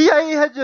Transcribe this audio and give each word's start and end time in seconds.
E 0.00 0.10
aí, 0.10 0.34
Red... 0.34 0.58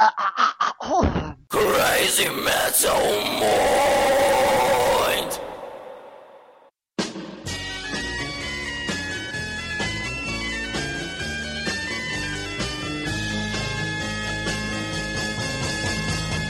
Ah, 0.00 0.14
ah, 0.18 0.54
ah, 0.58 0.74
oh. 0.82 1.04
Crazy 1.48 2.28
Metal 2.28 2.98
Mind! 3.38 5.32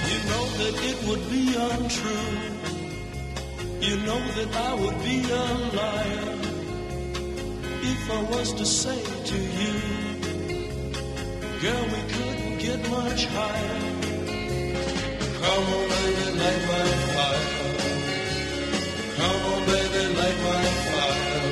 You 0.09 0.19
know 0.31 0.45
that 0.57 0.75
it 0.83 0.99
would 1.07 1.25
be 1.29 1.45
untrue. 1.57 2.41
You 3.83 3.97
know 4.07 4.23
that 4.37 4.57
I 4.57 4.75
would 4.81 4.99
be 5.05 5.31
a 5.31 5.45
liar 5.77 6.39
if 7.83 8.11
I 8.11 8.23
was 8.33 8.55
to 8.55 8.65
say 8.65 9.03
to 9.27 9.37
you, 9.37 10.10
girl, 11.61 11.85
we 11.93 12.01
couldn't 12.15 12.59
get 12.59 12.81
much 12.89 13.27
higher. 13.27 13.81
Come 15.41 15.67
on, 15.77 15.89
baby, 15.93 16.27
light 16.41 16.63
my 16.71 16.87
fire. 17.15 17.49
Come 19.19 19.43
on, 19.53 19.61
baby, 19.67 20.03
light 20.19 20.39
my 20.49 20.65
fire. 20.89 21.45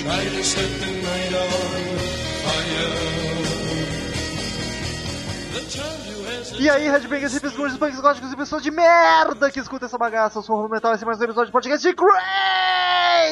Try 0.00 0.22
to 0.24 0.42
set 0.42 0.70
the 0.80 0.90
night 1.06 1.34
on 1.42 1.50
fire. 2.44 2.94
The 5.52 5.60
time 5.68 6.12
answer. 6.38 6.56
E 6.58 6.70
aí, 6.70 6.88
Redbangers, 6.88 7.34
hippies, 7.34 7.52
gurus, 7.54 7.76
punks, 7.76 8.00
góticos 8.00 8.32
e 8.32 8.36
pessoas 8.36 8.62
de 8.62 8.70
merda 8.70 9.50
que 9.50 9.60
escutam 9.60 9.86
essa 9.86 9.98
bagaça. 9.98 10.38
Eu 10.38 10.42
sou 10.42 10.64
o 10.64 10.68
Metal, 10.68 10.94
esse 10.94 11.04
é 11.04 11.06
mais 11.06 11.20
um 11.20 11.24
episódio 11.24 11.46
de 11.46 11.52
podcast 11.52 11.86
de 11.86 11.94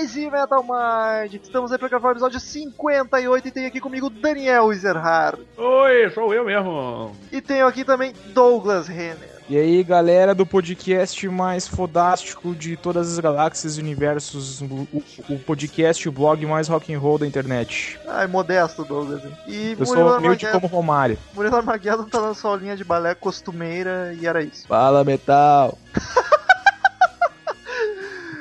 Crazy 0.00 0.30
Metal 0.30 0.62
Mind. 0.64 1.34
Estamos 1.42 1.70
aí 1.70 1.76
pra 1.76 1.86
gravar 1.88 2.08
o 2.08 2.12
episódio 2.12 2.40
58 2.40 3.48
e 3.48 3.50
tem 3.50 3.66
aqui 3.66 3.78
comigo 3.80 4.08
Daniel 4.08 4.72
Ezerhard. 4.72 5.38
Oi, 5.58 6.08
sou 6.14 6.32
eu 6.32 6.42
mesmo. 6.42 7.14
E 7.30 7.42
tenho 7.42 7.66
aqui 7.66 7.84
também 7.84 8.14
Douglas 8.32 8.88
Renner. 8.88 9.28
E 9.46 9.58
aí, 9.58 9.82
galera 9.84 10.34
do 10.34 10.46
podcast 10.46 11.28
mais 11.28 11.68
fodástico 11.68 12.54
de 12.54 12.78
todas 12.78 13.12
as 13.12 13.18
galáxias 13.18 13.76
e 13.76 13.80
universos, 13.80 14.62
o, 14.62 14.88
o- 15.28 15.38
podcast, 15.44 16.08
o 16.08 16.12
blog 16.12 16.46
mais 16.46 16.66
rock 16.66 16.94
and 16.94 16.98
roll 16.98 17.18
da 17.18 17.26
internet. 17.26 17.98
Ai, 18.08 18.26
modesto, 18.26 18.84
Douglas. 18.84 19.22
hein? 19.22 19.32
E 19.48 19.76
Eu 19.78 19.84
sou 19.84 20.16
humilde 20.16 20.46
como 20.46 20.66
Romário. 20.66 21.18
Murilo 21.34 21.56
Armageddon 21.56 22.04
tá 22.04 22.22
na 22.22 22.32
sua 22.32 22.56
linha 22.56 22.74
de 22.76 22.84
balé 22.84 23.14
costumeira 23.14 24.14
e 24.18 24.26
era 24.26 24.40
isso. 24.42 24.66
Fala, 24.66 25.04
metal. 25.04 25.76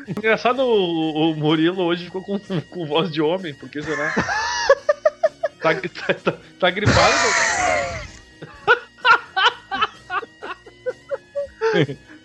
Engraçado, 0.09 0.63
o, 0.63 1.31
o 1.31 1.35
Murilo 1.35 1.83
hoje 1.83 2.05
ficou 2.05 2.21
com, 2.21 2.39
com 2.39 2.85
voz 2.85 3.11
de 3.11 3.21
homem, 3.21 3.53
por 3.53 3.69
que 3.69 3.81
será? 3.81 4.11
tá, 5.61 5.75
tá, 5.75 6.13
tá, 6.13 6.38
tá 6.59 6.69
gripado? 6.69 7.15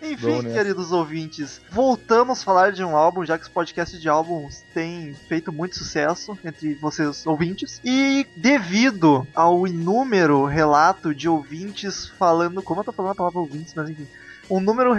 Enfim, 0.03 0.27
Bom, 0.27 0.43
né? 0.43 0.53
queridos 0.53 0.93
ouvintes, 0.93 1.61
voltamos 1.71 2.41
a 2.41 2.45
falar 2.45 2.73
de 2.73 2.85
um 2.85 2.95
álbum, 2.95 3.25
já 3.25 3.39
que 3.39 3.45
os 3.45 3.51
podcasts 3.51 4.01
de 4.01 4.09
álbuns 4.09 4.63
têm 4.73 5.15
feito 5.15 5.51
muito 5.51 5.77
sucesso 5.77 6.39
entre 6.45 6.75
vocês 6.75 7.27
ouvintes. 7.27 7.81
E 7.83 8.27
devido 8.37 9.27
ao 9.35 9.67
inúmero 9.67 10.45
relato 10.45 11.15
de 11.15 11.29
ouvintes 11.29 12.07
falando. 12.07 12.63
Como 12.63 12.81
eu 12.81 12.85
tô 12.85 12.93
falando 12.93 13.13
a 13.13 13.15
palavra 13.15 13.41
ouvintes, 13.41 13.73
mas 13.75 13.89
enfim. 13.89 14.07
Um 14.51 14.61
número 14.61 14.95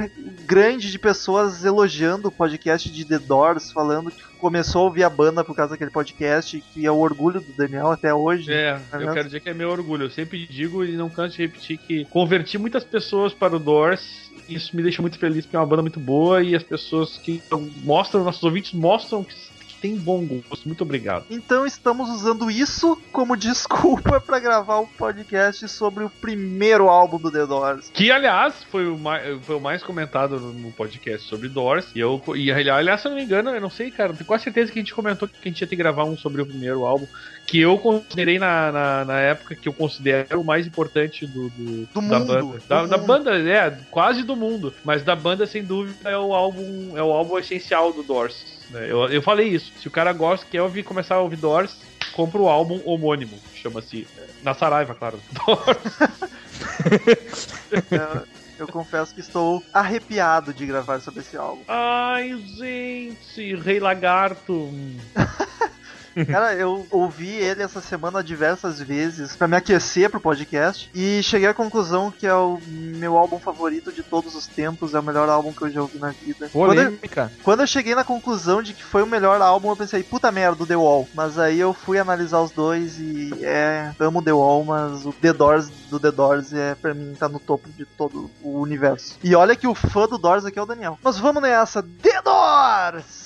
grande 0.45 0.91
de 0.91 0.99
pessoas 0.99 1.63
elogiando 1.63 2.27
o 2.27 2.31
podcast 2.31 2.89
de 2.89 3.05
The 3.05 3.19
Doors, 3.19 3.71
falando 3.71 4.11
que 4.11 4.23
começou 4.39 4.81
a 4.81 4.85
ouvir 4.85 5.03
a 5.03 5.09
banda 5.09 5.43
por 5.43 5.55
causa 5.55 5.71
daquele 5.71 5.91
podcast, 5.91 6.63
que 6.73 6.85
é 6.85 6.91
o 6.91 6.97
orgulho 6.97 7.41
do 7.41 7.53
Daniel 7.53 7.91
até 7.91 8.13
hoje. 8.13 8.51
É, 8.51 8.79
eu 8.93 8.99
mesmo? 8.99 9.13
quero 9.13 9.25
dizer 9.25 9.39
que 9.39 9.49
é 9.49 9.53
meu 9.53 9.69
orgulho. 9.69 10.05
Eu 10.05 10.09
sempre 10.09 10.45
digo 10.47 10.83
e 10.83 10.95
não 10.95 11.09
canso 11.09 11.35
de 11.35 11.43
repetir 11.43 11.77
que 11.77 12.05
converti 12.05 12.57
muitas 12.57 12.83
pessoas 12.83 13.33
para 13.33 13.55
o 13.55 13.59
Doors. 13.59 14.31
Isso 14.47 14.75
me 14.75 14.83
deixa 14.83 15.01
muito 15.01 15.17
feliz 15.17 15.45
porque 15.45 15.55
é 15.55 15.59
uma 15.59 15.66
banda 15.66 15.81
muito 15.81 15.99
boa 15.99 16.43
e 16.43 16.55
as 16.55 16.63
pessoas 16.63 17.17
que 17.17 17.41
mostram, 17.83 18.23
nossos 18.23 18.44
ouvintes 18.44 18.73
mostram 18.73 19.23
que, 19.23 19.34
que 19.75 19.81
tem 19.81 19.96
bom 19.96 20.25
gosto. 20.25 20.66
Muito 20.66 20.81
obrigado. 20.81 21.25
Então 21.30 21.66
estamos 21.66 22.09
usando 22.09 22.50
isso 22.50 23.00
como 23.12 23.36
desculpa 23.38 24.19
pra 24.19 24.40
gravar 24.40 24.80
um 24.80 24.86
podcast 24.86 25.68
sobre 25.68 26.03
o 26.03 26.09
primeiro 26.09 26.90
álbum 26.90 27.18
do 27.18 27.31
The 27.31 27.46
Doors. 27.46 27.90
Que, 27.94 28.12
aliás, 28.12 28.64
foi 28.72 28.88
o 28.88 28.97
mais, 28.97 29.46
foi 29.46 29.56
o 29.56 29.59
mais 29.59 29.84
comentado 29.84 30.40
no, 30.40 30.72
podcast 30.72 31.28
sobre 31.28 31.47
Doors. 31.47 31.88
E, 31.96 32.00
eu, 32.00 32.22
e, 32.35 32.52
aliás, 32.52 33.02
se 33.02 33.08
eu 33.08 33.12
não 33.12 33.18
me 33.18 33.24
engano, 33.24 33.50
eu 33.52 33.62
não 33.62 33.69
sei, 33.69 33.91
cara, 33.91 34.14
tenho 34.14 34.25
quase 34.25 34.44
certeza 34.44 34.72
que 34.72 34.80
a 34.80 34.81
gente 34.81 34.94
comentou 34.94 35.28
que 35.28 35.35
a 35.44 35.47
gente 35.47 35.62
ia 35.62 35.68
ter 35.68 35.75
que 35.75 35.81
gravar 35.81 36.03
um 36.03 36.18
sobre 36.18 36.41
o 36.41 36.46
primeiro 36.46 36.85
álbum. 36.85 37.08
Que 37.46 37.62
eu 37.62 37.78
considerei 37.78 38.40
na, 38.40 38.72
na, 38.72 39.06
na 39.06 39.19
época 39.19 39.56
que 39.56 39.68
eu 39.68 39.74
considero 39.74 40.41
o 40.41 40.44
mais 40.44 40.66
importante 40.66 41.28
do, 41.28 41.50
do, 41.50 41.85
Do 41.85 41.94
da 41.94 42.02
mundo, 42.02 42.25
banda. 42.25 42.59
Da, 42.68 42.85
da 42.85 42.97
mundo. 42.97 43.08
banda, 43.08 43.38
é, 43.38 43.78
quase 43.91 44.24
do 44.24 44.35
mundo. 44.35 44.74
Mas 44.84 45.03
da 45.03 45.16
banda, 45.16 45.46
sem 45.46 45.64
dúvida, 45.64 46.09
é 46.09 46.18
o 46.18 46.34
álbum, 46.34 46.97
é 46.97 47.03
o 47.03 47.12
álbum 47.12 47.38
essencial 47.38 47.94
do 47.94 48.02
Doors. 48.02 48.54
Né? 48.70 48.90
Eu, 48.90 49.08
eu 49.09 49.22
falei 49.22 49.48
isso. 49.50 49.72
Se 49.80 49.88
o 49.88 49.92
cara 49.92 50.12
gosta, 50.14 50.46
quer 50.50 50.62
ouvir, 50.62 50.84
começar 50.84 51.16
a 51.16 51.22
ouvir 51.22 51.38
Doors, 51.38 51.76
compra 52.14 52.42
o 52.42 52.48
álbum 52.50 52.81
homônimo. 52.86 53.40
Chama-se. 53.53 54.08
é, 54.18 54.26
Na 54.44 54.53
Saraiva, 54.53 54.96
claro. 54.96 55.20
É, 57.92 58.24
eu 58.58 58.68
confesso 58.68 59.14
que 59.14 59.20
estou 59.20 59.62
arrepiado 59.74 60.53
de 60.53 60.66
gravar 60.66 61.02
sobre 61.02 61.20
esse 61.22 61.36
álbum. 61.36 61.62
Ai, 61.68 62.38
gente, 62.58 63.56
Rei 63.56 63.80
Lagarto. 63.80 64.72
Cara, 66.24 66.53
eu 66.53 66.86
ouvi 66.92 67.30
ele 67.30 67.64
essa 67.64 67.81
semana 67.81 68.24
diversas 68.24 68.80
vezes 68.80 69.36
pra 69.36 69.48
me 69.48 69.58
aquecer 69.58 70.09
pro 70.09 70.20
podcast 70.20 70.90
e 70.94 71.22
cheguei 71.24 71.48
à 71.48 71.53
conclusão 71.53 72.12
que 72.12 72.26
é 72.26 72.34
o 72.34 72.59
meu 72.68 73.18
álbum 73.18 73.40
favorito 73.40 73.92
de 73.92 74.03
todos 74.03 74.36
os 74.36 74.48
tempos, 74.48 74.94
é 74.94 75.00
o 75.00 75.03
melhor 75.03 75.28
álbum 75.28 75.52
que 75.52 75.64
eu 75.64 75.70
já 75.70 75.81
ouvi 75.81 75.98
na 75.98 76.12
vida. 76.12 76.50
Quando 76.52 76.80
eu, 76.80 77.00
quando 77.44 77.59
eu 77.62 77.68
cheguei 77.68 77.96
na 77.96 78.03
conclusão 78.03 78.62
de 78.62 78.74
que 78.74 78.84
foi 78.84 79.03
o 79.03 79.08
melhor 79.08 79.42
álbum, 79.42 79.70
eu 79.70 79.76
pensei, 79.76 80.03
puta 80.03 80.31
merda, 80.31 80.64
o 80.64 80.68
The 80.68 80.76
Wall. 80.76 81.08
Mas 81.14 81.38
aí 81.38 81.59
eu 81.59 81.74
fui 81.74 81.98
analisar 81.98 82.42
os 82.42 82.52
dois 82.52 82.97
e 83.00 83.32
é, 83.42 83.92
amo 84.00 84.22
The 84.22 84.34
Wall, 84.34 84.64
mas 84.64 85.06
o 85.06 85.12
The 85.12 85.34
Doors 85.34 85.70
do 85.90 86.00
The 86.00 86.12
Doors 86.12 86.53
é 86.53 86.76
pra 86.76 86.94
mim 86.94 87.16
tá 87.18 87.28
no 87.28 87.40
topo 87.40 87.70
de 87.70 87.86
todo 87.86 88.30
o 88.42 88.59
universo. 88.59 89.18
E 89.24 89.36
olha 89.36 89.56
que 89.56 89.68
o 89.68 89.76
fã 89.76 90.08
do 90.08 90.18
Doors 90.18 90.46
aqui 90.46 90.59
é 90.59 90.62
o 90.62 90.66
Daniel. 90.66 90.97
Mas 91.03 91.18
vamos 91.18 91.42
nessa, 91.42 91.84
The 91.84 92.22
Doors! 92.22 93.25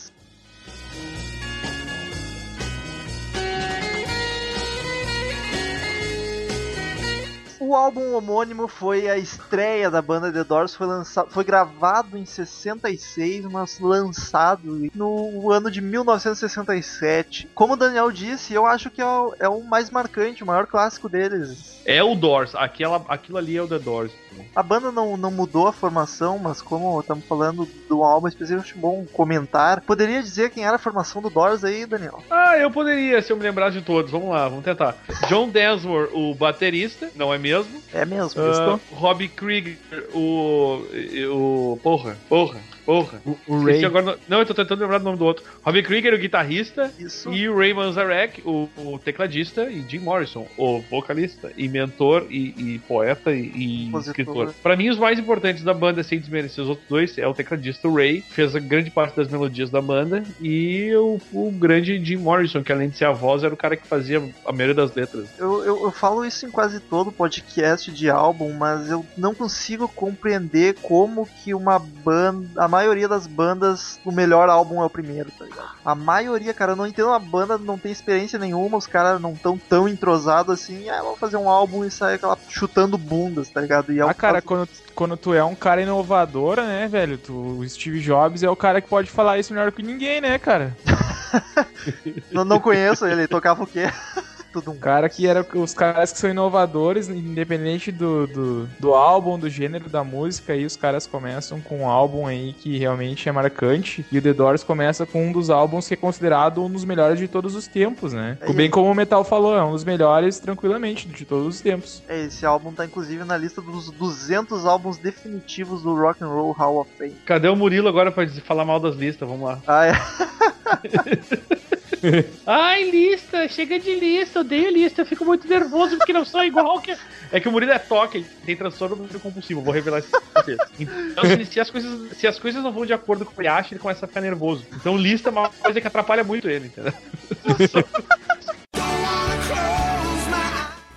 O 7.70 7.76
álbum 7.76 8.16
homônimo 8.16 8.68
foi 8.68 9.08
a 9.08 9.16
estreia 9.16 9.92
da 9.92 10.02
banda 10.02 10.34
The 10.34 10.44
Doors, 10.44 10.74
foi, 10.74 10.88
lançado, 10.88 11.30
foi 11.30 11.44
gravado 11.44 12.18
em 12.18 12.26
66, 12.26 13.46
mas 13.46 13.80
lançado 13.80 14.90
no 14.96 15.52
ano 15.52 15.70
de 15.70 15.80
1967. 15.80 17.48
Como 17.54 17.74
o 17.74 17.78
Daniel 17.78 18.12
disse, 18.12 18.56
eu 18.56 18.66
acho 18.66 18.90
que 18.90 19.00
é 19.00 19.06
o, 19.06 19.36
é 19.40 19.48
o 19.48 19.62
mais 19.62 19.92
marcante, 19.92 20.44
o 20.44 20.48
maior 20.48 20.66
clássico 20.66 21.08
deles. 21.08 21.80
É 21.86 22.02
o 22.02 22.16
Doors, 22.16 22.56
aquela, 22.56 23.06
aquilo 23.08 23.38
ali 23.38 23.56
é 23.56 23.62
o 23.62 23.68
The 23.68 23.78
Doors. 23.78 24.12
A 24.56 24.64
banda 24.64 24.92
não, 24.92 25.16
não 25.18 25.32
mudou 25.32 25.68
a 25.68 25.74
formação, 25.74 26.38
mas 26.40 26.62
como 26.62 27.00
estamos 27.00 27.26
falando 27.26 27.68
do 27.88 28.04
álbum 28.04 28.28
específico, 28.28 28.62
acho 28.62 28.78
bom 28.78 29.06
comentar. 29.14 29.82
Poderia 29.82 30.22
dizer 30.22 30.50
quem 30.52 30.66
era 30.66 30.76
a 30.76 30.80
formação 30.80 31.22
do 31.22 31.30
Doors 31.30 31.64
aí, 31.64 31.86
Daniel? 31.86 32.22
Ah, 32.30 32.58
eu 32.58 32.70
poderia, 32.72 33.22
se 33.22 33.32
eu 33.32 33.38
me 33.38 33.44
lembrar 33.44 33.70
de 33.72 33.82
todos. 33.82 34.12
Vamos 34.12 34.30
lá, 34.30 34.48
vamos 34.48 34.64
tentar. 34.64 34.96
John 35.28 35.50
Densmore, 35.50 36.10
o 36.14 36.34
baterista, 36.34 37.10
não 37.16 37.34
é 37.34 37.38
mesmo? 37.38 37.82
É 37.94 38.06
mesmo, 38.06 38.42
Ah, 38.42 38.50
estou. 38.52 38.80
Robbie 38.92 39.28
Krieger, 39.28 39.78
o. 40.14 40.84
o. 41.32 41.80
Porra, 41.82 42.18
porra, 42.28 42.60
porra. 42.90 43.22
O, 43.24 43.38
o 43.48 43.64
Ray. 43.64 43.86
agora 43.86 44.04
no- 44.06 44.18
não, 44.28 44.40
eu 44.40 44.46
tô 44.48 44.54
tentando 44.56 44.80
lembrar 44.82 44.98
do 44.98 45.04
nome 45.04 45.18
do 45.20 45.26
outro. 45.26 45.44
Robbie 45.64 45.84
Krieger, 45.84 46.12
o 46.16 46.18
guitarrista. 46.18 46.92
Isso. 46.98 47.32
E 47.32 47.48
o 47.48 47.56
Ray 47.56 47.72
Manzarek, 47.72 48.42
o, 48.44 48.68
o 48.78 48.98
tecladista, 48.98 49.70
e 49.70 49.86
Jim 49.88 50.00
Morrison, 50.00 50.48
o 50.58 50.82
vocalista, 50.90 51.52
e 51.56 51.68
mentor, 51.68 52.26
e, 52.32 52.56
e 52.58 52.80
poeta, 52.88 53.32
e, 53.32 53.52
e 53.92 53.98
escritor. 54.00 54.56
Pra 54.64 54.76
mim, 54.76 54.90
os 54.90 54.98
mais 54.98 55.20
importantes 55.20 55.64
da 55.64 55.72
banda, 55.72 56.02
sem 56.02 56.20
desmerecer 56.20 56.64
os 56.64 56.70
outros 56.72 56.88
dois, 56.90 57.16
é 57.20 57.28
o 57.28 57.34
tecladista 57.34 57.88
o 57.88 57.94
Ray, 57.94 58.22
que 58.22 58.34
fez 58.34 58.56
a 58.56 58.60
grande 58.60 58.90
parte 58.90 59.16
das 59.18 59.28
melodias 59.28 59.70
da 59.70 59.82
banda, 59.82 60.24
e 60.42 60.92
o, 60.96 61.20
o 61.32 61.52
grande 61.52 62.04
Jim 62.04 62.18
Morrison, 62.18 62.64
que 62.64 62.72
além 62.72 62.90
de 62.90 62.98
ser 62.98 63.06
a 63.06 63.12
voz, 63.12 63.44
era 63.44 63.54
o 63.54 63.58
cara 63.58 63.78
que 63.78 63.86
fazia 63.86 64.18
a 64.46 64.52
maioria 64.52 64.74
das 64.74 64.96
letras. 64.96 65.28
Eu, 65.38 65.64
eu, 65.64 65.84
eu 65.84 65.92
falo 65.92 66.26
isso 66.26 66.44
em 66.46 66.50
quase 66.50 66.80
todo 66.80 67.12
podcast 67.12 67.92
de 67.92 68.10
álbum, 68.10 68.52
mas 68.54 68.90
eu 68.90 69.06
não 69.16 69.36
consigo 69.36 69.88
compreender 69.88 70.74
como 70.82 71.28
que 71.44 71.54
uma 71.54 71.78
banda. 71.78 72.50
Maioria 72.80 73.10
das 73.10 73.28
bandas, 73.28 74.00
o 74.06 74.12
melhor 74.12 74.48
álbum 74.48 74.82
é 74.82 74.86
o 74.86 74.90
primeiro, 74.90 75.30
tá 75.38 75.44
ligado? 75.44 75.68
A 75.84 75.94
maioria, 75.94 76.54
cara, 76.54 76.72
eu 76.72 76.76
não 76.78 76.88
entendo 76.88 77.10
uma 77.10 77.20
banda, 77.20 77.58
não 77.58 77.78
tem 77.78 77.92
experiência 77.92 78.40
nenhuma, 78.40 78.78
os 78.78 78.88
caras 78.88 79.20
não 79.22 79.36
tão 79.36 79.58
tão 79.58 79.86
entrosados 79.90 80.54
assim, 80.54 80.90
ah, 80.90 81.02
vamos 81.04 81.20
fazer 81.20 81.36
um 81.36 81.50
álbum 81.50 81.84
e 81.84 81.92
sair 81.92 82.16
aquela 82.16 82.38
chutando 82.48 82.98
bundas, 82.98 83.50
tá 83.50 83.60
ligado? 83.60 83.92
E 83.92 84.00
é 84.00 84.04
Ah, 84.04 84.14
cara, 84.14 84.42
caso- 84.42 84.46
quando, 84.48 84.70
quando 84.96 85.18
tu 85.18 85.34
é 85.34 85.44
um 85.44 85.56
cara 85.56 85.82
inovador, 85.82 86.56
né, 86.62 86.88
velho? 86.88 87.18
Tu, 87.18 87.34
o 87.34 87.68
Steve 87.68 88.00
Jobs 88.00 88.44
é 88.44 88.50
o 88.50 88.56
cara 88.56 88.80
que 88.80 88.88
pode 88.88 89.12
falar 89.12 89.38
isso 89.38 89.54
melhor 89.54 89.74
que 89.74 89.84
ninguém, 89.84 90.22
né, 90.22 90.40
cara? 90.40 90.78
não, 92.32 92.46
não 92.46 92.60
conheço 92.62 93.06
ele, 93.06 93.22
ele 93.22 93.28
tocava 93.28 93.62
o 93.64 93.68
quê? 93.68 93.88
Tudo 94.52 94.72
um. 94.72 94.78
Cara 94.78 95.08
que 95.10 95.28
era 95.28 95.46
os 95.56 95.74
caras 95.74 96.12
que 96.12 96.20
são 96.20 96.30
inovadores, 96.30 97.08
independente 97.10 97.92
do, 97.92 98.28
do, 98.28 98.70
do 98.80 98.94
álbum, 98.94 99.38
do 99.38 99.50
gênero 99.50 99.90
da 99.90 100.04
música, 100.04 100.54
aí 100.54 100.66
os 100.66 100.76
caras 100.76 101.06
começam 101.08 101.60
com 101.62 101.82
um 101.82 101.88
álbum 101.88 102.26
aí 102.26 102.54
que 102.54 102.78
realmente 102.78 103.28
é 103.30 103.32
marcante. 103.32 104.06
E 104.12 104.18
o 104.18 104.22
The 104.22 104.34
Doors 104.34 104.64
começa 104.64 105.06
com 105.06 105.28
um 105.28 105.32
dos 105.32 105.50
álbuns 105.50 105.88
que 105.88 105.94
é 105.94 105.98
considerado 105.98 106.64
um 106.64 106.70
dos 106.70 106.84
melhores 106.86 107.20
de 107.20 107.28
todos 107.28 107.56
os 107.56 107.68
tempos, 107.68 108.14
né? 108.14 108.38
É, 108.42 108.52
Bem 108.54 108.70
como 108.70 108.90
o 108.92 108.96
Metal 108.96 109.24
falou, 109.24 109.56
é 109.56 109.64
um 109.64 109.72
dos 109.72 109.84
melhores 109.84 110.40
tranquilamente 110.40 111.08
de 111.08 111.26
todos 111.26 111.56
os 111.56 111.62
tempos. 111.62 112.02
É, 112.08 112.26
esse 112.26 112.46
álbum 112.46 112.72
tá 112.74 112.86
inclusive 112.86 113.24
na 113.24 113.38
lista 113.38 113.62
dos 113.62 113.90
200 113.92 114.66
álbuns 114.66 114.98
definitivos 114.98 115.84
do 115.84 115.94
Rock 115.96 116.24
and 116.24 116.28
Roll 116.28 116.52
Hall 116.52 116.82
of 116.82 116.90
Fame. 116.98 117.16
Cadê 117.26 117.48
o 117.48 117.56
Murilo 117.56 117.88
agora 117.88 118.12
pra 118.12 118.26
dizer- 118.26 118.42
falar 118.42 118.66
mal 118.66 118.80
das 118.80 118.96
listas? 118.96 119.28
Vamos 119.28 119.48
lá. 119.48 119.60
Ah, 119.68 119.86
é. 119.88 119.92
Ai, 122.46 122.90
lista, 122.90 123.48
chega 123.48 123.80
de 123.80 123.96
lista, 123.96 124.42
odeio 124.42 124.72
lista, 124.72 125.02
eu 125.02 125.06
fico 125.06 125.26
muito 125.26 125.48
nervoso 125.48 125.98
porque 125.98 126.14
não 126.14 126.26
sou 126.26 126.44
igual 126.44 126.80
que. 126.82 126.96
É 127.32 127.40
que 127.40 127.48
o 127.48 127.52
Murilo 127.52 127.72
é 127.72 127.80
toque, 127.80 128.20
ele 128.20 128.28
tem 128.46 128.56
transtorno 128.56 129.08
compulsivo, 129.20 129.62
vou 129.62 129.74
revelar 129.74 130.00
isso 130.00 130.10
pra 130.10 130.44
vocês. 130.44 130.60
Então, 130.80 131.24
se, 131.26 131.46
se 131.46 131.60
as 131.60 131.70
coisas, 131.70 132.18
se 132.18 132.28
as 132.28 132.40
coisas 132.40 132.64
não 132.64 132.72
vão 132.72 132.86
de 132.86 132.94
acordo 132.94 133.26
com 133.26 133.32
o 133.32 133.36
que 133.36 133.42
ele 133.42 133.48
acha, 133.48 133.74
ele 133.74 133.82
começa 133.82 134.06
a 134.06 134.08
ficar 134.08 134.22
nervoso. 134.22 134.66
Então, 134.74 134.98
lista 134.98 135.30
é 135.30 135.32
uma 135.32 135.50
coisa 135.50 135.80
que 135.80 135.88
atrapalha 135.88 136.24
muito 136.24 136.50
ele, 136.50 136.68
entendeu? 136.68 136.94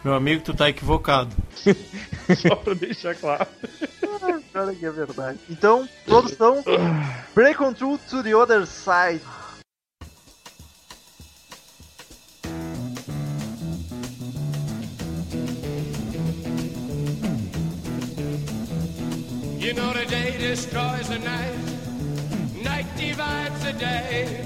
Meu 0.05 0.15
amigo, 0.15 0.43
tu 0.43 0.53
tá 0.53 0.69
equivocado. 0.69 1.35
Só 2.37 2.57
pra 2.57 2.75
deixar 2.75 3.15
claro. 3.15 3.47
Olha 4.55 4.75
que 4.75 4.85
é 4.85 4.91
verdade. 4.91 5.39
Então, 5.49 5.89
produção 6.05 6.63
Break 7.35 7.63
on 7.63 7.73
Through 7.73 7.99
to 8.11 8.23
the 8.23 8.35
Other 8.35 8.67
Side. 8.67 9.23
You 19.63 19.73
know 19.75 19.93
the 19.93 20.05
day 20.07 20.37
destroys 20.39 21.09
the 21.09 21.21
night, 21.21 21.55
night 22.65 22.87
divides 22.97 23.63
the 23.65 23.73
day. 23.73 24.43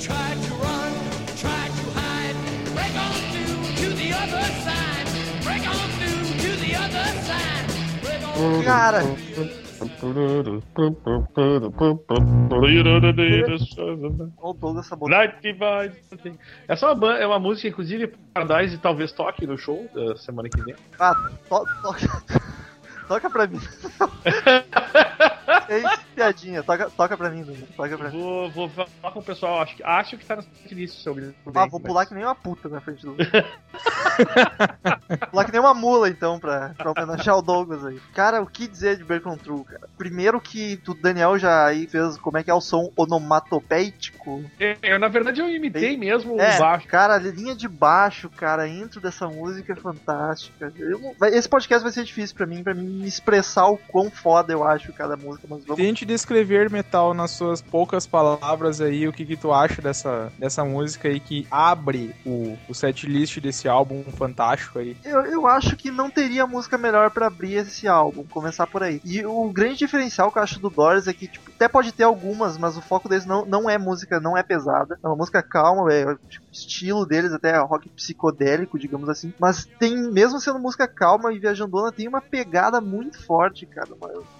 Try 0.00 0.30
to 0.44 0.52
run, 0.64 0.92
try 1.38 1.64
to 1.78 1.84
hide, 1.94 2.36
break 2.74 2.94
on 3.06 3.14
through 3.30 3.62
to 3.80 3.88
the 3.94 4.10
other 4.22 4.46
side, 4.66 5.06
break 5.46 5.62
on 5.74 5.86
through 5.98 6.24
to 6.42 6.50
the 6.64 6.72
other 6.84 7.08
side, 7.28 7.66
break 8.02 8.22
on 8.26 8.64
Cara. 8.64 9.02
Night 15.08 15.40
Divide. 15.42 15.92
Essa 16.68 16.86
é 16.86 16.88
uma, 16.88 16.94
ban- 16.96 17.18
é 17.18 17.26
uma 17.26 17.38
música, 17.38 17.68
inclusive, 17.68 18.12
Paradise 18.34 18.76
talvez 18.78 19.12
toque 19.12 19.46
no 19.46 19.56
show 19.56 19.88
da 19.94 20.16
semana 20.16 20.48
que 20.48 20.60
vem. 20.60 20.74
Ah, 20.98 21.14
to, 21.48 21.64
toca. 23.10 23.28
Pra 23.28 23.46
mim. 23.48 23.60
É 25.70 25.78
isso, 25.78 26.00
piadinha. 26.16 26.64
Toca, 26.64 26.90
toca 26.90 27.16
pra 27.16 27.30
mim, 27.30 27.44
Douglas. 27.44 27.68
Toca 27.76 27.96
pra 27.96 28.10
mim. 28.10 28.20
Vou, 28.20 28.50
vou 28.50 28.68
falar 28.68 29.12
com 29.12 29.20
o 29.20 29.22
pessoal, 29.22 29.62
acho 29.62 29.76
que, 29.76 29.84
acho 29.84 30.18
que 30.18 30.26
tá 30.26 30.34
na 30.34 30.42
lista 30.72 31.00
sobre. 31.00 31.32
Ah, 31.54 31.66
vou 31.66 31.78
pular 31.78 32.06
que 32.06 32.14
nem 32.14 32.24
uma 32.24 32.34
puta 32.34 32.68
na 32.68 32.80
frente 32.80 33.06
do. 33.06 33.14
pular 35.30 35.44
que 35.44 35.52
nem 35.52 35.60
uma 35.60 35.72
mula, 35.72 36.08
então, 36.08 36.40
pra, 36.40 36.70
pra 36.70 36.90
homenagear 36.90 37.38
o 37.38 37.42
Douglas 37.42 37.84
aí. 37.84 38.00
Cara, 38.12 38.42
o 38.42 38.46
que 38.46 38.66
dizer 38.66 38.96
de 38.96 39.28
on 39.28 39.36
True, 39.36 39.62
cara? 39.62 39.88
Primeiro 39.96 40.40
que 40.40 40.80
o 40.88 40.94
Daniel 40.94 41.38
já 41.38 41.66
aí 41.66 41.86
fez 41.86 42.18
como 42.18 42.38
é 42.38 42.42
que 42.42 42.50
é 42.50 42.54
o 42.54 42.60
som 42.60 42.90
onomatopéitico. 42.96 44.44
É, 44.58 44.76
Eu, 44.82 44.98
na 44.98 45.06
verdade, 45.06 45.40
eu 45.40 45.48
imitei 45.48 45.96
mesmo 45.96 46.40
É, 46.40 46.56
o 46.56 46.58
baixo. 46.58 46.88
cara, 46.88 47.14
a 47.14 47.18
linha 47.18 47.54
de 47.54 47.68
baixo, 47.68 48.28
cara, 48.28 48.68
intro 48.68 49.00
dessa 49.00 49.28
música 49.28 49.72
é 49.72 49.76
fantástica. 49.76 50.72
Eu 50.76 51.14
Esse 51.28 51.48
podcast 51.48 51.82
vai 51.84 51.92
ser 51.92 52.02
difícil 52.04 52.34
pra 52.36 52.46
mim, 52.46 52.64
pra 52.64 52.74
mim 52.74 52.86
me 52.86 53.06
expressar 53.06 53.68
o 53.68 53.78
quão 53.78 54.10
foda 54.10 54.52
eu 54.52 54.64
acho 54.64 54.92
cada 54.92 55.16
música, 55.16 55.46
mas 55.48 55.59
vamos. 55.66 55.76
Tente 55.76 56.04
descrever 56.04 56.70
metal 56.70 57.14
nas 57.14 57.32
suas 57.32 57.60
poucas 57.60 58.06
palavras 58.06 58.80
aí, 58.80 59.06
o 59.06 59.12
que, 59.12 59.24
que 59.24 59.36
tu 59.36 59.52
acha 59.52 59.80
dessa, 59.80 60.32
dessa 60.38 60.64
música 60.64 61.08
aí 61.08 61.20
que 61.20 61.46
abre 61.50 62.14
o, 62.24 62.56
o 62.68 62.74
setlist 62.74 63.38
desse 63.38 63.68
álbum 63.68 64.02
fantástico 64.12 64.78
aí. 64.78 64.96
Eu, 65.04 65.20
eu 65.26 65.46
acho 65.46 65.76
que 65.76 65.90
não 65.90 66.10
teria 66.10 66.46
música 66.46 66.76
melhor 66.76 67.10
pra 67.10 67.26
abrir 67.26 67.54
esse 67.54 67.86
álbum, 67.88 68.24
começar 68.24 68.66
por 68.66 68.82
aí. 68.82 69.00
E 69.04 69.24
o 69.24 69.50
grande 69.50 69.78
diferencial 69.78 70.30
que 70.30 70.38
eu 70.38 70.42
acho 70.42 70.60
do 70.60 70.70
Doors 70.70 71.06
é 71.06 71.12
que, 71.12 71.26
tipo, 71.26 71.50
até 71.50 71.68
pode 71.68 71.92
ter 71.92 72.04
algumas, 72.04 72.56
mas 72.56 72.76
o 72.76 72.82
foco 72.82 73.08
deles 73.08 73.26
não, 73.26 73.44
não 73.44 73.68
é 73.68 73.78
música, 73.78 74.20
não 74.20 74.36
é 74.36 74.42
pesada. 74.42 74.98
É 75.02 75.06
uma 75.06 75.16
música 75.16 75.42
calma, 75.42 75.92
é 75.92 76.04
tipo, 76.28 76.46
estilo 76.52 77.06
deles 77.06 77.32
até 77.32 77.56
rock 77.58 77.88
psicodélico, 77.90 78.78
digamos 78.78 79.08
assim. 79.08 79.32
Mas 79.38 79.64
tem, 79.78 79.96
mesmo 79.96 80.40
sendo 80.40 80.58
música 80.58 80.86
calma 80.86 81.32
e 81.32 81.38
viajandona, 81.38 81.92
tem 81.92 82.08
uma 82.08 82.20
pegada 82.20 82.80
muito 82.80 83.22
forte, 83.24 83.66
cara. 83.66 83.88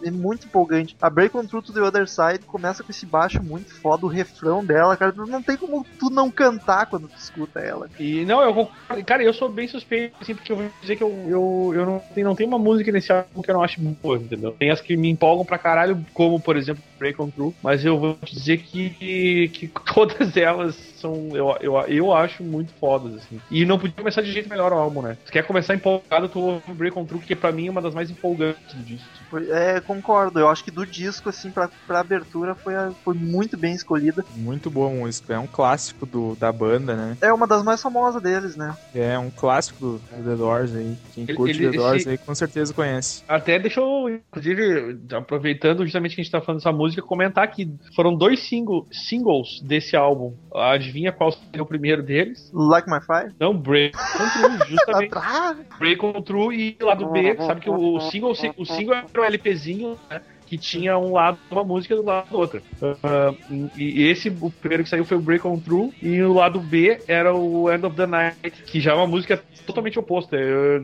é 0.02 0.10
muito 0.10 0.46
empolgante. 0.46 0.96
A 1.00 1.10
Break 1.10 1.36
on 1.36 1.46
Through 1.46 1.62
to 1.62 1.72
the 1.72 1.80
Other 1.80 2.08
Side 2.08 2.44
começa 2.46 2.82
com 2.82 2.90
esse 2.90 3.06
baixo 3.06 3.42
muito 3.42 3.74
foda, 3.74 4.06
o 4.06 4.08
refrão 4.08 4.64
dela, 4.64 4.96
cara. 4.96 5.12
Não 5.16 5.42
tem 5.42 5.56
como 5.56 5.86
tu 5.98 6.10
não 6.10 6.30
cantar 6.30 6.86
quando 6.86 7.08
tu 7.08 7.16
escuta 7.16 7.60
ela. 7.60 7.88
E 7.98 8.24
não, 8.24 8.42
eu 8.42 8.54
concordo. 8.54 9.04
Cara, 9.04 9.22
eu 9.22 9.32
sou 9.32 9.48
bem 9.48 9.68
suspeito, 9.68 10.16
assim, 10.20 10.34
porque 10.34 10.52
eu 10.52 10.56
vou 10.56 10.70
dizer 10.80 10.96
que 10.96 11.02
eu, 11.02 11.10
eu, 11.28 11.72
eu 11.74 11.86
não, 11.86 12.02
tem, 12.14 12.24
não 12.24 12.34
tem 12.34 12.46
uma 12.46 12.58
música 12.58 12.92
nesse 12.92 13.12
álbum 13.12 13.42
que 13.42 13.50
eu 13.50 13.54
não 13.54 13.62
acho 13.62 13.80
boa, 13.80 14.16
entendeu? 14.16 14.52
Tem 14.52 14.70
as 14.70 14.80
que 14.80 14.96
me 14.96 15.08
empolgam 15.08 15.44
pra 15.44 15.58
caralho, 15.58 16.04
como, 16.12 16.40
por 16.40 16.56
exemplo, 16.56 16.82
Break 16.98 17.20
on 17.20 17.30
mas 17.62 17.84
eu 17.84 17.98
vou 17.98 18.18
dizer 18.22 18.58
que, 18.58 19.48
que 19.48 19.68
todas 19.94 20.36
elas 20.36 20.76
são, 20.96 21.30
eu, 21.34 21.56
eu, 21.60 21.80
eu 21.88 21.99
acho 22.14 22.42
muito 22.42 22.72
fodas, 22.74 23.14
assim. 23.16 23.40
E 23.50 23.64
não 23.64 23.78
podia 23.78 23.94
começar 23.96 24.22
de 24.22 24.32
jeito 24.32 24.48
melhor 24.48 24.72
o 24.72 24.76
álbum, 24.76 25.02
né? 25.02 25.16
Se 25.24 25.32
quer 25.32 25.44
começar 25.46 25.74
empolgado, 25.74 26.28
tu 26.28 26.40
ouve 26.40 26.72
Break 26.72 26.98
on 26.98 27.04
Through, 27.04 27.22
que 27.22 27.34
pra 27.36 27.52
mim 27.52 27.66
é 27.68 27.70
uma 27.70 27.82
das 27.82 27.94
mais 27.94 28.10
empolgantes 28.10 28.74
do 28.74 28.82
disco. 28.82 29.08
É, 29.50 29.80
concordo. 29.80 30.38
Eu 30.40 30.48
acho 30.48 30.64
que 30.64 30.70
do 30.70 30.86
disco, 30.86 31.28
assim, 31.28 31.50
pra, 31.50 31.68
pra 31.86 32.00
abertura 32.00 32.54
foi, 32.54 32.74
a- 32.74 32.90
foi 33.04 33.14
muito 33.14 33.56
bem 33.56 33.74
escolhida. 33.74 34.24
Muito 34.36 34.70
boa 34.70 34.88
música, 34.90 35.34
é 35.34 35.38
um 35.38 35.46
clássico 35.46 36.06
do, 36.06 36.34
da 36.36 36.50
banda, 36.52 36.94
né? 36.96 37.16
É 37.20 37.32
uma 37.32 37.46
das 37.46 37.62
mais 37.62 37.80
famosas 37.82 38.22
deles, 38.22 38.56
né? 38.56 38.74
É 38.94 39.18
um 39.18 39.30
clássico 39.30 39.78
do, 39.80 39.92
do 39.98 40.30
The 40.30 40.36
Doors 40.36 40.74
aí. 40.74 40.96
Quem 41.14 41.24
Ele- 41.24 41.34
curte 41.34 41.56
ele- 41.62 41.70
The 41.70 41.76
Doors 41.76 41.96
esse- 42.02 42.10
aí 42.10 42.18
com 42.18 42.34
certeza 42.34 42.72
conhece. 42.74 43.22
Até 43.28 43.58
deixa 43.58 43.80
eu, 43.80 44.08
inclusive, 44.08 44.98
aproveitando 45.14 45.84
justamente 45.84 46.14
que 46.14 46.20
a 46.20 46.24
gente 46.24 46.32
tá 46.32 46.40
falando 46.40 46.58
dessa 46.60 46.72
música, 46.72 47.02
comentar 47.02 47.48
que 47.50 47.70
foram 47.94 48.14
dois 48.14 48.40
single, 48.40 48.86
singles 48.90 49.60
desse 49.62 49.96
álbum. 49.96 50.34
Adivinha 50.54 51.12
qual 51.12 51.32
seria 51.32 51.62
o 51.62 51.66
primeiro 51.66 51.89
deles? 51.98 52.50
Like 52.52 52.88
My 52.88 53.00
Fire. 53.00 53.32
Não, 53.38 53.56
Break 53.56 53.94
on 53.96 54.30
Through, 54.30 54.68
justamente. 54.68 55.12
Ah, 55.16 55.56
Break 55.78 56.04
on 56.04 56.22
Through 56.22 56.52
e 56.52 56.76
lado 56.80 57.08
B, 57.08 57.36
sabe 57.36 57.60
que 57.60 57.70
o, 57.70 57.96
o 57.96 58.00
single, 58.10 58.32
o 58.56 58.64
single 58.64 58.94
era 58.94 59.06
um 59.20 59.24
LPzinho, 59.24 59.98
né? 60.08 60.20
Que 60.50 60.58
tinha 60.58 60.98
um 60.98 61.12
lado 61.12 61.38
uma 61.50 61.62
música 61.64 61.94
do 61.94 62.02
lado 62.04 62.36
outra. 62.36 62.60
Ah, 62.82 63.32
e 63.76 64.02
esse, 64.08 64.28
o 64.28 64.50
primeiro 64.50 64.82
que 64.82 64.90
saiu 64.90 65.04
foi 65.04 65.16
o 65.16 65.20
Break 65.20 65.46
on 65.46 65.58
Through, 65.60 65.94
e 66.02 66.20
o 66.22 66.32
lado 66.32 66.58
B 66.58 66.98
era 67.06 67.32
o 67.32 67.72
End 67.72 67.86
of 67.86 67.94
the 67.96 68.04
Night, 68.06 68.50
que 68.66 68.80
já 68.80 68.90
é 68.90 68.94
uma 68.94 69.06
música 69.06 69.40
totalmente 69.64 69.96
oposta. 69.98 70.36
É- 70.36 70.80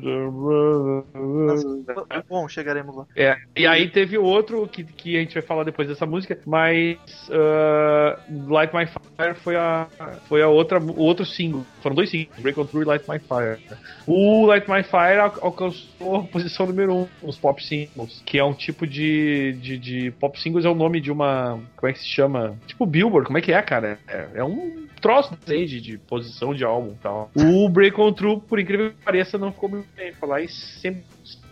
Bom, 2.28 2.48
chegaremos 2.48 2.96
lá. 2.96 3.06
é, 3.16 3.36
e 3.56 3.66
aí 3.66 3.88
teve 3.88 4.16
outro 4.18 4.66
que, 4.68 4.84
que 4.84 5.16
a 5.16 5.20
gente 5.20 5.34
vai 5.34 5.42
falar 5.42 5.64
depois 5.64 5.88
dessa 5.88 6.06
música, 6.06 6.38
mas 6.46 6.96
uh, 7.28 8.52
Light 8.52 8.72
My 8.74 8.86
Fire 8.86 9.34
foi 9.34 9.56
a, 9.56 9.86
foi 10.28 10.42
a 10.42 10.48
outra, 10.48 10.78
o 10.78 11.00
outro 11.00 11.24
single. 11.24 11.64
Foram 11.82 11.96
dois 11.96 12.10
singles, 12.10 12.38
Break 12.40 12.58
On 12.58 12.64
Through 12.66 12.82
e 12.82 12.86
Light 12.86 13.04
My 13.08 13.18
Fire. 13.18 13.58
O 14.06 14.46
Light 14.46 14.68
My 14.70 14.82
Fire 14.82 15.18
al- 15.20 15.34
alcançou 15.42 16.16
a 16.16 16.22
posição 16.24 16.66
número 16.66 16.94
um 16.94 17.08
nos 17.22 17.36
pop 17.38 17.62
singles, 17.64 18.22
que 18.24 18.38
é 18.38 18.44
um 18.44 18.54
tipo 18.54 18.86
de, 18.86 19.55
de, 19.56 19.78
de 19.78 20.10
pop 20.12 20.40
singles 20.40 20.64
é 20.64 20.68
o 20.68 20.74
nome 20.74 21.00
de 21.00 21.10
uma, 21.10 21.58
como 21.76 21.90
é 21.90 21.92
que 21.92 21.98
se 22.00 22.06
chama? 22.08 22.56
Tipo 22.66 22.86
Billboard, 22.86 23.26
como 23.26 23.38
é 23.38 23.40
que 23.40 23.52
é, 23.52 23.60
cara? 23.62 23.98
É, 24.06 24.28
é 24.36 24.44
um 24.44 24.86
troço 25.00 25.36
de, 25.46 25.80
de 25.80 25.98
posição 25.98 26.54
de 26.54 26.64
álbum 26.64 26.92
e 26.92 26.96
tal. 27.02 27.30
O 27.34 27.68
Break 27.68 28.00
On 28.00 28.12
Through, 28.12 28.40
por 28.42 28.58
incrível 28.60 28.90
que 28.90 29.04
pareça, 29.04 29.36
não 29.38 29.52
ficou 29.52 29.68
muito 29.68 29.88
bem. 29.96 30.12
Falar 30.12 30.42
em 30.42 30.48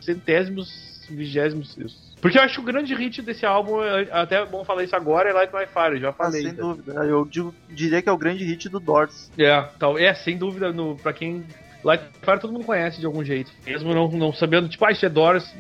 centésimos, 0.00 1.06
vigésimos. 1.10 1.76
Porque 2.20 2.38
eu 2.38 2.42
acho 2.42 2.54
que 2.54 2.60
o 2.60 2.64
grande 2.64 2.94
hit 2.94 3.20
desse 3.20 3.44
álbum, 3.44 3.82
é- 3.82 4.08
até 4.10 4.36
é 4.36 4.46
bom 4.46 4.64
falar 4.64 4.82
isso 4.82 4.96
agora, 4.96 5.28
é 5.28 5.32
Light 5.34 5.52
My 5.54 5.66
Fire, 5.66 6.00
já 6.00 6.08
Ah, 6.08 6.12
falei. 6.14 6.42
sem 6.42 6.52
né? 6.52 6.58
dúvida. 6.58 6.92
Eu 7.04 7.26
digo- 7.26 7.54
diria 7.68 8.00
que 8.00 8.08
é 8.08 8.12
o 8.12 8.16
grande 8.16 8.44
hit 8.44 8.68
do 8.70 8.80
Doors. 8.80 9.30
É, 9.36 9.60
tal, 9.78 9.98
é, 9.98 10.14
sem 10.14 10.38
dúvida, 10.38 10.72
no, 10.72 10.96
pra 10.96 11.12
quem. 11.12 11.44
Light 11.84 12.02
My 12.02 12.10
Fire 12.22 12.40
todo 12.40 12.52
mundo 12.52 12.64
conhece 12.64 12.98
de 12.98 13.06
algum 13.06 13.22
jeito. 13.22 13.52
Mesmo 13.66 13.94
não, 13.94 14.08
não 14.08 14.32
sabendo, 14.32 14.68
tipo, 14.68 14.84
ah, 14.84 14.90
isso 14.90 15.04
é 15.04 15.08
Doors. 15.08 15.54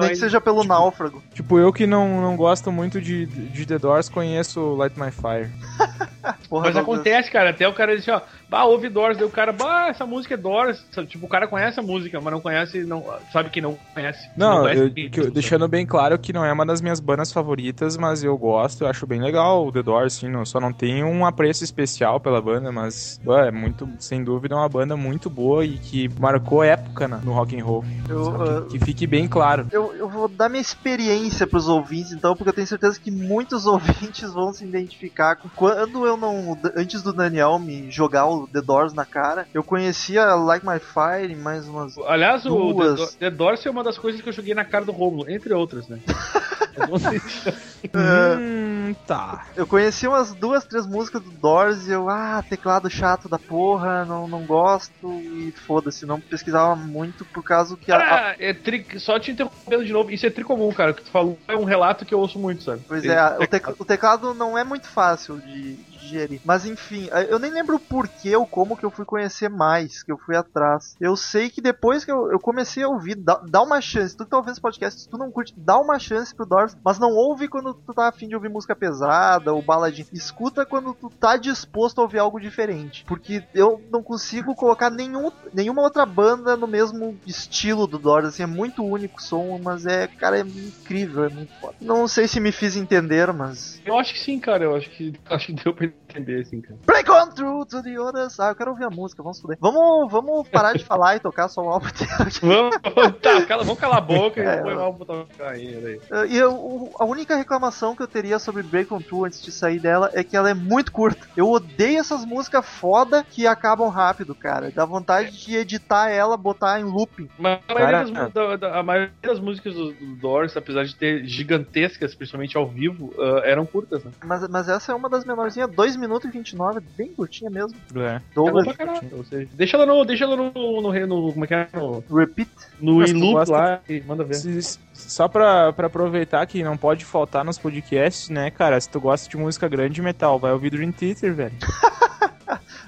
Nem 0.00 0.08
que 0.10 0.16
seja 0.16 0.40
pelo 0.40 0.64
náufrago. 0.64 1.22
Tipo, 1.34 1.58
eu 1.58 1.72
que 1.72 1.86
não, 1.86 2.20
não 2.20 2.36
gosto 2.36 2.72
muito 2.72 3.00
de, 3.00 3.26
de 3.26 3.66
The 3.66 3.78
Doors, 3.78 4.08
conheço 4.08 4.74
Light 4.74 4.98
My 4.98 5.10
Fire. 5.10 5.50
Porra, 6.48 6.66
Mas 6.66 6.76
acontece, 6.76 7.30
cara, 7.30 7.50
até 7.50 7.68
o 7.68 7.74
cara 7.74 7.94
diz 7.94 8.08
assim, 8.08 8.10
ó, 8.10 8.26
bah, 8.48 8.64
ouve 8.64 8.88
Doors, 8.88 9.16
daí 9.16 9.26
o 9.26 9.30
cara, 9.30 9.52
bah, 9.52 9.88
essa 9.88 10.06
música 10.06 10.34
é 10.34 10.36
Doors. 10.36 10.84
Tipo, 11.08 11.26
o 11.26 11.28
cara 11.28 11.46
conhece 11.48 11.80
a 11.80 11.82
música, 11.82 12.20
mas 12.20 12.32
não 12.32 12.40
conhece, 12.40 12.84
não 12.84 13.04
sabe 13.32 13.50
que 13.50 13.60
não 13.60 13.76
conhece. 13.94 14.28
Não, 14.36 14.62
conhece 14.62 14.82
eu- 14.82 15.10
que 15.10 15.20
eu- 15.20 15.30
deixando 15.30 15.66
bem 15.68 15.84
claro 15.86 16.18
que 16.18 16.32
não 16.32 16.44
é 16.44 16.52
uma 16.52 16.64
das 16.64 16.80
minhas 16.80 17.00
bandas 17.00 17.32
favoritas, 17.32 17.96
mas 17.96 18.22
eu 18.22 18.36
gosto, 18.36 18.84
eu 18.84 18.88
acho 18.88 19.06
bem 19.06 19.20
legal 19.20 19.66
o 19.66 19.72
The 19.72 19.82
Doors, 19.82 20.16
assim, 20.16 20.28
não, 20.28 20.44
só 20.44 20.60
não 20.60 20.72
tenho 20.72 21.06
um 21.06 21.24
apreço 21.26 21.64
especial 21.64 22.20
pela 22.20 22.40
banda, 22.40 22.70
mas 22.70 23.20
ué, 23.26 23.48
é 23.48 23.50
muito, 23.50 23.88
sem 23.98 24.22
dúvida, 24.22 24.54
é 24.54 24.58
uma 24.58 24.68
banda 24.68 24.96
muito 24.96 25.28
boa 25.28 25.64
e 25.64 25.78
que 25.78 26.08
marcou 26.18 26.62
época 26.62 27.08
no 27.08 27.32
rock 27.32 27.58
and 27.58 27.64
roll. 27.64 27.84
Eu, 28.08 28.24
Só 28.24 28.36
ah, 28.36 28.62
que, 28.68 28.78
que 28.78 28.84
fique 28.84 29.06
bem 29.06 29.26
claro. 29.26 29.66
Eu, 29.70 29.94
eu 29.94 30.08
vou 30.08 30.28
dar 30.28 30.48
minha 30.48 30.60
experiência 30.60 31.46
pros 31.46 31.68
ouvintes, 31.68 32.12
então, 32.12 32.34
porque 32.36 32.50
eu 32.50 32.54
tenho 32.54 32.66
certeza 32.66 32.98
que 33.00 33.10
muitos 33.10 33.66
ouvintes 33.66 34.32
vão 34.32 34.52
se 34.52 34.64
identificar 34.64 35.36
com 35.36 35.48
quando 35.48 36.06
eu 36.06 36.16
não. 36.16 36.58
Antes 36.76 37.02
do 37.02 37.12
Daniel 37.12 37.58
me 37.58 37.90
jogar 37.90 38.26
o 38.26 38.35
The 38.52 38.60
Doors 38.60 38.92
na 38.92 39.04
cara, 39.04 39.46
eu 39.54 39.62
conhecia 39.62 40.24
Like 40.34 40.66
My 40.66 40.78
Fire 40.78 41.32
e 41.32 41.36
mais 41.36 41.66
umas. 41.68 41.96
Aliás, 41.98 42.44
o 42.46 42.50
The, 42.50 42.72
Duas. 42.72 42.96
Do- 43.12 43.16
The 43.18 43.30
Doors 43.30 43.64
é 43.66 43.70
uma 43.70 43.84
das 43.84 43.96
coisas 43.98 44.20
que 44.20 44.28
eu 44.28 44.32
joguei 44.32 44.54
na 44.54 44.64
cara 44.64 44.84
do 44.84 44.92
Romulo, 44.92 45.30
entre 45.30 45.52
outras, 45.54 45.88
né? 45.88 45.98
Eu 46.76 46.88
não 46.88 46.98
sei 46.98 47.18
se- 47.20 47.50
Hum, 47.94 48.94
tá. 49.06 49.46
Eu 49.56 49.66
conheci 49.66 50.06
umas 50.06 50.34
duas, 50.34 50.64
três 50.64 50.86
músicas 50.86 51.22
do 51.22 51.30
Doors 51.30 51.88
e 51.88 51.92
eu, 51.92 52.08
ah, 52.10 52.44
teclado 52.46 52.90
chato 52.90 53.28
da 53.30 53.38
porra, 53.38 54.04
não, 54.04 54.28
não 54.28 54.44
gosto 54.44 55.10
e 55.22 55.52
foda-se, 55.66 56.04
não 56.04 56.20
pesquisava 56.20 56.76
muito 56.76 57.24
por 57.24 57.42
causa 57.42 57.76
que 57.78 57.90
a, 57.90 57.96
a- 58.30 58.36
é 58.38 58.52
tri... 58.52 58.86
só 58.98 59.18
te 59.18 59.30
interrompendo 59.30 59.84
de 59.86 59.92
novo, 59.92 60.10
isso 60.10 60.26
é 60.26 60.30
tricomum, 60.30 60.70
cara. 60.72 60.90
O 60.90 60.94
que 60.94 61.02
tu 61.04 61.10
falou 61.10 61.38
é 61.48 61.56
um 61.56 61.64
relato 61.64 62.04
que 62.04 62.12
eu 62.12 62.18
ouço 62.20 62.38
muito, 62.38 62.62
sabe? 62.62 62.82
Pois 62.86 63.04
é, 63.06 63.38
o, 63.38 63.46
tec- 63.46 63.80
o 63.80 63.84
teclado 63.84 64.34
não 64.34 64.58
é 64.58 64.62
muito 64.64 64.86
fácil 64.86 65.38
de 65.40 65.78
digerir. 66.06 66.40
Mas 66.44 66.64
enfim, 66.64 67.08
eh, 67.12 67.28
eu 67.30 67.38
nem 67.38 67.50
lembro 67.50 67.76
o 67.76 67.80
porquê 67.80 68.36
ou 68.36 68.46
como 68.46 68.76
que 68.76 68.84
eu 68.84 68.90
fui 68.90 69.04
conhecer 69.04 69.48
mais, 69.48 70.02
que 70.02 70.12
eu 70.12 70.18
fui 70.18 70.36
atrás. 70.36 70.96
Eu 71.00 71.16
sei 71.16 71.50
que 71.50 71.60
depois 71.60 72.04
que 72.04 72.10
eu, 72.10 72.30
eu 72.30 72.38
comecei 72.38 72.82
a 72.82 72.88
ouvir, 72.88 73.16
dá, 73.16 73.40
dá 73.46 73.62
uma 73.62 73.80
chance. 73.80 74.16
Tu 74.16 74.24
tá 74.24 74.36
ouvindo 74.36 74.52
esse 74.52 74.60
podcast, 74.60 75.00
se 75.00 75.08
tu 75.08 75.18
não 75.18 75.30
curte, 75.30 75.54
dá 75.56 75.78
uma 75.78 75.98
chance 75.98 76.34
pro 76.34 76.46
Doors, 76.46 76.76
mas 76.84 76.98
não 76.98 77.12
ouve 77.12 77.48
quando 77.48 77.74
tu 77.74 77.92
tá 77.92 78.08
afim 78.08 78.28
de 78.28 78.34
ouvir 78.34 78.48
música 78.48 78.74
pesada 78.74 79.52
ou 79.52 79.62
baladinha. 79.62 80.06
Escuta 80.12 80.64
quando 80.64 80.94
tu 80.94 81.10
tá 81.10 81.36
disposto 81.36 81.98
a 81.98 82.02
ouvir 82.02 82.18
algo 82.18 82.40
diferente. 82.40 83.04
Porque 83.06 83.42
eu 83.54 83.82
não 83.90 84.02
consigo 84.02 84.54
colocar 84.54 84.90
nenhum, 84.90 85.30
nenhuma 85.52 85.82
outra 85.82 86.06
banda 86.06 86.56
no 86.56 86.66
mesmo 86.66 87.18
estilo 87.26 87.86
do 87.86 87.98
Doors, 87.98 88.28
assim, 88.28 88.42
é 88.42 88.46
muito 88.46 88.84
único 88.84 89.18
o 89.18 89.22
som, 89.22 89.58
mas 89.62 89.86
é, 89.86 90.06
cara, 90.06 90.38
é 90.38 90.42
incrível, 90.42 91.24
é 91.24 91.28
muito 91.28 91.52
foda. 91.60 91.74
Não 91.80 92.06
sei 92.06 92.28
se 92.28 92.40
me 92.40 92.52
fiz 92.52 92.76
entender, 92.76 93.32
mas 93.32 93.80
Eu 93.84 93.98
acho 93.98 94.12
que 94.12 94.20
sim, 94.20 94.38
cara. 94.38 94.64
Eu 94.64 94.76
acho 94.76 94.90
que, 94.90 95.14
acho 95.28 95.46
que 95.46 95.52
deu 95.52 95.74
pra 95.74 95.86
entender, 96.16 96.40
assim, 96.42 96.60
cara. 96.60 96.78
Break 96.84 97.10
on 97.10 97.30
through 97.30 97.66
to 97.66 97.82
the 97.82 97.98
other 98.00 98.30
side. 98.30 98.48
Eu 98.48 98.54
quero 98.54 98.70
ouvir 98.70 98.84
a 98.84 98.90
música, 98.90 99.22
vamos 99.22 99.40
fuder. 99.40 99.56
Vamos, 99.60 100.10
vamos 100.10 100.48
parar 100.48 100.72
de 100.74 100.84
falar 100.84 101.16
e 101.16 101.20
tocar 101.20 101.48
só 101.48 101.62
o 101.62 101.68
álbum. 101.68 101.86
Vamos, 102.42 102.76
tá, 103.20 103.44
cala, 103.46 103.62
vamos 103.64 103.78
calar 103.80 103.98
a 103.98 104.00
boca 104.00 104.40
É, 104.40 104.58
e 104.58 104.62
põe 104.62 104.74
o 104.74 104.80
álbum 104.80 105.04
tocar 105.04 105.48
aí, 105.50 105.66
aí. 105.66 105.96
Uh, 106.10 106.26
E 106.26 106.36
eu- 106.36 106.90
a 106.98 107.04
única 107.04 107.36
reclamação 107.36 107.94
que 107.94 108.02
eu 108.02 108.06
teria 108.08 108.38
sobre 108.38 108.62
Break 108.62 108.92
on 108.92 109.00
Through 109.00 109.26
antes 109.26 109.42
de 109.42 109.50
sair 109.52 109.78
dela 109.78 110.10
é 110.12 110.22
que 110.24 110.36
ela 110.36 110.50
é 110.50 110.54
muito 110.54 110.92
curta. 110.92 111.26
Eu 111.36 111.50
odeio 111.50 111.98
essas 112.00 112.24
músicas 112.24 112.64
foda 112.66 113.24
que 113.24 113.46
acabam 113.46 113.88
rápido, 113.88 114.34
cara. 114.34 114.70
Dá 114.70 114.84
vontade 114.84 115.30
de 115.44 115.56
editar 115.56 116.08
ela, 116.10 116.36
botar 116.36 116.80
em 116.80 116.84
looping. 116.84 117.28
Mas 117.38 117.60
a 117.68 117.74
maioria, 117.74 118.04
das, 118.04 118.32
da- 118.32 118.56
da- 118.56 118.78
a 118.78 118.82
maioria 118.82 119.12
das 119.22 119.40
músicas 119.40 119.74
do, 119.74 119.92
do 119.92 120.16
Doors, 120.16 120.56
apesar 120.56 120.84
de 120.84 120.94
ter 120.94 121.24
gigantescas, 121.24 122.14
principalmente 122.14 122.56
ao 122.56 122.66
vivo, 122.68 123.12
ah, 123.18 123.42
eram 123.44 123.66
curtas, 123.66 124.04
né? 124.04 124.10
Mas, 124.24 124.46
mas 124.48 124.68
essa 124.68 124.92
é 124.92 124.94
uma 124.94 125.08
das 125.08 125.24
menorzinhas, 125.24 125.70
2 125.70 125.96
minutos 125.96 126.05
e 126.26 126.30
29, 126.30 126.80
bem 126.96 127.08
curtinha 127.14 127.50
mesmo. 127.50 127.76
É. 127.96 128.16
É 128.16 128.22
Douglas, 128.34 128.64
pra 128.64 128.74
caralho. 128.74 129.08
Ou 129.12 129.24
seja, 129.24 129.48
deixa 129.52 129.76
ela 129.76 129.86
no. 129.86 130.04
Deixa 130.04 130.24
ela 130.24 130.36
no. 130.36 130.52
no, 130.52 130.82
no- 131.06 131.32
como 131.32 131.44
é 131.44 131.48
que 131.48 131.54
é? 131.54 131.68
No, 131.74 132.02
repeat. 132.14 132.48
no 132.80 132.92
loop 132.98 133.50
lá 133.50 133.80
e 133.88 134.00
manda 134.02 134.24
ver. 134.24 134.34
Se- 134.34 134.62
se- 134.62 134.78
Só 134.92 135.28
pra, 135.28 135.72
pra 135.72 135.86
aproveitar 135.88 136.46
que 136.46 136.62
não 136.62 136.76
pode 136.76 137.04
faltar 137.04 137.44
nos 137.44 137.58
podcasts, 137.58 138.28
né, 138.30 138.50
cara? 138.50 138.80
Se 138.80 138.88
tu 138.88 139.00
gosta 139.00 139.28
de 139.28 139.36
música 139.36 139.68
grande 139.68 140.00
e 140.00 140.04
metal, 140.04 140.38
vai 140.38 140.52
ouvir 140.52 140.70
Dream 140.70 140.92
Theater, 140.92 141.34
velho. 141.34 141.54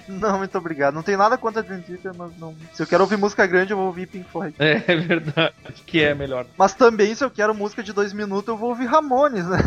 Não, 0.09 0.39
muito 0.39 0.57
obrigado. 0.57 0.95
Não 0.95 1.03
tem 1.03 1.17
nada 1.19 1.37
contra 1.37 1.63
Dream 1.63 1.83
Theater, 1.83 2.13
mas 2.17 2.31
não. 2.39 2.55
Se 2.73 2.83
eu 2.83 2.87
quero 2.87 3.03
ouvir 3.03 3.19
música 3.19 3.47
grande, 3.47 3.73
eu 3.73 3.77
vou 3.77 3.87
ouvir 3.89 4.07
Pink 4.07 4.27
Floyd. 4.31 4.55
É, 4.59 4.83
é 4.91 4.97
verdade. 4.97 5.53
Que 5.85 6.01
é 6.03 6.15
melhor. 6.15 6.47
Mas 6.57 6.73
também, 6.73 7.15
se 7.15 7.23
eu 7.23 7.31
quero 7.31 7.55
música 7.55 7.83
de 7.83 7.93
dois 7.93 8.15
minutos, 8.15 8.49
eu 8.49 8.57
vou 8.57 8.71
ouvir 8.71 8.87
Ramones, 8.87 9.47
né? 9.47 9.59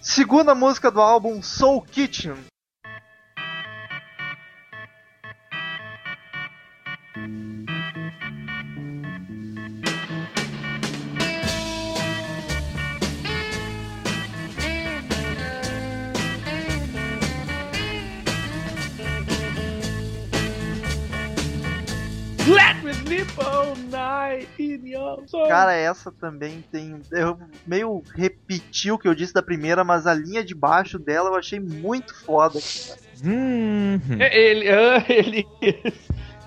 Segunda 0.00 0.54
música 0.54 0.90
do 0.90 1.00
álbum 1.00 1.42
Soul 1.42 1.82
Kitchen. 1.82 2.49
Cara, 25.48 25.72
essa 25.74 26.12
também 26.20 26.62
tem. 26.70 27.00
Eu 27.12 27.36
meio 27.66 28.02
repeti 28.14 28.90
o 28.90 28.98
que 28.98 29.08
eu 29.08 29.14
disse 29.14 29.32
da 29.32 29.42
primeira, 29.42 29.84
mas 29.84 30.06
a 30.06 30.14
linha 30.14 30.44
de 30.44 30.54
baixo 30.54 30.98
dela 30.98 31.30
eu 31.30 31.34
achei 31.36 31.60
muito 31.60 32.12
foda. 32.24 32.58
Hum, 33.24 33.98
É, 34.18 34.38
Ele, 34.38 34.68
ah, 34.70 35.04
ele, 35.08 35.46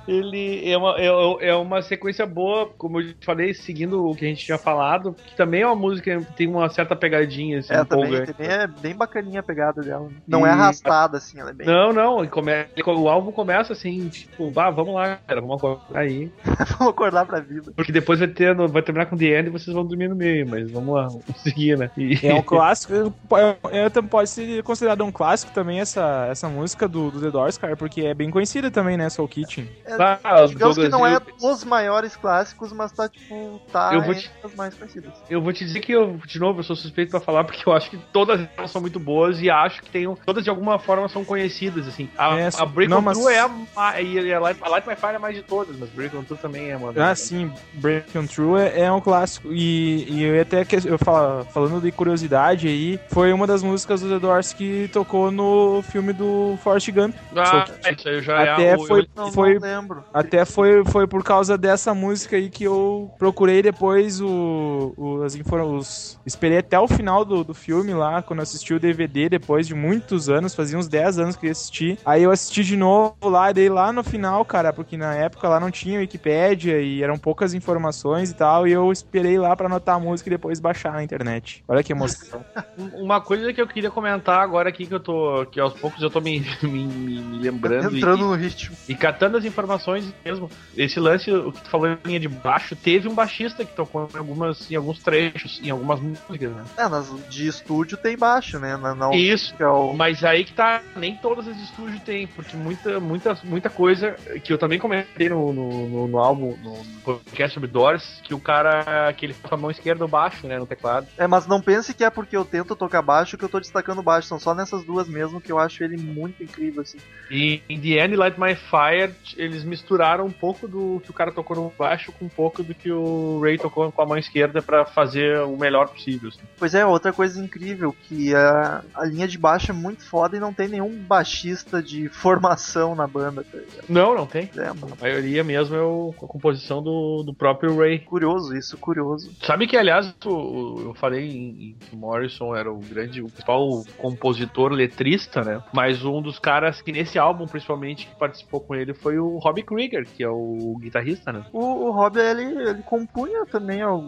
ele 0.07 0.69
é 0.69 0.77
uma, 0.77 0.95
é, 0.99 1.47
é 1.49 1.55
uma 1.55 1.81
sequência 1.81 2.25
boa, 2.25 2.67
como 2.77 2.99
eu 3.01 3.13
falei, 3.21 3.53
seguindo 3.53 4.05
o 4.07 4.15
que 4.15 4.25
a 4.25 4.27
gente 4.27 4.45
tinha 4.45 4.57
falado, 4.57 5.13
que 5.25 5.35
também 5.35 5.61
é 5.61 5.65
uma 5.67 5.75
música 5.75 6.19
que 6.19 6.33
tem 6.33 6.47
uma 6.47 6.69
certa 6.69 6.95
pegadinha, 6.95 7.59
assim, 7.59 7.73
É, 7.73 7.83
também, 7.83 8.05
empolgante. 8.05 8.33
também 8.33 8.51
é 8.51 8.67
bem 8.67 8.95
bacaninha 8.95 9.39
a 9.39 9.43
pegada 9.43 9.81
dela. 9.81 10.09
Não 10.27 10.45
E- 10.45 10.49
é 10.49 10.51
arrastada, 10.51 11.17
assim, 11.17 11.39
ela 11.39 11.49
é 11.49 11.53
bem. 11.53 11.67
Não, 11.67 11.91
não, 11.93 12.25
come- 12.27 12.51
o 12.85 13.09
álbum 13.09 13.31
começa 13.31 13.73
assim, 13.73 14.07
tipo, 14.09 14.49
bah, 14.51 14.69
vamos 14.69 14.93
lá, 14.95 15.17
cara, 15.27 15.41
vamos 15.41 15.57
acordar 15.57 15.99
aí. 15.99 16.31
Vamos 16.79 16.93
acordar 16.93 17.25
pra 17.25 17.39
vida. 17.39 17.71
Porque 17.75 17.91
depois 17.91 18.19
vai, 18.19 18.27
ter, 18.27 18.55
vai 18.55 18.81
terminar 18.81 19.05
com 19.05 19.17
The 19.17 19.39
End 19.39 19.47
e 19.47 19.51
vocês 19.51 19.73
vão 19.73 19.85
dormir 19.85 20.07
no 20.07 20.15
meio, 20.15 20.47
mas 20.47 20.69
vamos 20.71 20.95
lá, 20.95 21.07
vamos 21.07 21.23
seguir, 21.37 21.77
né? 21.77 21.89
E- 21.97 22.17
É 22.25 22.33
um 22.33 22.41
clássico. 22.43 22.93
é- 22.93 23.85
é- 23.85 23.89
também 23.89 24.09
pode 24.09 24.29
ser 24.29 24.63
considerado 24.63 25.03
um 25.03 25.11
clássico 25.11 25.51
também 25.53 25.79
essa, 25.79 26.27
essa 26.29 26.47
música 26.49 26.87
do, 26.87 27.11
do 27.11 27.19
The 27.21 27.31
Doors, 27.31 27.57
cara, 27.57 27.75
porque 27.75 28.01
é 28.01 28.13
bem 28.13 28.29
conhecida 28.29 28.71
também, 28.71 28.97
né? 28.97 29.09
Soul 29.09 29.27
Kitchen. 29.27 29.69
Tá, 29.97 30.45
Digamos 30.47 30.77
que 30.77 30.87
não 30.89 31.05
é 31.05 31.15
eu, 31.15 31.21
dos 31.39 31.63
maiores 31.63 32.15
clássicos, 32.15 32.71
mas 32.73 32.91
tá, 32.91 33.07
tipo, 33.09 33.61
tá 33.71 33.91
Eu 33.93 34.01
vou 34.01 34.11
entre 34.13 34.23
te- 34.27 34.31
as 34.43 34.55
mais 34.55 34.73
conhecidas. 34.75 35.11
eu 35.29 35.41
vou 35.41 35.53
te 35.53 35.63
dizer 35.65 35.79
que 35.79 35.91
eu, 35.91 36.19
de 36.25 36.39
novo, 36.39 36.59
eu 36.59 36.63
sou 36.63 36.75
suspeito 36.75 37.11
pra 37.11 37.19
falar, 37.19 37.43
porque 37.43 37.67
eu 37.67 37.73
acho 37.73 37.89
que 37.89 37.97
todas 38.11 38.47
elas 38.57 38.71
são 38.71 38.81
muito 38.81 38.99
boas 38.99 39.41
e 39.41 39.49
acho 39.49 39.81
que 39.81 39.89
tem, 39.89 40.13
todas 40.25 40.43
de 40.43 40.49
alguma 40.49 40.77
forma 40.79 41.07
são 41.09 41.23
conhecidas, 41.25 41.87
assim. 41.87 42.09
A, 42.17 42.37
É, 42.37 42.49
a 42.57 42.65
Break 42.65 42.89
não, 42.89 42.97
On 42.99 43.01
mas- 43.01 43.17
Through 43.17 43.29
é 43.31 43.39
a, 43.75 44.01
e 44.01 44.33
a 44.33 44.39
Light, 44.39 44.59
a 44.61 44.69
Light 44.69 44.87
My 44.87 44.95
Fire 44.95 45.15
é 45.15 45.19
mais 45.19 45.35
de 45.35 45.41
todas, 45.43 45.75
mas 45.77 45.89
Break 45.89 46.15
On 46.15 46.23
Through 46.23 46.39
também 46.41 46.69
é 46.71 46.77
uma. 46.77 46.93
Ah, 47.03 47.15
sim, 47.15 47.51
Break 47.73 48.17
On 48.17 48.25
True 48.25 48.59
é, 48.61 48.81
é 48.81 48.91
um 48.91 49.01
clássico. 49.01 49.49
E, 49.51 50.05
e 50.09 50.23
eu 50.23 50.35
ia 50.35 50.41
até 50.43 50.63
que 50.65 50.75
eu 50.87 50.97
fala, 50.97 51.45
falando 51.45 51.81
de 51.81 51.91
curiosidade 51.91 52.67
aí, 52.67 52.99
foi 53.09 53.31
uma 53.33 53.45
das 53.47 53.61
músicas 53.63 54.01
do 54.01 54.09
The 54.09 54.19
Doors 54.19 54.53
que 54.53 54.89
tocou 54.91 55.31
no 55.31 55.81
filme 55.83 56.13
do 56.13 56.57
Forrest 56.63 56.89
Gump. 56.91 57.15
Ah, 57.35 57.65
isso 57.91 58.07
aí 58.09 58.21
já 58.21 58.53
Até 58.53 58.69
é. 58.71 58.77
foi- 58.77 59.01
eu- 59.01 59.07
Não, 59.15 59.31
Foi- 59.31 59.59
não 59.59 59.82
lembro. 59.83 60.03
Até 60.13 60.45
foi, 60.45 60.83
foi 60.85 61.05
por 61.07 61.23
causa 61.23 61.57
dessa 61.57 61.93
música 61.93 62.35
aí 62.35 62.49
que 62.49 62.63
eu 62.63 63.11
procurei 63.19 63.61
depois 63.61 64.19
o, 64.21 64.93
o- 64.97 65.21
as 65.23 65.35
informações. 65.35 66.19
Esperei 66.25 66.57
até 66.59 66.79
o 66.79 66.87
final 66.87 67.23
do, 67.25 67.43
do 67.43 67.53
filme 67.53 67.93
lá, 67.93 68.21
quando 68.21 68.39
eu 68.39 68.43
assisti 68.43 68.73
o 68.73 68.79
DVD, 68.79 69.29
depois 69.29 69.67
de 69.67 69.75
muitos 69.75 70.29
anos, 70.29 70.55
fazia 70.55 70.77
uns 70.77 70.87
10 70.87 71.19
anos 71.19 71.35
que 71.35 71.47
eu 71.47 71.51
assisti. 71.51 71.99
Aí 72.05 72.23
eu 72.23 72.31
assisti 72.31 72.63
de 72.63 72.75
novo 72.77 73.13
lá, 73.23 73.51
e 73.51 73.53
daí 73.53 73.69
lá 73.69 73.91
no 73.93 74.03
final, 74.03 74.43
cara, 74.45 74.71
porque 74.73 74.97
na 74.97 75.13
época 75.15 75.47
lá 75.47 75.59
não 75.59 75.69
tinha 75.71 75.99
Wikipédia 75.99 76.79
e 76.81 77.03
eram 77.03 77.17
poucas 77.17 77.53
informações 77.53 78.31
e 78.31 78.33
tal, 78.33 78.67
e 78.67 78.71
eu 78.71 78.91
esperei 78.91 79.37
lá 79.37 79.55
pra 79.55 79.67
anotar 79.67 79.95
a 79.95 79.99
música 79.99 80.29
e 80.29 80.31
depois 80.31 80.59
baixar 80.59 80.93
na 80.93 81.03
internet. 81.03 81.63
Olha 81.67 81.83
que 81.83 81.91
emoção. 81.91 82.43
Uma 82.93 83.19
coisa 83.21 83.53
que 83.53 83.61
eu 83.61 83.67
queria 83.67 83.91
comentar 83.91 84.39
agora 84.39 84.69
aqui, 84.69 84.85
que 84.85 84.93
eu 84.93 84.99
tô. 84.99 85.45
que 85.51 85.59
aos 85.59 85.73
poucos 85.73 86.01
eu 86.01 86.09
tô 86.09 86.19
me, 86.21 86.39
me, 86.63 86.69
me- 86.85 87.21
me 87.21 87.39
lembrando 87.39 87.93
e- 87.93 87.97
Entrando 87.97 88.25
no 88.25 88.33
ritmo. 88.35 88.75
e, 88.87 88.95
catando 88.95 89.37
as 89.37 89.45
informações 89.45 89.72
informações 89.73 90.13
mesmo. 90.23 90.49
Esse 90.77 90.99
lance, 90.99 91.31
o 91.31 91.51
que 91.51 91.61
tu 91.61 91.69
falou 91.69 91.87
em 91.87 91.97
linha 92.05 92.19
de 92.19 92.27
baixo, 92.27 92.75
teve 92.75 93.07
um 93.07 93.13
baixista 93.15 93.65
que 93.65 93.75
tocou 93.75 94.07
em, 94.13 94.17
algumas, 94.17 94.69
em 94.71 94.75
alguns 94.75 94.99
trechos, 94.99 95.59
em 95.63 95.69
algumas 95.69 95.99
músicas, 95.99 96.51
né? 96.51 96.63
É, 96.77 97.29
de 97.29 97.47
estúdio 97.47 97.97
tem 97.97 98.17
baixo, 98.17 98.59
né? 98.59 98.77
Na, 98.77 98.93
na 98.95 99.15
Isso. 99.15 99.53
é 99.59 99.67
o- 99.67 99.93
Mas 99.93 100.23
aí 100.23 100.43
que 100.43 100.53
tá, 100.53 100.81
nem 100.95 101.15
todas 101.15 101.47
as 101.47 101.55
de 101.55 101.63
estúdio 101.63 101.99
tem, 101.99 102.27
porque 102.27 102.55
muita, 102.55 102.99
muita, 102.99 103.37
muita 103.43 103.69
coisa 103.69 104.11
que 104.43 104.51
eu 104.53 104.57
também 104.57 104.79
comentei 104.79 105.29
no, 105.29 105.51
no, 105.53 105.89
no- 105.89 106.07
no 106.07 106.17
álbum, 106.19 106.55
no 106.63 106.77
podcast 107.03 107.53
sobre 107.53 107.69
Doors, 107.69 108.21
que 108.23 108.33
o 108.33 108.39
cara, 108.39 109.11
que 109.13 109.25
ele 109.25 109.33
com 109.33 109.53
a 109.53 109.57
mão 109.57 109.71
esquerda 109.71 110.07
baixo, 110.07 110.47
né, 110.47 110.57
no 110.59 110.65
teclado. 110.65 111.07
É, 111.17 111.27
mas 111.27 111.47
não 111.47 111.61
pense 111.61 111.93
que 111.93 112.03
é 112.03 112.09
porque 112.09 112.35
eu 112.35 112.45
tento 112.45 112.75
tocar 112.75 113.01
baixo 113.01 113.37
que 113.37 113.43
eu 113.43 113.49
tô 113.49 113.59
destacando 113.59 114.01
baixo. 114.01 114.27
São 114.27 114.39
só 114.39 114.53
nessas 114.53 114.83
duas 114.83 115.07
mesmo 115.07 115.41
que 115.41 115.51
eu 115.51 115.59
acho 115.59 115.83
ele 115.83 115.97
muito 115.97 116.43
incrível, 116.43 116.81
assim. 116.81 116.97
E 117.29 117.61
em 117.69 117.79
The 117.79 118.05
End 118.05 118.15
Light 118.15 118.39
My 118.39 118.55
Fire, 118.55 119.13
eles 119.37 119.62
misturaram 119.63 120.25
um 120.25 120.31
pouco 120.31 120.67
do 120.67 121.01
que 121.03 121.09
o 121.09 121.13
cara 121.13 121.31
tocou 121.31 121.55
no 121.55 121.71
baixo 121.77 122.11
com 122.11 122.25
um 122.25 122.29
pouco 122.29 122.61
do 122.63 122.73
que 122.73 122.91
o 122.91 123.39
Ray 123.41 123.57
tocou 123.57 123.91
com 123.91 124.01
a 124.01 124.05
mão 124.05 124.17
esquerda 124.17 124.61
pra 124.61 124.85
fazer 124.85 125.39
o 125.41 125.57
melhor 125.57 125.87
possível. 125.89 126.29
assim. 126.29 126.39
Pois 126.57 126.73
é, 126.75 126.85
outra 126.85 127.11
coisa 127.13 127.43
incrível, 127.43 127.95
que 128.03 128.33
a, 128.35 128.83
a 128.95 129.05
linha 129.05 129.27
de 129.27 129.37
baixo 129.37 129.71
é 129.71 129.73
muito 129.73 130.03
foda 130.03 130.37
e 130.37 130.39
não 130.39 130.53
tem 130.53 130.67
nenhum 130.67 130.95
baixista 131.03 131.81
de 131.81 132.09
formação 132.09 132.95
na 132.95 133.07
banda, 133.07 133.43
tá? 133.43 133.57
Não, 133.87 134.15
não 134.15 134.25
tem. 134.25 134.49
É, 134.57 134.67
A 134.67 134.75
maioria 135.01 135.43
mesmo 135.43 135.75
é 135.75 135.81
o- 135.81 136.13
a 136.21 136.27
composição 136.27 136.81
do, 136.81 137.23
do 137.23 137.33
próprio 137.33 137.77
Ray. 137.77 137.99
curioso 137.99 138.55
isso, 138.55 138.77
curioso. 138.77 139.31
Sabe 139.41 139.67
que, 139.67 139.77
aliás, 139.77 140.13
o- 140.25 140.81
eu 140.85 140.93
falei 140.95 141.27
em, 141.29 141.75
que 141.79 141.95
o 141.95 141.97
Morrison 141.97 142.55
era 142.55 142.71
o 142.71 142.79
grande, 142.79 143.21
o 143.21 143.25
principal 143.27 143.83
compositor 143.97 144.71
letrista, 144.71 145.41
né? 145.43 145.61
Mas 145.73 146.03
um 146.03 146.21
dos 146.21 146.39
caras 146.39 146.81
que 146.81 146.91
nesse 146.91 147.17
álbum, 147.17 147.45
principalmente, 147.47 148.07
que 148.07 148.15
participou 148.15 148.59
com 148.61 148.75
ele 148.75 148.93
foi 148.93 149.17
o 149.19 149.37
Robbie 149.53 149.63
Krieger, 149.63 150.05
que 150.05 150.23
é 150.23 150.29
o 150.29 150.75
guitarrista, 150.79 151.31
né? 151.31 151.45
O, 151.53 151.59
o 151.87 151.91
Rob, 151.91 152.17
ele, 152.17 152.43
ele 152.43 152.81
compunha 152.83 153.45
também 153.45 153.83
ó, 153.83 153.99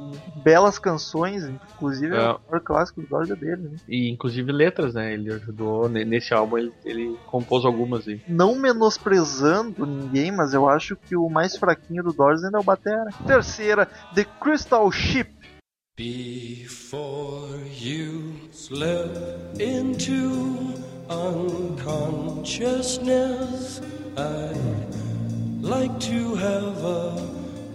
belas 0.43 0.77
canções, 0.79 1.43
inclusive 1.45 2.15
É. 2.15 2.31
o 2.31 2.39
maior 2.49 2.61
clássico 2.63 3.01
do 3.01 3.07
Doors 3.07 3.29
é 3.29 3.35
dele, 3.35 3.69
né? 3.69 3.75
E 3.87 4.09
inclusive 4.09 4.51
letras, 4.51 4.93
né? 4.93 5.13
Ele 5.13 5.31
ajudou 5.33 5.87
ne- 5.89 6.05
nesse 6.05 6.33
álbum, 6.33 6.57
ele, 6.57 6.71
ele 6.83 7.17
compôs 7.27 7.65
algumas 7.65 8.07
aí. 8.07 8.19
Não 8.27 8.55
menosprezando 8.55 9.85
ninguém, 9.85 10.31
mas 10.31 10.53
eu 10.53 10.67
acho 10.69 10.95
que 10.95 11.15
o 11.15 11.29
mais 11.29 11.55
fraquinho 11.57 12.03
do 12.03 12.13
Doors 12.13 12.43
ainda 12.43 12.57
é 12.57 12.61
o 12.61 12.63
Batera. 12.63 13.09
Terceira, 13.27 13.87
The 14.13 14.25
Crystal 14.41 14.89
Ship. 14.91 15.29
Before 15.97 17.57
you 17.79 18.33
slip 18.51 19.09
into 19.59 20.73
unconsciousness, 21.09 23.81
I'd 24.17 25.14
like 25.65 25.93
to 25.99 26.35
have 26.35 26.77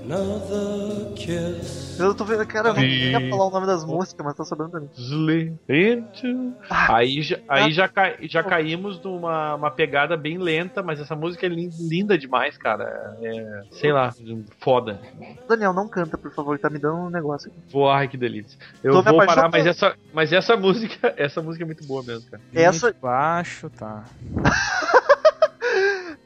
another 0.05 1.13
kiss. 1.15 1.81
Eu 2.01 2.15
tô 2.15 2.25
vendo, 2.25 2.47
cara, 2.47 2.69
eu 2.71 2.75
não 2.75 2.81
queria 2.81 3.29
falar 3.29 3.47
o 3.47 3.51
nome 3.51 3.67
das 3.67 3.85
músicas, 3.85 4.25
mas 4.25 4.35
tô 4.35 4.43
sabendo 4.45 4.71
também. 4.71 4.89
Slip 4.97 5.59
into... 5.69 6.55
Aí, 6.71 7.21
já, 7.21 7.39
aí 7.47 7.71
já, 7.73 7.89
cai- 7.89 8.17
já 8.23 8.43
caímos 8.43 8.99
numa 9.03 9.55
uma 9.57 9.71
pegada 9.71 10.17
bem 10.17 10.39
lenta, 10.39 10.83
mas 10.83 10.99
essa 10.99 11.15
música 11.15 11.45
é 11.45 11.49
lin- 11.51 11.69
linda 11.79 12.17
demais, 12.17 12.57
cara. 12.57 12.85
É, 13.21 13.63
sei 13.73 13.93
lá, 13.93 14.15
foda. 14.61 14.99
Daniel, 15.47 15.75
não 15.75 15.87
canta, 15.89 16.17
por 16.17 16.33
favor, 16.33 16.59
tá 16.59 16.71
me 16.71 16.79
dando 16.79 16.97
um 17.07 17.11
negócio 17.11 17.51
aqui. 17.51 17.87
Ai, 17.91 18.09
que 18.09 18.17
delícia. 18.17 18.59
Eu 18.83 18.93
Tô 18.93 19.03
vou 19.03 19.19
parar, 19.27 19.51
mas 19.51 19.67
essa, 19.67 19.95
mas 20.15 20.33
essa 20.33 20.57
música, 20.57 21.13
essa 21.19 21.43
música 21.43 21.65
é 21.65 21.67
muito 21.67 21.87
boa 21.87 22.03
mesmo, 22.03 22.31
cara. 22.31 22.43
Essa. 22.55 22.91
De 22.95 22.99
baixo, 22.99 23.69
tá. 23.69 24.05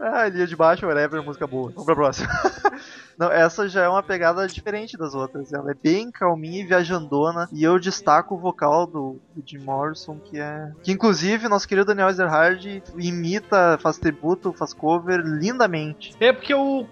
Ah, 0.07 0.29
linha 0.29 0.47
de 0.47 0.55
baixo, 0.55 0.87
whatever, 0.87 1.23
música 1.23 1.47
boa. 1.47 1.71
Vamos 1.71 1.87
pra 1.87 1.95
próxima. 1.95 2.29
Não, 3.19 3.31
essa 3.31 3.69
já 3.69 3.85
é 3.85 3.89
uma 3.89 4.03
pegada 4.03 4.47
diferente 4.47 4.97
das 4.97 5.15
outras. 5.15 5.53
Ela 5.53 5.73
é 5.73 5.75
bem 5.75 6.11
calminha 6.11 6.61
e 6.61 6.67
viajandona. 6.67 7.49
E 7.53 7.63
eu 7.63 7.79
destaco 7.79 8.35
o 8.35 8.39
vocal 8.39 8.87
do, 8.87 9.21
do 9.35 9.43
Jim 9.45 9.59
Morrison, 9.59 10.19
que 10.19 10.39
é. 10.39 10.71
Que 10.83 10.93
inclusive 10.93 11.49
nosso 11.49 11.69
querido 11.69 11.87
Daniel 11.87 12.09
Ezerhard 12.09 12.83
imita, 12.97 13.79
faz 13.81 13.99
tributo, 13.99 14.53
faz 14.53 14.73
cover 14.73 15.21
lindamente. 15.21 16.15
É 16.21 16.33
porque 16.33 16.53
eu, 16.53 16.87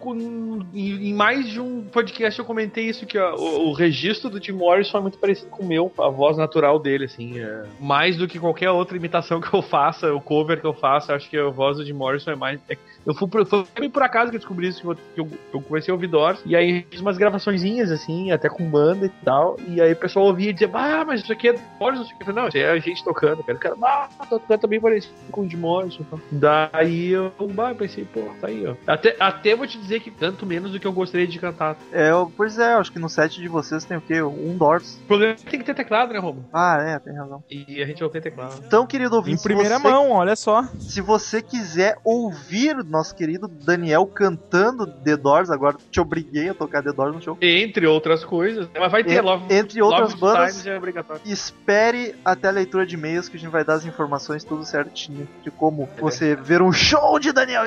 em 0.74 1.14
mais 1.14 1.48
de 1.48 1.60
um 1.60 1.84
podcast 1.84 2.38
eu 2.38 2.44
comentei 2.44 2.86
isso, 2.88 3.06
que 3.06 3.18
o, 3.18 3.68
o 3.68 3.72
registro 3.72 4.30
do 4.30 4.40
Tim 4.40 4.52
Morrison 4.52 4.98
é 4.98 5.00
muito 5.00 5.18
parecido 5.18 5.50
com 5.50 5.62
o 5.62 5.66
meu, 5.66 5.92
a 5.98 6.08
voz 6.08 6.36
natural 6.36 6.78
dele, 6.78 7.04
assim. 7.04 7.38
é. 7.38 7.64
mais 7.80 8.16
do 8.16 8.26
que 8.26 8.38
qualquer 8.38 8.70
outra 8.70 8.96
imitação 8.96 9.40
que 9.40 9.52
eu 9.52 9.62
faça, 9.62 10.12
o 10.12 10.20
cover 10.20 10.60
que 10.60 10.66
eu 10.66 10.74
faço, 10.74 11.12
acho 11.12 11.28
que 11.28 11.36
a 11.38 11.48
voz 11.48 11.76
do 11.76 11.84
Jim 11.84 11.92
Morrison 11.92 12.32
é 12.32 12.36
mais. 12.36 12.60
é- 12.68 12.76
eu 13.04 13.14
fui 13.14 13.28
foi 13.74 13.88
por 13.88 14.02
acaso 14.02 14.30
que 14.30 14.36
eu 14.36 14.40
descobri 14.40 14.68
isso, 14.68 14.94
que 15.14 15.20
eu, 15.20 15.28
eu 15.52 15.60
comecei 15.60 15.90
a 15.90 15.94
ouvir 15.94 16.08
Doors, 16.12 16.40
e 16.46 16.54
aí 16.54 16.86
fiz 16.90 17.00
umas 17.00 17.16
gravaçõezinhas, 17.18 17.90
assim, 17.90 18.30
até 18.30 18.48
com 18.48 18.64
banda 18.70 19.06
e 19.06 19.08
tal, 19.24 19.56
e 19.66 19.80
aí 19.80 19.92
o 19.92 19.96
pessoal 19.96 20.26
ouvia 20.26 20.50
e 20.50 20.52
dizia, 20.52 20.70
ah, 20.72 21.04
mas 21.04 21.22
isso 21.22 21.32
aqui 21.32 21.48
é 21.48 21.54
Doors, 21.78 21.98
não 21.98 22.04
sei 22.06 22.14
o 22.14 22.18
que. 22.18 22.32
Não, 22.32 22.46
isso 22.48 22.56
é 22.58 22.70
a 22.70 22.78
gente 22.78 23.02
tocando, 23.02 23.42
cara. 23.42 23.56
O 23.56 23.60
cara, 23.60 23.74
ah, 23.82 24.08
tá 24.18 24.26
tocando 24.26 24.60
também 24.60 24.80
parecido 24.80 25.14
com 25.30 25.40
o 25.40 25.48
Jim 25.50 25.56
Morrison. 25.56 26.02
e 26.02 26.04
tal. 26.04 26.20
Daí 26.30 27.08
eu, 27.10 27.32
bah, 27.52 27.70
eu 27.70 27.74
pensei, 27.76 28.04
pô, 28.04 28.20
tá 28.40 28.46
aí, 28.48 28.64
ó. 28.66 28.74
Até, 28.86 29.16
até 29.18 29.56
vou 29.56 29.66
te 29.66 29.78
dizer 29.78 30.00
que 30.00 30.10
tanto 30.10 30.44
menos 30.46 30.70
do 30.72 30.78
que 30.78 30.86
eu 30.86 30.92
gostaria 30.92 31.26
de 31.26 31.38
cantar. 31.38 31.76
É, 31.90 32.10
eu- 32.10 32.30
pois 32.36 32.58
é, 32.58 32.74
acho 32.74 32.92
que 32.92 32.98
no 32.98 33.08
set 33.08 33.40
de 33.40 33.48
vocês 33.48 33.84
tem 33.84 33.96
o 33.96 34.00
quê? 34.00 34.22
Um 34.22 34.56
Doors. 34.56 34.98
O 35.04 35.06
problema 35.06 35.32
é 35.32 35.36
que 35.36 35.44
tem 35.50 35.60
que 35.60 35.66
ter 35.66 35.74
teclado, 35.74 36.12
né, 36.12 36.18
Romo? 36.18 36.44
Ah, 36.52 36.78
é, 36.80 36.98
tem 36.98 37.14
razão. 37.16 37.42
E 37.50 37.82
a 37.82 37.86
gente 37.86 38.00
não 38.02 38.08
tem 38.10 38.20
teclado. 38.20 38.62
Então, 38.66 38.86
querido 38.86 39.16
ouvinte, 39.16 39.40
Em 39.40 39.42
primeira 39.42 39.78
você- 39.78 39.88
mão, 39.88 40.10
olha 40.10 40.36
só. 40.36 40.62
Se 40.78 41.00
você 41.00 41.40
quiser 41.40 41.96
ouvir 42.04 42.76
o 42.76 42.84
nosso 42.84 43.14
querido 43.14 43.48
Daniel 43.48 44.06
cantando 44.06 44.86
The 44.86 45.16
Doors, 45.16 45.50
agora 45.50 45.76
te 45.90 46.00
obriguei 46.02 46.48
a 46.48 46.54
tocar 46.54 46.82
The 46.82 46.92
Doors 46.92 47.14
no 47.14 47.22
show. 47.22 47.38
Entre 47.40 47.86
outras 47.86 48.24
coisas, 48.24 48.66
né? 48.66 48.80
mas 48.80 48.92
vai 48.92 49.02
ter 49.02 49.20
Love, 49.20 49.52
entre 49.54 49.80
outras 49.82 50.10
Love 50.10 50.20
bandas- 50.20 50.66
é. 50.66 50.80
Espere 51.24 52.14
até 52.24 52.48
a 52.48 52.50
leitura 52.50 52.84
de 52.86 52.94
e-mails 52.94 53.28
que 53.28 53.36
a 53.36 53.40
gente 53.40 53.50
vai 53.50 53.64
dar 53.64 53.74
as 53.74 53.86
informações 53.86 54.44
tudo 54.44 54.64
certinho 54.64 55.28
de 55.42 55.50
como 55.50 55.88
você 55.98 56.34
ver 56.34 56.60
um 56.62 56.72
show 56.72 57.18
de 57.18 57.32
Daniel. 57.32 57.62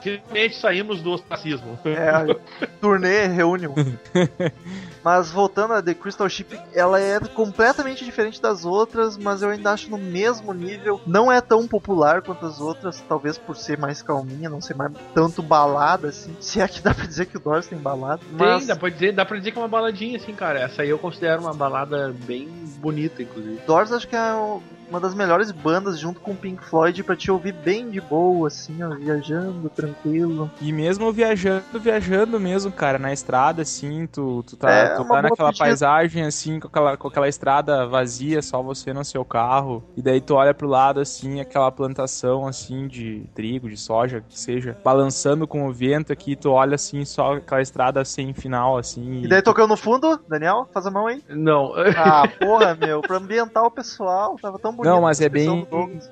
Finalmente 0.00 0.56
saímos 0.56 1.00
do 1.00 1.12
ostracismo. 1.12 1.78
É, 1.84 2.66
turnê, 2.80 3.26
reunião. 3.26 3.74
Mas 5.06 5.30
voltando 5.30 5.72
a 5.72 5.80
The 5.80 5.94
Crystal 5.94 6.28
Ship, 6.28 6.58
ela 6.74 7.00
é 7.00 7.20
completamente 7.20 8.04
diferente 8.04 8.42
das 8.42 8.64
outras, 8.64 9.16
mas 9.16 9.40
eu 9.40 9.50
ainda 9.50 9.70
acho 9.70 9.88
no 9.88 9.96
mesmo 9.98 10.52
nível. 10.52 11.00
Não 11.06 11.30
é 11.30 11.40
tão 11.40 11.68
popular 11.68 12.22
quanto 12.22 12.44
as 12.44 12.60
outras, 12.60 13.00
talvez 13.08 13.38
por 13.38 13.56
ser 13.56 13.78
mais 13.78 14.02
calminha, 14.02 14.50
não 14.50 14.60
ser 14.60 14.74
mais 14.74 14.90
tanto 15.14 15.44
balada 15.44 16.08
assim. 16.08 16.34
Se 16.40 16.60
é 16.60 16.66
que 16.66 16.80
dá 16.82 16.92
pra 16.92 17.06
dizer 17.06 17.26
que 17.26 17.36
o 17.36 17.40
Doors 17.40 17.68
tem 17.68 17.78
balada. 17.78 18.20
Mas 18.32 18.58
Tem, 18.58 18.66
dá 18.66 18.74
pra, 18.74 18.88
dizer, 18.88 19.12
dá 19.12 19.24
pra 19.24 19.38
dizer 19.38 19.52
que 19.52 19.58
é 19.58 19.62
uma 19.62 19.68
baladinha, 19.68 20.16
assim, 20.16 20.34
cara. 20.34 20.58
Essa 20.58 20.82
aí 20.82 20.88
eu 20.90 20.98
considero 20.98 21.40
uma 21.42 21.54
balada 21.54 22.12
bem 22.24 22.48
bonita, 22.78 23.22
inclusive. 23.22 23.60
Doors 23.64 23.92
acho 23.92 24.08
que 24.08 24.16
é 24.16 24.32
o- 24.34 24.60
uma 24.88 25.00
das 25.00 25.14
melhores 25.14 25.50
bandas 25.50 25.98
junto 25.98 26.20
com 26.20 26.32
o 26.32 26.36
Pink 26.36 26.64
Floyd 26.64 27.02
pra 27.02 27.16
te 27.16 27.30
ouvir 27.30 27.52
bem 27.52 27.90
de 27.90 28.00
boa, 28.00 28.48
assim, 28.48 28.82
ó, 28.82 28.90
viajando, 28.90 29.68
tranquilo. 29.70 30.50
E 30.60 30.72
mesmo 30.72 31.12
viajando, 31.12 31.64
viajando 31.80 32.38
mesmo, 32.38 32.70
cara, 32.70 32.98
na 32.98 33.12
estrada, 33.12 33.62
assim, 33.62 34.06
tu, 34.06 34.42
tu 34.46 34.56
tá, 34.56 34.70
É, 34.70 34.88
tu 34.96 35.04
tá 35.04 35.22
naquela 35.22 35.48
pedida. 35.50 35.64
paisagem, 35.64 36.24
assim, 36.24 36.60
com 36.60 36.68
aquela, 36.68 36.96
com 36.96 37.08
aquela 37.08 37.28
estrada 37.28 37.86
vazia, 37.86 38.40
só 38.42 38.62
você 38.62 38.92
no 38.92 39.04
seu 39.04 39.24
carro. 39.24 39.82
E 39.96 40.02
daí 40.02 40.20
tu 40.20 40.34
olha 40.34 40.54
pro 40.54 40.68
lado, 40.68 41.00
assim, 41.00 41.40
aquela 41.40 41.70
plantação, 41.72 42.46
assim, 42.46 42.86
de 42.86 43.24
trigo, 43.34 43.68
de 43.68 43.76
soja, 43.76 44.22
que 44.28 44.38
seja, 44.38 44.76
balançando 44.84 45.46
com 45.46 45.66
o 45.66 45.72
vento 45.72 46.12
aqui, 46.12 46.36
tu 46.36 46.50
olha, 46.50 46.74
assim, 46.76 47.04
só 47.04 47.34
aquela 47.34 47.62
estrada 47.62 48.04
sem 48.04 48.32
final, 48.34 48.76
assim. 48.78 49.22
E 49.22 49.28
daí 49.28 49.42
tocando 49.42 49.70
no 49.70 49.76
fundo, 49.76 50.20
Daniel, 50.28 50.68
faz 50.72 50.86
a 50.86 50.90
mão 50.90 51.06
aí. 51.06 51.22
Não, 51.28 51.72
Ah, 51.96 52.22
porra, 52.38 52.74
meu, 52.74 53.00
pra 53.00 53.16
ambientar 53.16 53.64
o 53.64 53.70
pessoal, 53.70 54.36
tava 54.40 54.58
tão 54.58 54.75
bonito. 54.76 54.92
Não, 54.92 55.00
mas 55.02 55.20
é 55.20 55.28
bem. 55.28 55.66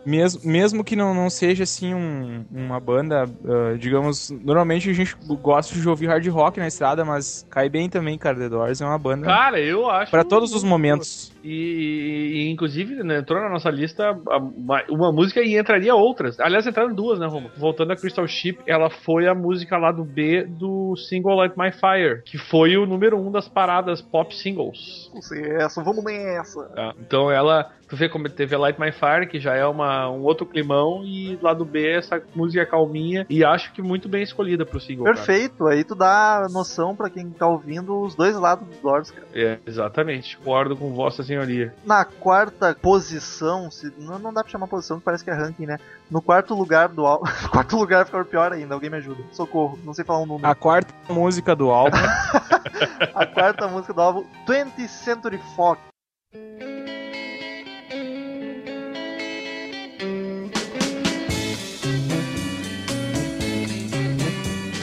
Mesmo, 0.04 0.40
mesmo 0.44 0.82
que 0.84 0.96
não, 0.96 1.14
não 1.14 1.28
seja 1.28 1.64
assim 1.64 1.94
um- 1.94 2.44
uma 2.50 2.80
banda, 2.80 3.24
ah, 3.44 3.76
digamos. 3.78 4.30
Normalmente 4.30 4.88
a 4.90 4.92
gente 4.92 5.16
gosta 5.42 5.74
de 5.78 5.88
ouvir 5.88 6.06
hard 6.06 6.26
rock 6.28 6.58
na 6.58 6.66
estrada, 6.68 7.04
mas 7.04 7.46
cai 7.50 7.68
bem 7.68 7.88
também, 7.88 8.16
cara. 8.16 8.36
The 8.38 8.48
Doors 8.48 8.80
é 8.80 8.84
uma 8.86 8.98
banda 8.98 9.26
cara, 9.26 9.60
eu 9.60 9.88
acho. 9.90 10.10
pra 10.10 10.24
todos 10.24 10.52
os 10.54 10.64
momentos. 10.64 11.33
E, 11.44 12.46
e, 12.46 12.50
inclusive, 12.50 13.02
né, 13.02 13.18
entrou 13.18 13.40
na 13.40 13.50
nossa 13.50 13.70
lista 13.70 14.12
uma, 14.56 14.82
uma 14.88 15.12
música 15.12 15.40
e 15.42 15.58
entraria 15.58 15.94
outras. 15.94 16.40
Aliás, 16.40 16.66
entraram 16.66 16.94
duas, 16.94 17.18
né, 17.18 17.26
Romo? 17.26 17.50
Voltando 17.56 17.92
a 17.92 17.96
Crystal 17.96 18.26
Ship, 18.26 18.58
ela 18.66 18.88
foi 18.88 19.28
a 19.28 19.34
música 19.34 19.76
lá 19.76 19.92
do 19.92 20.04
B 20.04 20.44
do 20.44 20.96
single 20.96 21.36
Light 21.36 21.54
My 21.56 21.70
Fire, 21.70 22.22
que 22.24 22.38
foi 22.38 22.76
o 22.76 22.86
número 22.86 23.18
um 23.18 23.30
das 23.30 23.46
paradas 23.48 24.00
pop 24.00 24.34
singles. 24.34 25.10
Sucesso, 25.12 25.84
vamos 25.84 26.02
nessa. 26.04 26.64
tá? 26.74 26.94
Então 26.98 27.30
ela. 27.30 27.70
Tu 27.86 27.96
vê 27.96 28.08
como 28.08 28.26
teve 28.30 28.54
a 28.54 28.58
Light 28.58 28.80
My 28.80 28.90
Fire, 28.90 29.28
que 29.28 29.38
já 29.38 29.54
é 29.54 29.66
uma, 29.66 30.10
um 30.10 30.22
outro 30.22 30.46
climão, 30.46 31.04
e 31.04 31.38
lado 31.42 31.66
B, 31.66 31.86
essa 31.86 32.20
música 32.34 32.64
calminha, 32.64 33.26
e 33.28 33.44
acho 33.44 33.74
que 33.74 33.82
muito 33.82 34.08
bem 34.08 34.22
escolhida 34.22 34.64
pro 34.64 34.80
single. 34.80 35.04
cara. 35.04 35.16
Perfeito, 35.16 35.66
aí 35.66 35.84
tu 35.84 35.94
dá 35.94 36.46
noção 36.50 36.96
pra 36.96 37.10
quem 37.10 37.28
tá 37.28 37.46
ouvindo 37.46 38.00
os 38.00 38.14
dois 38.14 38.36
lados 38.36 38.66
dos 38.66 38.78
Doors, 38.78 39.10
cara. 39.10 39.26
É, 39.34 39.58
exatamente. 39.66 40.38
Concordo 40.38 40.74
com 40.76 40.94
Vossa 40.94 41.22
Senhoria. 41.34 41.74
Na 41.84 42.04
quarta 42.04 42.76
posição, 42.80 43.70
se, 43.70 43.92
não, 43.98 44.18
não 44.18 44.32
dá 44.32 44.42
pra 44.42 44.52
chamar 44.52 44.68
posição, 44.68 44.98
que 44.98 45.04
parece 45.04 45.24
que 45.24 45.30
é 45.30 45.34
ranking, 45.34 45.66
né? 45.66 45.78
No 46.08 46.22
quarto 46.22 46.54
lugar 46.54 46.88
do 46.88 47.04
álbum. 47.04 47.26
quarto 47.50 47.76
lugar 47.76 48.06
ficou 48.06 48.24
pior 48.24 48.52
ainda, 48.52 48.74
alguém 48.74 48.88
me 48.88 48.98
ajuda. 48.98 49.22
Socorro, 49.32 49.78
não 49.84 49.92
sei 49.92 50.04
falar 50.04 50.20
um 50.20 50.26
número. 50.26 50.46
A 50.46 50.54
quarta 50.54 50.94
música 51.08 51.56
do 51.56 51.70
álbum. 51.70 51.96
A 53.14 53.26
quarta 53.26 53.66
música 53.66 53.92
do 53.92 54.00
álbum, 54.00 54.24
20th 54.46 54.88
Century 54.88 55.40
Fox. 55.56 55.80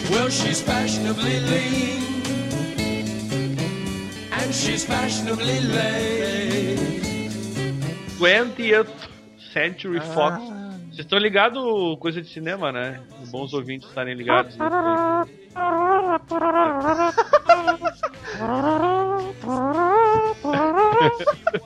Well, 0.09 0.29
she's 0.29 0.61
fashionably 0.61 1.39
lean. 1.39 2.10
She's 4.51 4.83
fashionably 4.83 5.61
late. 5.61 6.77
20th 8.19 8.89
Century 9.53 10.01
Fox. 10.13 10.43
Vocês 10.89 10.99
estão 10.99 11.17
ligados, 11.17 11.63
coisa 11.99 12.21
de 12.21 12.27
cinema, 12.27 12.69
né? 12.71 13.01
Bons 13.31 13.53
ouvintes 13.53 13.87
estarem 13.87 14.13
ligados. 14.13 14.57
nisso 14.57 14.69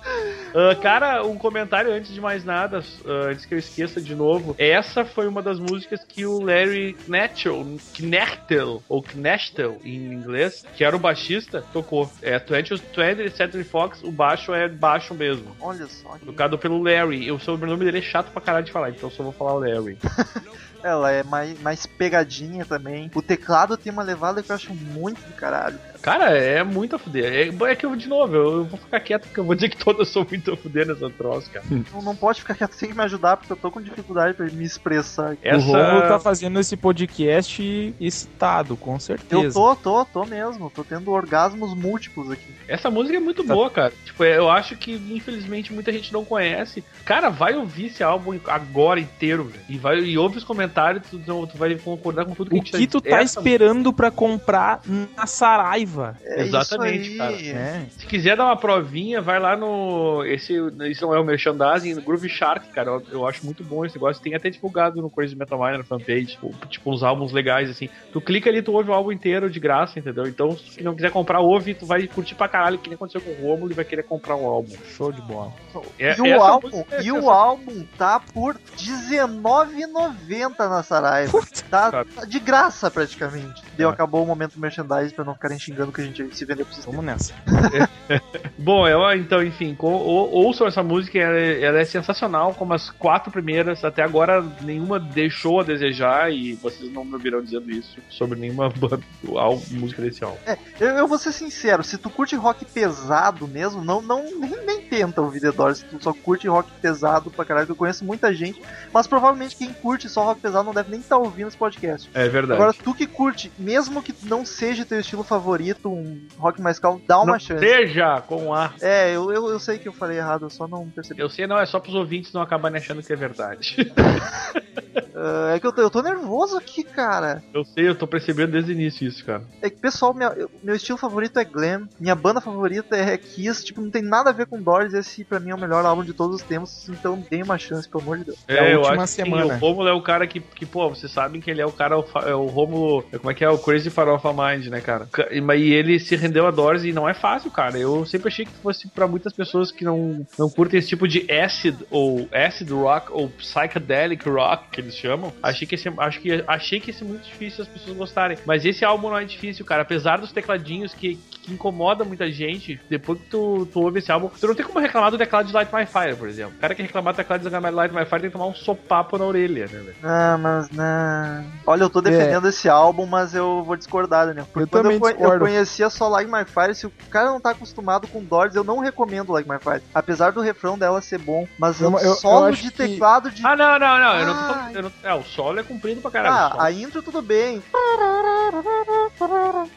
Ah, 0.55 0.73
cara, 0.73 1.25
um 1.25 1.37
comentário 1.37 1.91
antes 1.91 2.13
de 2.13 2.21
mais 2.21 2.45
nada, 2.45 2.81
ah, 3.05 3.11
antes 3.29 3.45
que 3.45 3.53
eu 3.53 3.59
esqueça 3.59 3.99
de 3.99 4.15
novo. 4.15 4.55
Essa 4.57 5.03
foi 5.03 5.27
uma 5.27 5.41
das 5.41 5.59
músicas 5.59 6.01
que 6.07 6.25
o 6.25 6.39
Larry 6.39 6.95
Knechtel, 7.05 7.77
Knechtel 7.93 8.81
ou 8.87 9.03
Knechtel 9.03 9.81
em 9.83 10.13
inglês, 10.13 10.65
que 10.75 10.85
era 10.85 10.95
o 10.95 10.99
baixista, 10.99 11.61
tocou. 11.73 12.09
É 12.21 12.39
20th 12.39 12.81
20th 12.95 13.35
Century 13.35 13.63
Fox, 13.65 14.01
o 14.01 14.11
baixo 14.11 14.53
é 14.53 14.69
baixo 14.69 15.13
mesmo. 15.13 15.55
Olha 15.59 15.87
só. 15.87 16.17
Tocado 16.25 16.57
pelo 16.57 16.81
Larry. 16.81 17.29
O 17.31 17.39
sobrenome 17.39 17.83
dele 17.83 17.97
é 17.97 18.01
chato 18.01 18.31
pra 18.31 18.41
caralho 18.41 18.65
de 18.65 18.71
falar, 18.71 18.91
então 18.91 19.09
só 19.11 19.23
vou 19.23 19.33
falar 19.33 19.53
Larry. 19.55 19.97
Ela 20.85 21.11
é 21.11 21.23
mais, 21.23 21.59
mais 21.61 21.85
pegadinha 21.87 22.63
também. 22.63 23.09
O 23.15 23.21
teclado 23.21 23.75
tem 23.75 23.91
uma 23.91 24.03
levada 24.03 24.43
que 24.43 24.51
eu 24.51 24.55
acho 24.55 24.71
muito 24.71 25.19
do 25.21 25.33
caralho. 25.33 25.79
Cara, 26.05 26.37
é 26.37 26.63
muito 26.63 26.95
a 26.95 26.99
fuder. 26.99 27.25
É, 27.25 27.71
é 27.71 27.75
que 27.75 27.83
eu, 27.83 27.95
de 27.95 28.07
novo, 28.07 28.35
eu, 28.35 28.57
eu 28.57 28.65
vou 28.65 28.77
ficar 28.77 28.99
quieto 28.99 29.23
porque 29.23 29.39
eu 29.39 29.43
vou 29.43 29.55
dizer 29.55 29.69
que 29.69 29.77
todas 29.83 30.07
são 30.07 30.23
muito 30.29 30.53
a 30.53 30.55
fuder 30.55 30.85
nessa 30.85 31.09
troça, 31.09 31.49
cara. 31.49 31.65
Não, 31.91 31.99
não 32.03 32.15
pode 32.15 32.41
ficar 32.41 32.53
quieto, 32.53 32.77
tem 32.77 32.89
que 32.89 32.95
me 32.95 33.01
ajudar, 33.01 33.37
porque 33.37 33.51
eu 33.51 33.57
tô 33.57 33.71
com 33.71 33.81
dificuldade 33.81 34.35
pra 34.35 34.45
me 34.45 34.63
expressar. 34.63 35.31
aqui. 35.31 35.39
Essa... 35.41 35.57
O 35.57 35.71
Romulo 35.71 36.01
tá 36.01 36.19
fazendo 36.19 36.59
esse 36.59 36.77
podcast 36.77 37.95
excitado, 37.99 38.77
com 38.77 38.93
Eu 38.93 38.99
certeza. 38.99 39.53
tô, 39.55 39.75
tô, 39.75 40.05
tô 40.05 40.25
mesmo. 40.25 40.69
Tô 40.69 40.83
tendo 40.83 41.09
orgasmos 41.09 41.73
múltiplos 41.73 42.29
aqui. 42.29 42.53
Essa 42.67 42.91
música 42.91 43.17
é 43.17 43.19
muito 43.19 43.43
boa, 43.43 43.71
cara. 43.71 43.91
Tipo, 44.05 44.23
é, 44.23 44.37
eu 44.37 44.47
acho 44.47 44.77
que, 44.77 44.93
infelizmente, 44.93 45.73
muita 45.73 45.91
gente 45.91 46.13
não 46.13 46.23
conhece. 46.23 46.83
Cara, 47.03 47.29
vai 47.29 47.55
ouvir 47.55 47.87
esse 47.87 48.03
álbum 48.03 48.39
agora 48.45 48.99
inteiro, 48.99 49.45
velho. 49.45 49.63
E, 49.67 49.77
vai, 49.79 49.99
e 50.01 50.17
ouve 50.19 50.37
os 50.37 50.43
comentários, 50.43 50.74
tu, 51.01 51.17
tu- 51.19 51.47
tu 51.47 51.57
vai 51.57 51.75
concordar 51.75 52.25
com 52.25 52.33
tudo 52.35 52.49
que 52.49 52.55
a 52.55 52.59
O 52.59 52.65
gente 52.65 52.77
que 52.77 52.87
tu 52.87 53.01
tá 53.01 53.21
Essa- 53.21 53.39
esperando 53.39 53.91
pra 53.93 54.11
comprar 54.11 54.81
na 55.15 55.25
Saraiva? 55.25 56.17
É 56.23 56.41
Exatamente, 56.43 57.09
isso 57.09 57.17
cara. 57.17 57.33
É. 57.35 57.85
Se 57.97 58.05
quiser 58.05 58.35
dar 58.37 58.45
uma 58.45 58.57
provinha, 58.57 59.21
vai 59.21 59.39
lá 59.39 59.55
no. 59.55 60.23
Esse, 60.25 60.53
esse 60.89 61.01
não 61.01 61.13
é 61.15 61.19
o 61.19 61.23
merchandising, 61.23 61.93
no 61.95 62.01
Groove 62.01 62.29
Shark, 62.29 62.67
cara. 62.69 62.89
Eu, 62.91 63.03
eu 63.11 63.27
acho 63.27 63.45
muito 63.45 63.63
bom 63.63 63.85
esse 63.85 63.95
negócio. 63.95 64.21
Tem 64.21 64.35
até 64.35 64.49
divulgado 64.49 65.01
no 65.01 65.09
Crazy 65.09 65.35
Metal 65.35 65.57
Miner 65.59 65.83
fanpage. 65.83 66.25
Tipo, 66.25 66.51
tipo, 66.67 66.91
uns 66.91 67.03
álbuns 67.03 67.31
legais, 67.31 67.69
assim. 67.69 67.89
Tu 68.11 68.19
clica 68.21 68.49
ali, 68.49 68.61
tu 68.61 68.73
ouve 68.73 68.89
o 68.89 68.93
álbum 68.93 69.11
inteiro 69.11 69.49
de 69.49 69.59
graça, 69.59 69.97
entendeu? 69.99 70.27
Então, 70.27 70.55
se 70.57 70.83
não 70.83 70.93
quiser 70.95 71.11
comprar, 71.11 71.39
ouve, 71.39 71.73
tu 71.73 71.85
vai 71.85 72.05
curtir 72.07 72.35
pra 72.35 72.47
caralho, 72.47 72.77
que 72.77 72.89
nem 72.89 72.95
aconteceu 72.95 73.21
com 73.21 73.31
o 73.31 73.47
Romulo 73.49 73.71
e 73.71 73.75
vai 73.75 73.85
querer 73.85 74.03
comprar 74.03 74.35
um 74.35 74.45
álbum. 74.45 74.73
Show 74.95 75.11
de 75.11 75.21
bola. 75.21 75.51
É- 75.99 76.15
E 76.17 76.21
o, 76.21 76.41
álbum, 76.41 76.69
música 76.69 76.95
é 76.95 77.03
e 77.03 77.11
o 77.11 77.29
álbum 77.29 77.85
tá 77.97 78.19
por 78.19 78.55
R$19,90 78.77 80.64
na 80.69 80.83
Saraiva. 80.83 81.39
Tá, 81.69 82.03
tá 82.03 82.25
de 82.25 82.39
graça 82.39 82.89
praticamente. 82.91 83.63
Deu, 83.77 83.89
É. 83.89 83.93
acabou 83.93 84.23
o 84.23 84.27
momento 84.27 84.53
do 84.55 84.59
merchandising 84.61 85.13
pra 85.15 85.23
não 85.25 85.33
ficarem 85.33 85.57
xingando 85.59 85.91
que 85.91 86.01
a 86.01 86.03
gente 86.03 86.35
se 86.35 86.45
vender 86.45 86.63
pro 86.65 86.73
sistema. 86.73 86.95
Vamos 86.97 87.05
nessa. 87.05 87.33
Bom, 88.57 88.87
eu, 88.87 89.01
então, 89.13 89.43
enfim, 89.43 89.75
ou- 89.79 90.31
ouçam 90.31 90.67
essa 90.67 90.81
música, 90.83 91.17
ela, 91.19 91.37
é- 91.37 91.61
ela 91.63 91.79
é 91.79 91.85
sensacional, 91.85 92.53
como 92.53 92.73
as 92.73 92.89
quatro 92.89 93.31
primeiras. 93.31 93.83
Até 93.83 94.01
agora, 94.03 94.41
nenhuma 94.61 94.99
deixou 94.99 95.59
a 95.59 95.63
desejar, 95.63 96.31
e 96.31 96.53
vocês 96.53 96.91
não 96.91 97.03
me 97.03 97.13
ouvirão 97.13 97.41
dizendo 97.41 97.69
isso 97.71 97.97
sobre 98.09 98.39
nenhuma 98.39 98.69
banda, 98.77 98.99
álbum, 99.35 99.61
música 99.71 100.01
desse 100.01 100.23
álbum. 100.23 100.37
Eu, 100.79 100.89
eu 100.89 101.07
vou 101.07 101.17
ser 101.17 101.31
sincero, 101.31 101.83
se 101.83 101.97
tu 101.97 102.09
curte 102.09 102.35
rock 102.35 102.65
pesado 102.65 103.47
mesmo, 103.47 103.83
não, 103.83 104.01
não 104.01 104.23
nem, 104.39 104.65
nem 104.65 104.81
tenta 104.81 105.21
ouvir 105.21 105.41
The 105.41 105.51
Doors, 105.51 105.79
se 105.79 105.85
tu 105.85 106.01
só 106.01 106.13
curte 106.13 106.47
rock 106.47 106.69
pesado 106.81 107.29
pra 107.29 107.43
caralho, 107.45 107.65
que 107.65 107.71
eu 107.71 107.75
conheço 107.75 108.05
muita 108.05 108.33
gente, 108.33 108.61
mas 108.93 109.07
provavelmente 109.07 109.55
quem 109.55 109.71
curte 109.73 110.07
só 110.09 110.23
rock 110.23 110.41
pesado 110.41 110.54
não 110.63 110.73
deve 110.73 110.91
nem 110.91 110.99
estar 110.99 111.17
ouvindo 111.17 111.47
esse 111.47 111.57
podcast. 111.57 112.09
É 112.13 112.27
verdade. 112.27 112.61
Agora, 112.61 112.73
tu 112.73 112.93
que 112.93 113.07
curte, 113.07 113.51
mesmo 113.57 114.01
que 114.01 114.13
não 114.23 114.45
seja 114.45 114.85
teu 114.85 114.99
estilo 114.99 115.23
favorito, 115.23 115.89
um 115.89 116.21
rock 116.37 116.61
mais 116.61 116.79
calmo, 116.79 117.01
dá 117.07 117.19
uma 117.19 117.33
não 117.33 117.39
chance. 117.39 117.59
seja 117.59 118.21
com 118.21 118.53
A. 118.53 118.73
É, 118.81 119.15
eu, 119.15 119.31
eu, 119.31 119.47
eu 119.49 119.59
sei 119.59 119.77
que 119.77 119.87
eu 119.87 119.93
falei 119.93 120.17
errado, 120.17 120.45
eu 120.45 120.49
só 120.49 120.67
não 120.67 120.89
percebi. 120.89 121.21
Eu 121.21 121.29
sei, 121.29 121.47
não, 121.47 121.59
é 121.59 121.65
só 121.65 121.79
pros 121.79 121.95
ouvintes 121.95 122.31
não 122.33 122.41
acabarem 122.41 122.77
achando 122.77 123.01
que 123.01 123.11
é 123.11 123.15
verdade. 123.15 123.75
Ah, 125.25 125.55
é 125.55 125.59
que 125.59 125.65
eu 125.67 125.71
tô, 125.73 125.81
eu 125.81 125.89
tô 125.89 126.01
nervoso 126.01 126.57
aqui, 126.57 126.83
cara. 126.83 127.43
eu 127.53 127.63
sei, 127.65 127.87
eu 127.87 127.95
tô 127.95 128.05
percebendo 128.05 128.51
desde 128.51 128.71
o 128.71 128.73
início 128.75 129.07
isso, 129.07 129.25
cara. 129.25 129.41
É 129.61 129.69
que, 129.69 129.77
pessoal, 129.77 130.13
minha- 130.13 130.33
eu- 130.35 130.49
meu 130.63 130.75
estilo 130.75 130.97
favorito 130.97 131.39
é 131.39 131.43
glam, 131.45 131.87
minha 131.99 132.15
banda 132.15 132.39
favorita 132.41 132.95
é 132.95 133.17
Kiss, 133.17 133.63
tipo, 133.65 133.81
não 133.81 133.89
tem 133.89 134.01
nada 134.03 134.29
a 134.29 134.33
ver 134.33 134.45
com 134.45 134.61
Doors, 134.61 134.93
esse 134.93 135.23
pra 135.23 135.39
mim 135.39 135.49
é 135.51 135.55
o 135.55 135.59
melhor 135.59 135.85
álbum 135.85 136.03
de 136.03 136.13
todos 136.13 136.35
os 136.37 136.41
tempos, 136.41 136.87
então 136.89 137.23
dê 137.29 137.41
uma 137.41 137.57
chance, 137.57 137.89
pelo 137.89 138.03
amor 138.03 138.17
de 138.19 138.25
Deus. 138.25 138.37
É 138.47 138.59
a 138.59 138.69
eu 138.69 138.85
acho 138.85 139.01
que 139.01 139.07
sim, 139.07 139.23
semana. 139.23 139.55
o 139.55 139.57
Rômulo 139.57 139.87
é 139.87 139.93
o 139.93 140.01
cara 140.01 140.27
que, 140.27 140.39
que, 140.39 140.65
pô, 140.65 140.89
vocês 140.89 141.11
sabem 141.11 141.41
que 141.41 141.49
ele 141.49 141.61
é 141.61 141.65
o 141.65 141.71
cara, 141.71 141.95
é 142.25 142.35
o 142.35 142.45
Rômulo, 142.45 143.03
como 143.17 143.31
é 143.31 143.33
que 143.33 143.43
é? 143.43 143.49
O 143.49 143.57
Crazy 143.57 143.89
Farofa 143.89 144.31
Mind, 144.33 144.67
né, 144.67 144.81
cara? 144.81 145.07
Ca- 145.11 145.27
E 145.31 145.41
mas 145.41 145.61
ele 145.61 145.99
se 145.99 146.15
rendeu 146.15 146.45
a 146.47 146.51
Doors 146.51 146.83
e 146.83 146.91
não 146.93 147.07
é 147.07 147.13
fácil, 147.13 147.49
cara. 147.51 147.77
Eu 147.77 148.05
sempre 148.05 148.27
achei 148.27 148.45
que 148.45 148.51
fosse 148.61 148.87
pra 148.89 149.07
muitas 149.07 149.33
pessoas 149.33 149.71
que 149.71 149.83
não, 149.83 150.25
não 150.37 150.49
curtem 150.49 150.79
esse 150.79 150.89
tipo 150.89 151.07
de 151.07 151.25
acid 151.31 151.75
ou 151.89 152.27
acid 152.31 152.69
rock 152.71 153.11
ou 153.11 153.29
psychedelic 153.29 154.27
rock 154.29 154.69
que 154.71 154.81
eles 154.81 154.95
chamam. 154.95 155.14
Achei 155.41 155.67
que 155.67 155.75
esse, 155.75 155.91
acho 155.97 156.19
que 156.19 156.43
achei 156.47 156.79
que 156.79 156.91
esse 156.91 157.03
é 157.03 157.07
muito 157.07 157.23
difícil 157.23 157.63
as 157.63 157.67
pessoas 157.67 157.95
gostarem. 157.97 158.37
Mas 158.45 158.65
esse 158.65 158.83
álbum 158.85 159.09
não 159.09 159.17
é 159.17 159.23
difícil, 159.25 159.65
cara. 159.65 159.81
Apesar 159.83 160.17
dos 160.19 160.31
tecladinhos 160.31 160.93
que, 160.93 161.15
que 161.15 161.53
incomoda 161.53 162.03
muita 162.03 162.29
gente, 162.31 162.79
depois 162.89 163.19
que 163.19 163.25
tu, 163.27 163.67
tu 163.71 163.81
ouve 163.81 163.99
esse 163.99 164.11
álbum, 164.11 164.29
tu 164.29 164.47
não 164.47 164.55
tem 164.55 164.65
como 164.65 164.79
reclamar 164.79 165.11
do 165.11 165.17
teclado 165.17 165.47
de 165.47 165.53
Light 165.53 165.69
My 165.73 165.85
Fire, 165.85 166.15
por 166.15 166.27
exemplo. 166.27 166.53
O 166.57 166.59
cara 166.59 166.73
que 166.75 166.81
reclamar 166.81 167.13
do 167.13 167.17
teclado 167.17 167.41
de 167.49 167.49
Light 167.49 167.93
My 167.93 168.05
Fire 168.05 168.21
tem 168.21 168.29
que 168.29 168.37
tomar 168.37 168.47
um 168.47 168.55
sopapo 168.55 169.17
na 169.17 169.25
orelha, 169.25 169.61
né, 169.61 169.79
velho? 169.79 169.95
Ah, 170.03 170.37
mas 170.39 170.69
não. 170.71 171.45
Olha, 171.65 171.83
eu 171.83 171.89
tô 171.89 172.01
defendendo 172.01 172.47
esse 172.47 172.67
álbum, 172.69 173.05
mas 173.05 173.33
eu 173.33 173.63
vou 173.63 173.75
discordar, 173.75 174.27
Daniel. 174.27 174.45
Porque 174.51 174.63
Eu 174.63 174.67
quando 174.67 174.83
também 174.83 174.95
eu, 174.97 175.01
co- 175.01 175.09
eu 175.09 175.13
discordo. 175.15 175.39
conhecia 175.45 175.89
só 175.89 176.07
Like 176.07 176.31
My 176.31 176.45
Fire, 176.45 176.75
se 176.75 176.85
o 176.87 176.91
cara 177.09 177.29
não 177.29 177.39
tá 177.39 177.51
acostumado 177.51 178.07
com 178.07 178.23
Doors, 178.23 178.55
eu 178.55 178.63
não 178.63 178.79
recomendo 178.79 179.31
Like 179.31 179.49
My 179.49 179.59
Fire. 179.59 179.81
Apesar 179.93 180.31
do 180.31 180.41
refrão 180.41 180.77
dela 180.77 181.01
ser 181.01 181.19
bom, 181.19 181.47
mas 181.57 181.79
Eu- 181.81 181.91
eu- 181.91 181.99
eu 181.99 182.15
solo 182.15 182.45
acho 182.47 182.63
de 182.63 182.71
que- 182.71 182.77
teclado 182.77 183.29
de. 183.31 183.45
Ah, 183.45 183.55
não, 183.55 183.79
não, 183.79 183.99
não. 183.99 184.19
Eu 184.19 184.25
não 184.25 184.33
tô 184.33 184.77
eu 184.77 184.83
não- 184.83 184.91
é, 185.05 185.13
o 185.13 185.23
solo 185.23 185.59
é 185.59 185.63
comprido 185.63 186.01
pra 186.01 186.09
caralho. 186.09 186.55
Ah, 186.59 186.65
a 186.65 186.71
intro 186.71 187.01
tudo 187.03 187.21
bem. 187.21 187.61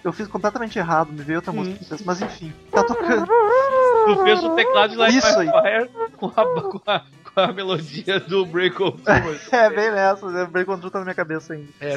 Eu 0.03 0.11
fiz 0.11 0.27
completamente 0.27 0.79
errado, 0.79 1.12
me 1.12 1.23
veio 1.23 1.38
outra 1.38 1.53
música, 1.53 1.97
mas 2.05 2.23
enfim, 2.23 2.53
tá 2.73 2.83
tocando. 2.83 3.27
Tu 3.27 4.23
fez 4.25 4.43
o 4.43 4.55
teclado 4.55 4.91
de 4.91 4.97
Light 4.97 5.17
Isso 5.19 5.38
My 5.38 5.47
Fire 5.47 5.91
com 6.17 6.27
a, 6.29 6.33
com 6.33 6.81
a, 6.87 7.03
a 7.44 7.53
melodia 7.53 8.20
do 8.20 8.44
Break 8.46 8.83
On 8.83 8.90
Through. 8.92 9.38
É, 9.53 9.70
bem 9.70 9.90
nessa, 9.90 10.27
o 10.27 10.46
Break 10.48 10.66
Control 10.66 10.90
tá 10.90 10.98
na 10.98 11.05
minha 11.07 11.14
cabeça 11.14 11.55
ainda. 11.55 11.68
É. 11.81 11.96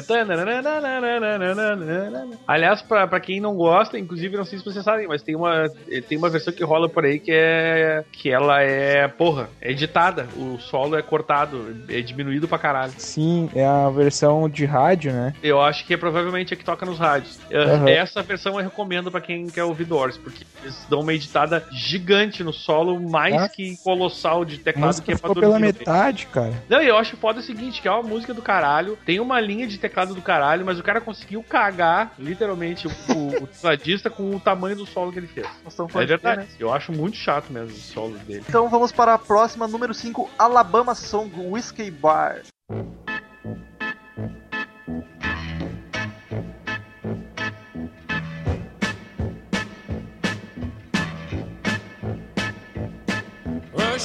Aliás, 2.46 2.82
pra, 2.82 3.06
pra 3.06 3.20
quem 3.20 3.40
não 3.40 3.54
gosta, 3.54 3.98
inclusive, 3.98 4.36
não 4.36 4.44
sei 4.44 4.58
se 4.58 4.64
vocês 4.64 4.84
sabem, 4.84 5.06
mas 5.06 5.22
tem 5.22 5.36
uma, 5.36 5.68
tem 6.08 6.18
uma 6.18 6.28
versão 6.30 6.52
que 6.52 6.64
rola 6.64 6.88
por 6.88 7.04
aí 7.04 7.18
que 7.18 7.32
é. 7.32 8.04
que 8.12 8.30
ela 8.30 8.60
é, 8.62 9.06
porra, 9.08 9.48
é 9.60 9.70
editada. 9.70 10.26
O 10.36 10.58
solo 10.58 10.96
é 10.96 11.02
cortado, 11.02 11.76
é 11.88 12.00
diminuído 12.00 12.48
pra 12.48 12.58
caralho. 12.58 12.92
Sim, 12.98 13.50
é 13.54 13.64
a 13.66 13.88
versão 13.90 14.48
de 14.48 14.64
rádio, 14.64 15.12
né? 15.12 15.34
Eu 15.42 15.60
acho 15.60 15.86
que 15.86 15.94
é 15.94 15.96
provavelmente 15.96 16.54
a 16.54 16.56
que 16.56 16.64
toca 16.64 16.84
nos 16.86 16.98
rádios. 16.98 17.38
É, 17.50 17.58
Aham. 17.58 17.88
Essa 17.88 18.22
versão 18.22 18.58
eu 18.58 18.64
recomendo 18.64 19.10
pra 19.10 19.20
quem 19.20 19.46
quer 19.46 19.64
ouvir 19.64 19.84
Doors, 19.84 20.16
porque 20.16 20.44
eles 20.62 20.86
dão 20.88 21.00
uma 21.00 21.12
editada 21.12 21.64
gigante 21.72 22.42
no 22.42 22.52
solo, 22.52 22.98
mais 23.00 23.34
Ah. 23.34 23.48
que 23.48 23.76
colossal 23.82 24.44
de 24.44 24.58
teclado, 24.58 24.86
Música 24.86 25.06
que 25.06 25.12
é 25.12 25.16
pra 25.16 25.31
ficou 25.34 25.48
pela 25.48 25.58
metade, 25.58 26.26
cara. 26.26 26.52
Não, 26.68 26.82
e 26.82 26.88
eu 26.88 26.96
acho 26.96 27.16
foda 27.16 27.40
o 27.40 27.42
seguinte, 27.42 27.80
que 27.80 27.88
é 27.88 27.90
uma 27.90 28.02
música 28.02 28.32
do 28.34 28.42
caralho, 28.42 28.98
tem 29.04 29.20
uma 29.20 29.40
linha 29.40 29.66
de 29.66 29.78
teclado 29.78 30.14
do 30.14 30.22
caralho, 30.22 30.64
mas 30.64 30.78
o 30.78 30.82
cara 30.82 31.00
conseguiu 31.00 31.42
cagar, 31.42 32.12
literalmente, 32.18 32.86
o, 32.86 32.90
o, 32.90 33.44
o 33.44 33.46
tecladista 33.46 34.10
com 34.10 34.34
o 34.34 34.40
tamanho 34.40 34.76
do 34.76 34.86
solo 34.86 35.12
que 35.12 35.18
ele 35.18 35.26
fez. 35.26 35.46
Estamos 35.66 35.94
É 35.94 36.04
verdade. 36.06 36.42
né? 36.42 36.46
Eu 36.58 36.72
acho 36.72 36.92
muito 36.92 37.16
chato 37.16 37.52
mesmo 37.52 37.70
o 37.70 37.80
solo 37.80 38.16
dele. 38.18 38.44
Então 38.48 38.68
vamos 38.68 38.92
para 38.92 39.14
a 39.14 39.18
próxima, 39.18 39.66
número 39.68 39.94
5, 39.94 40.30
Alabama 40.38 40.94
Song 40.94 41.30
Whiskey 41.36 41.90
Bar. 41.90 42.42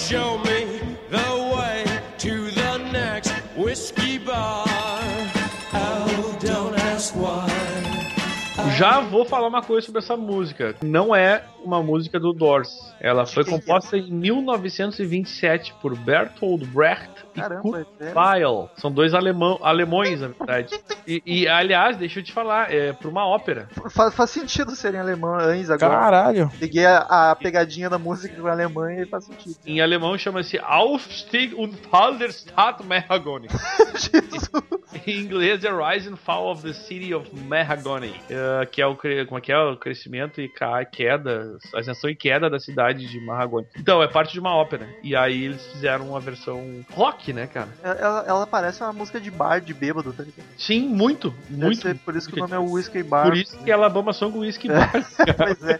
Show 0.08 0.40
me 0.40 0.47
Já 8.78 9.00
vou 9.00 9.26
falar 9.26 9.48
uma 9.48 9.63
coisa 9.63 9.88
sobre 9.88 9.98
essa 9.98 10.16
música. 10.16 10.76
Não 10.84 11.16
é 11.16 11.44
uma 11.67 11.84
música 11.84 12.19
do 12.19 12.34
Doors. 12.34 12.69
Ela 12.99 13.25
foi 13.25 13.43
composta 13.45 13.97
em 13.97 14.10
1927 14.12 15.73
por 15.82 15.95
Bertold 15.97 16.65
Brecht 16.67 17.10
e 17.36 17.41
Kurt 17.62 17.88
é? 17.99 18.13
Weill. 18.13 18.69
São 18.77 18.91
dois 18.91 19.13
alemão, 19.13 19.60
alemões, 19.62 20.21
na 20.21 20.30
verdade. 20.30 20.80
E, 21.08 21.21
e, 21.25 21.47
aliás, 21.47 21.97
deixa 21.97 22.19
eu 22.19 22.23
te 22.23 22.32
falar, 22.34 22.73
é 22.73 22.93
pra 22.93 23.10
uma 23.10 23.25
ópera. 23.25 23.67
Faz, 23.89 24.13
faz 24.15 24.30
sentido 24.30 24.75
serem 24.75 24.99
alemães 24.99 25.69
agora. 25.69 25.93
Caralho. 25.93 26.51
Peguei 26.60 26.86
a, 26.86 27.32
a 27.32 27.36
pegadinha 27.36 27.89
da 27.89 27.97
música 27.97 28.36
com 28.39 28.47
a 28.47 28.51
Alemanha 28.51 29.03
e 29.03 29.06
faz 29.06 29.25
sentido. 29.25 29.56
Em 29.65 29.82
alemão 29.82 30.17
chama-se 30.17 30.58
Aufstieg 30.60 31.53
und 31.56 31.75
Fall 31.89 32.17
der 32.17 32.30
Stadt 32.30 32.84
Mahagony. 32.86 33.47
Jesus. 33.97 34.49
Em 35.06 35.19
inglês 35.19 35.63
é 35.63 35.69
Rise 35.69 36.10
and 36.10 36.15
Fall 36.17 36.51
of 36.51 36.63
the 36.63 36.73
City 36.73 37.13
of 37.13 37.30
Mahagony, 37.36 38.13
eh, 38.30 38.65
que 38.71 38.82
é 38.82 38.88
o 38.88 38.95
como 38.95 39.38
é 39.38 39.41
que 39.41 39.51
é 39.51 39.58
o 39.58 39.77
crescimento 39.77 40.41
e 40.41 40.49
ca- 40.49 40.84
queda, 40.86 41.57
ascensão 41.74 42.10
e 42.10 42.15
queda 42.15 42.50
da 42.50 42.60
cidade 42.60 43.06
de 43.08 43.20
Mahagony. 43.20 43.67
Então 43.78 44.02
é 44.02 44.08
parte 44.08 44.34
de 44.34 44.39
uma 44.39 44.56
ópera. 44.56 44.88
E 45.04 45.15
aí 45.15 45.46
eles 45.46 45.65
fizeram 45.67 46.10
uma 46.10 46.20
versão 46.20 46.86
rock, 46.91 47.32
né, 47.34 47.48
cara? 47.48 47.70
Ela, 47.84 48.24
ela 48.28 48.48
parece 48.48 48.82
uma 48.82 48.93
música 48.93 49.20
de 49.20 49.30
bar 49.32 49.60
de 49.60 49.74
bêbado, 49.74 50.12
tá 50.13 50.24
ligado? 50.24 50.46
Sim, 50.58 50.88
muito, 50.88 51.34
Deve 51.50 51.65
muito. 51.65 51.82
ser 51.82 51.96
por 52.00 52.15
isso 52.15 52.30
que 52.30 52.36
o 52.39 52.48
nome 52.48 52.54
é 52.56 52.60
Whiskey 52.60 53.04
Bar. 53.04 53.26
Por 53.26 53.38
isso 53.38 53.58
que 53.58 53.72
Alabama 53.72 54.13
Song 54.13 54.38
Whiskey 54.38 54.67
Bar. 54.72 54.91
pois 55.38 55.63
é. 55.63 55.80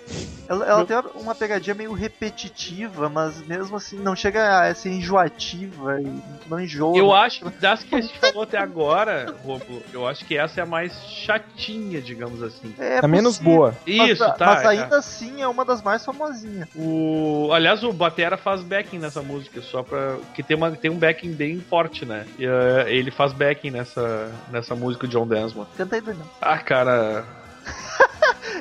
Ela, 0.50 0.66
ela 0.66 0.86
tem 0.86 0.98
uma 1.16 1.36
pegadinha 1.36 1.76
meio 1.76 1.94
repetitiva, 1.94 3.10
mas 3.10 3.46
mesmo 3.46 3.76
assim 3.78 3.98
não 4.00 4.16
chega 4.16 4.62
a 4.70 4.74
ser 4.76 4.90
enjoativa 4.92 6.00
e 6.02 6.22
não 6.50 6.60
enjoa. 6.60 6.98
Eu 6.98 7.14
acho 7.14 7.46
que 7.46 7.60
das 7.60 7.84
que 7.84 7.96
a 7.96 8.02
gente 8.02 8.18
falou 8.20 8.44
até 8.44 8.58
agora, 8.58 9.36
Romulo, 9.44 9.84
eu 9.92 10.08
acho 10.08 10.26
que 10.26 10.38
essa 10.38 10.62
é 10.62 10.64
a 10.64 10.66
mais 10.66 10.94
chatinha, 11.10 12.02
digamos 12.02 12.42
assim. 12.42 12.74
É 12.78 13.02
Tá 13.02 13.08
menos 13.08 13.38
boa. 13.38 13.76
Mas, 13.86 14.12
Isso, 14.12 14.26
tá. 14.36 14.46
mas 14.46 14.64
tá. 14.64 14.70
ainda 14.70 14.98
assim 14.98 15.42
é 15.42 15.48
uma 15.48 15.64
das 15.68 15.82
mais 15.84 16.04
famosinhas. 16.04 16.68
O, 16.76 17.50
aliás, 17.52 17.84
o 17.84 17.94
Batera 17.94 18.38
faz 18.38 18.64
backing 18.64 18.98
nessa 19.00 19.22
música, 19.22 19.62
só 19.62 19.84
pra. 19.84 20.18
que 20.34 20.42
tem, 20.42 20.58
uma, 20.58 20.72
tem 20.72 20.90
um 20.90 20.98
backing 20.98 21.34
bem 21.34 21.60
forte, 21.60 22.06
né? 22.06 22.26
E, 22.40 22.46
eh, 22.46 22.86
ele 22.88 23.12
faz 23.12 23.34
backing 23.34 23.72
nessa, 23.72 24.32
nessa 24.50 24.76
música, 24.76 25.06
o 25.06 25.10
John 25.10 25.28
Densmore. 25.28 25.68
Canta 25.78 25.96
aí, 25.96 26.02
Daniel. 26.02 26.26
Ah, 26.42 26.58
cara. 26.58 27.26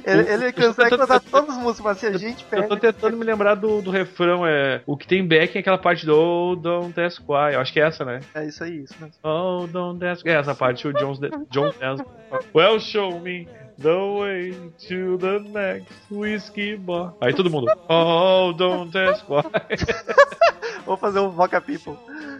Ele, 0.04 0.28
ele 0.30 0.52
consegue 0.52 0.96
cantar 0.96 1.20
todas 1.20 1.50
as 1.50 1.56
músicas, 1.56 1.80
mas 1.84 1.98
se 1.98 2.06
a 2.06 2.16
gente 2.16 2.44
Eu 2.52 2.68
tô 2.68 2.76
pega. 2.76 2.92
tentando 2.92 3.16
me 3.16 3.24
lembrar 3.24 3.54
do, 3.54 3.82
do 3.82 3.90
refrão, 3.90 4.46
é. 4.46 4.80
O 4.86 4.96
que 4.96 5.06
tem 5.06 5.26
backing 5.26 5.58
é 5.58 5.60
aquela 5.60 5.78
parte 5.78 6.06
do 6.06 6.14
Oh, 6.16 6.54
don't 6.54 6.98
ask 7.00 7.20
why. 7.28 7.54
Eu 7.54 7.60
acho 7.60 7.72
que 7.72 7.80
é 7.80 7.86
essa, 7.86 8.04
né? 8.04 8.20
É 8.34 8.46
isso 8.46 8.62
aí, 8.62 8.82
isso 8.82 8.94
mesmo. 9.00 9.14
Oh, 9.22 9.66
don't 9.66 10.04
ask. 10.04 10.24
É 10.24 10.32
essa 10.32 10.54
parte, 10.54 10.86
o 10.86 10.92
John, 10.92 11.14
John. 11.50 11.72
Well, 12.54 12.78
show 12.78 13.18
me 13.20 13.48
the 13.78 13.96
way 14.18 14.54
to 14.88 15.16
the 15.18 15.38
next 15.40 15.92
whiskey 16.10 16.76
bar. 16.76 17.14
Aí 17.20 17.34
todo 17.34 17.50
mundo. 17.50 17.66
Oh, 17.88 18.52
don't 18.52 18.94
ask 18.96 19.24
why. 19.28 19.42
Vou 20.86 20.96
fazer 20.96 21.18
um 21.20 21.30
Voca 21.30 21.60
People. 21.60 21.96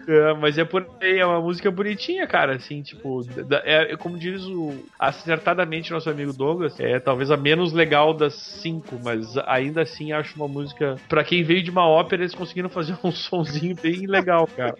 É, 0.08 0.32
mas 0.34 0.56
é 0.56 0.64
por 0.64 0.86
aí, 1.02 1.18
é 1.18 1.26
uma 1.26 1.40
música 1.40 1.68
bonitinha, 1.70 2.26
cara, 2.28 2.54
assim, 2.54 2.80
tipo, 2.80 3.22
é, 3.64 3.92
é 3.92 3.96
como 3.96 4.16
diz 4.16 4.44
o 4.44 4.72
acertadamente 4.98 5.90
nosso 5.90 6.08
amigo 6.08 6.32
Douglas, 6.32 6.78
é 6.78 7.00
talvez 7.00 7.30
a 7.30 7.36
menos 7.36 7.72
legal 7.72 8.14
das 8.14 8.34
cinco, 8.34 9.00
mas 9.02 9.36
ainda 9.38 9.82
assim 9.82 10.12
acho 10.12 10.36
uma 10.36 10.46
música, 10.46 10.94
pra 11.08 11.24
quem 11.24 11.42
veio 11.42 11.60
de 11.62 11.70
uma 11.72 11.86
ópera, 11.88 12.22
eles 12.22 12.34
conseguiram 12.36 12.68
fazer 12.68 12.96
um 13.02 13.10
sonzinho 13.12 13.74
bem 13.82 14.06
legal, 14.06 14.46
cara. 14.56 14.76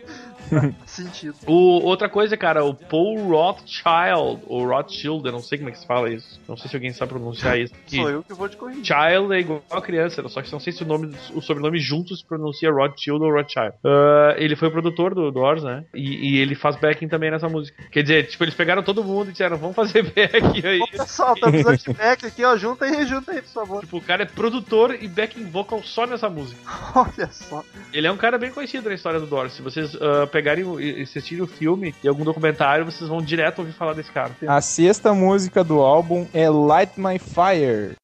Sentido. 0.87 1.35
O, 1.47 1.83
outra 1.83 2.09
coisa, 2.09 2.37
cara, 2.37 2.65
o 2.65 2.73
Paul 2.73 3.29
Rothschild, 3.29 4.43
ou 4.47 4.65
Rothschild, 4.67 5.27
eu 5.27 5.33
não 5.33 5.43
sei 5.43 5.59
como 5.59 5.71
é 5.71 5.73
que 5.73 5.79
se 5.81 5.87
fala 5.87 6.09
isso, 6.09 6.41
não 6.49 6.57
sei 6.57 6.71
se 6.71 6.77
alguém 6.77 6.93
sabe 6.93 7.11
pronunciar 7.13 7.59
isso. 7.59 7.75
que- 7.87 7.97
Sou 7.97 8.09
eu 8.11 8.23
que 8.23 8.33
vou 8.33 8.49
te 8.49 8.57
corrigir. 8.57 8.85
Child 8.85 9.35
é 9.35 9.41
igual 9.41 9.63
a 9.71 9.81
criança, 9.83 10.27
só 10.29 10.41
que 10.41 10.53
não 10.53 10.61
sei 10.61 10.73
se 10.73 10.85
o, 10.85 10.87
nome, 10.87 11.13
o 11.35 11.41
sobrenome 11.43 11.79
junto 11.81 12.15
se 12.15 12.25
pronuncia 12.25 12.71
Rothschild 12.71 13.23
ou 13.25 13.33
Rothschild. 13.33 13.56
Ah, 13.61 14.35
ele 14.37 14.57
foi 14.57 14.69
o 14.69 14.71
produtor 14.71 15.15
do 15.15 15.31
Doors, 15.31 15.63
né? 15.63 15.85
E, 15.95 16.35
e 16.35 16.41
ele 16.41 16.55
faz 16.55 16.77
backing 16.77 17.09
também 17.09 17.31
nessa 17.31 17.49
música. 17.49 17.83
Quer 17.91 18.03
dizer, 18.03 18.27
tipo, 18.27 18.45
eles 18.45 18.55
pegaram 18.55 18.83
todo 18.83 19.05
mundo 19.05 19.29
e 19.29 19.33
disseram, 19.33 19.57
vamos 19.57 19.77
fazer 19.77 20.03
backing 20.15 20.67
aí. 20.67 20.81
Pessoal, 20.91 21.35
tá 21.35 21.49
precisando 21.49 21.79
de 21.79 21.93
back 21.93 22.27
aqui, 22.27 22.45
ó. 22.45 22.57
Junta 22.57 22.85
aí, 22.85 23.07
junta 23.07 23.33
aí, 23.33 23.43
por 23.43 23.53
favor. 23.53 23.81
Tipo, 23.81 23.97
o 23.99 24.03
cara 24.03 24.23
é 24.23 24.27
produtor 24.27 24.97
e 25.01 25.09
backing 25.09 25.45
vocal 25.45 25.83
só 25.83 26.07
nessa 26.07 26.29
música. 26.29 26.61
Olha 26.95 27.29
só. 27.31 27.63
Ele 27.93 28.07
é 28.07 28.13
um 28.13 28.17
cara 28.17 28.39
bem 28.39 28.51
conhecido 28.51 28.89
na 28.89 28.95
história 28.95 29.21
do 29.21 29.27
Doors. 29.27 29.53
Se 29.53 29.63
vocês 29.63 29.97
ah, 29.97 30.27
pegarem 30.27 30.65
e 30.81 31.03
assistirem 31.03 31.43
o 31.43 31.47
filme 31.47 31.95
e 32.03 32.09
algum 32.09 32.25
documentário, 32.25 32.85
vocês 32.85 33.09
vão 33.09 33.21
direto 33.21 33.61
ouvir 33.61 33.73
falar 33.73 33.95
desse 33.95 34.11
cara. 34.11 34.33
A 34.47 34.61
sexta 34.61 35.15
música 35.15 35.63
do 35.63 35.81
álbum 35.81 36.27
é 36.33 36.49
Light 36.49 36.93
My 36.99 37.19
Fire. 37.19 37.97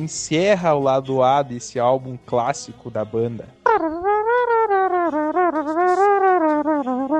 Encerra 0.00 0.74
o 0.74 0.80
lado 0.80 1.22
A 1.22 1.42
desse 1.42 1.78
álbum 1.78 2.16
clássico 2.24 2.90
da 2.90 3.04
banda. 3.04 3.48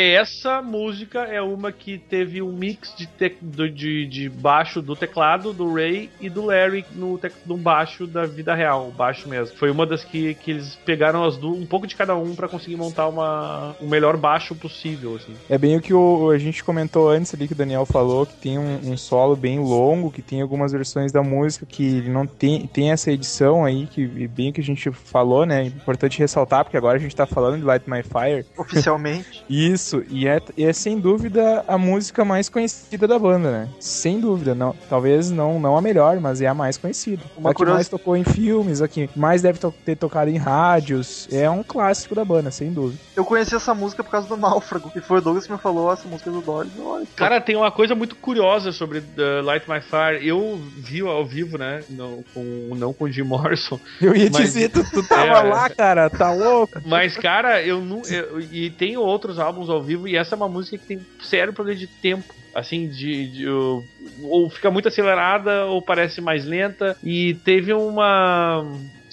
Essa 0.00 0.62
música 0.62 1.24
é 1.24 1.42
uma 1.42 1.72
que 1.72 1.98
teve 1.98 2.40
um 2.40 2.52
mix 2.52 2.94
de, 2.96 3.04
te- 3.06 3.36
do- 3.40 3.68
de, 3.68 4.06
de 4.06 4.28
baixo 4.28 4.80
do 4.80 4.94
teclado 4.94 5.52
do 5.52 5.74
Ray 5.74 6.08
e 6.20 6.30
do 6.30 6.44
Larry 6.46 6.84
no, 6.94 7.18
tec- 7.18 7.34
no 7.44 7.56
baixo 7.56 8.06
da 8.06 8.24
vida 8.24 8.54
real, 8.54 8.86
o 8.86 8.92
baixo 8.92 9.28
mesmo. 9.28 9.56
Foi 9.56 9.72
uma 9.72 9.84
das 9.84 10.04
que, 10.04 10.34
que 10.34 10.52
eles 10.52 10.76
pegaram 10.86 11.24
as 11.24 11.36
duas, 11.36 11.58
um 11.60 11.66
pouco 11.66 11.84
de 11.84 11.96
cada 11.96 12.14
um 12.14 12.36
pra 12.36 12.46
conseguir 12.46 12.76
montar 12.76 13.08
uma, 13.08 13.74
o 13.80 13.86
melhor 13.88 14.16
baixo 14.16 14.54
possível, 14.54 15.16
assim. 15.16 15.34
É 15.50 15.58
bem 15.58 15.76
o 15.76 15.80
que 15.80 15.92
o- 15.92 16.30
a 16.30 16.38
gente 16.38 16.62
comentou 16.62 17.08
antes 17.10 17.34
ali 17.34 17.48
que 17.48 17.52
o 17.54 17.56
Daniel 17.56 17.84
falou, 17.84 18.24
que 18.24 18.34
tem 18.36 18.56
um, 18.56 18.92
um 18.92 18.96
solo 18.96 19.34
bem 19.34 19.58
longo, 19.58 20.12
que 20.12 20.22
tem 20.22 20.40
algumas 20.40 20.70
versões 20.70 21.10
da 21.10 21.24
música 21.24 21.66
que 21.66 21.82
ele 21.84 22.08
não 22.08 22.24
tem, 22.24 22.68
tem 22.68 22.92
essa 22.92 23.10
edição 23.10 23.64
aí, 23.64 23.86
que 23.86 24.06
bem 24.28 24.50
o 24.50 24.52
que 24.52 24.60
a 24.60 24.64
gente 24.64 24.92
falou, 24.92 25.44
né? 25.44 25.64
Importante 25.64 26.20
ressaltar, 26.20 26.62
porque 26.64 26.76
agora 26.76 26.96
a 26.98 27.00
gente 27.00 27.16
tá 27.16 27.26
falando 27.26 27.58
de 27.58 27.64
Light 27.64 27.82
My 27.90 28.04
Fire. 28.04 28.46
Oficialmente. 28.56 29.42
Isso, 29.50 29.87
e 30.10 30.26
é, 30.26 30.40
e 30.56 30.64
é 30.64 30.72
sem 30.72 30.98
dúvida 30.98 31.64
a 31.66 31.76
música 31.78 32.24
mais 32.24 32.48
conhecida 32.48 33.06
da 33.06 33.18
banda, 33.18 33.50
né? 33.50 33.68
Sem 33.80 34.20
dúvida, 34.20 34.54
não, 34.54 34.74
talvez 34.88 35.30
não, 35.30 35.58
não 35.58 35.76
a 35.76 35.80
melhor, 35.82 36.18
mas 36.20 36.40
é 36.40 36.46
a 36.46 36.54
mais 36.54 36.76
conhecida. 36.76 37.22
Uma 37.36 37.50
a 37.50 37.54
que 37.54 37.64
mais 37.64 37.88
tocou 37.88 38.16
em 38.16 38.24
filmes, 38.24 38.80
a 38.82 38.88
que 38.88 39.08
mais 39.16 39.42
deve 39.42 39.58
to- 39.58 39.74
ter 39.84 39.96
tocado 39.96 40.30
em 40.30 40.36
rádios. 40.36 41.28
É 41.32 41.48
um 41.48 41.62
clássico 41.62 42.14
da 42.14 42.24
banda, 42.24 42.50
sem 42.50 42.72
dúvida. 42.72 43.00
Eu 43.16 43.24
conheci 43.24 43.54
essa 43.54 43.74
música 43.74 44.02
por 44.04 44.10
causa 44.10 44.28
do 44.28 44.36
Náufrago, 44.36 44.90
que 44.90 45.00
foi 45.00 45.18
o 45.18 45.20
Douglas 45.20 45.46
que 45.46 45.52
me 45.52 45.58
falou 45.58 45.92
essa 45.92 46.06
música 46.08 46.30
do 46.30 46.40
Doors. 46.40 46.68
Olha, 46.80 47.06
Cara, 47.16 47.40
tem 47.40 47.56
uma 47.56 47.70
coisa 47.70 47.94
muito 47.94 48.14
curiosa 48.16 48.72
sobre 48.72 48.98
uh, 48.98 49.42
Light 49.44 49.68
My 49.68 49.80
Fire. 49.80 50.26
Eu 50.26 50.60
vi 50.76 51.00
ao 51.00 51.24
vivo, 51.26 51.58
né? 51.58 51.82
Não 51.90 52.22
com, 52.34 52.70
não 52.76 52.92
com 52.92 53.04
o 53.04 53.10
Jim 53.10 53.22
Morrison. 53.22 53.78
Eu 54.00 54.14
ia 54.14 54.30
Mas- 54.32 54.42
dizer, 54.42 54.70
tu, 54.70 54.84
tu 54.90 55.02
tava 55.06 55.38
É. 55.38 55.42
lá, 55.42 55.68
cara, 55.70 56.08
tá 56.10 56.32
louco? 56.32 56.80
Mas, 56.86 57.16
cara, 57.16 57.62
eu 57.62 57.80
não. 57.80 58.02
eu- 58.08 58.40
e 58.40 58.70
tem 58.70 58.96
outros 58.96 59.38
álbuns 59.38 59.68
ao 59.70 59.77
vivo, 59.82 60.06
e 60.08 60.16
essa 60.16 60.34
é 60.34 60.36
uma 60.36 60.48
música 60.48 60.78
que 60.78 60.86
tem 60.86 61.00
sério 61.20 61.52
problema 61.52 61.78
de 61.78 61.86
tempo. 61.86 62.34
Assim, 62.54 62.88
de. 62.88 63.28
de- 63.30 63.48
ou- 63.48 63.84
ou 64.22 64.50
fica 64.50 64.70
muito 64.70 64.88
acelerada, 64.88 65.66
ou 65.66 65.80
parece 65.82 66.20
mais 66.20 66.44
lenta. 66.44 66.96
E 67.04 67.34
teve 67.44 67.72
uma. 67.72 68.64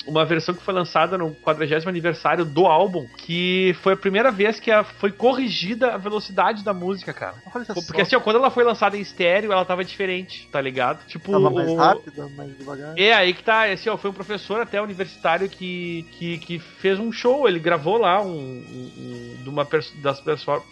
Uma 0.07 0.25
versão 0.25 0.53
que 0.55 0.61
foi 0.63 0.73
lançada 0.73 1.17
no 1.17 1.31
40 1.35 1.89
aniversário 1.89 2.45
do 2.45 2.65
álbum, 2.65 3.07
que 3.17 3.75
foi 3.81 3.93
a 3.93 3.97
primeira 3.97 4.31
vez 4.31 4.59
que 4.59 4.71
a- 4.71 4.83
foi 4.83 5.11
corrigida 5.11 5.93
a 5.93 5.97
velocidade 5.97 6.63
da 6.63 6.73
música, 6.73 7.13
cara. 7.13 7.35
Porque 7.85 8.01
assim, 8.01 8.15
ó, 8.15 8.19
quando 8.19 8.37
ela 8.37 8.49
foi 8.51 8.63
lançada 8.63 8.97
em 8.97 9.01
estéreo, 9.01 9.51
ela 9.51 9.65
tava 9.65 9.83
diferente, 9.83 10.47
tá 10.51 10.61
ligado? 10.61 11.05
Tipo, 11.07 11.31
Tava 11.31 11.49
mais 11.49 11.71
o- 11.71 11.75
rápida, 11.75 12.27
mais 12.29 12.57
devagar. 12.57 12.93
É, 12.97 13.13
aí 13.13 13.33
que 13.33 13.43
tá, 13.43 13.65
assim, 13.65 13.89
ó, 13.89 13.97
foi 13.97 14.09
um 14.09 14.13
professor 14.13 14.61
até 14.61 14.81
universitário 14.81 15.49
que, 15.49 16.05
que, 16.11 16.37
que 16.39 16.59
fez 16.59 16.99
um 16.99 17.11
show, 17.11 17.47
ele 17.47 17.59
gravou 17.59 17.97
lá 17.97 18.21
um, 18.21 18.27
um- 18.27 18.91
um- 18.97 19.43
de 19.43 19.49
uma 19.49 19.65
pers- 19.65 19.93
das 20.01 20.21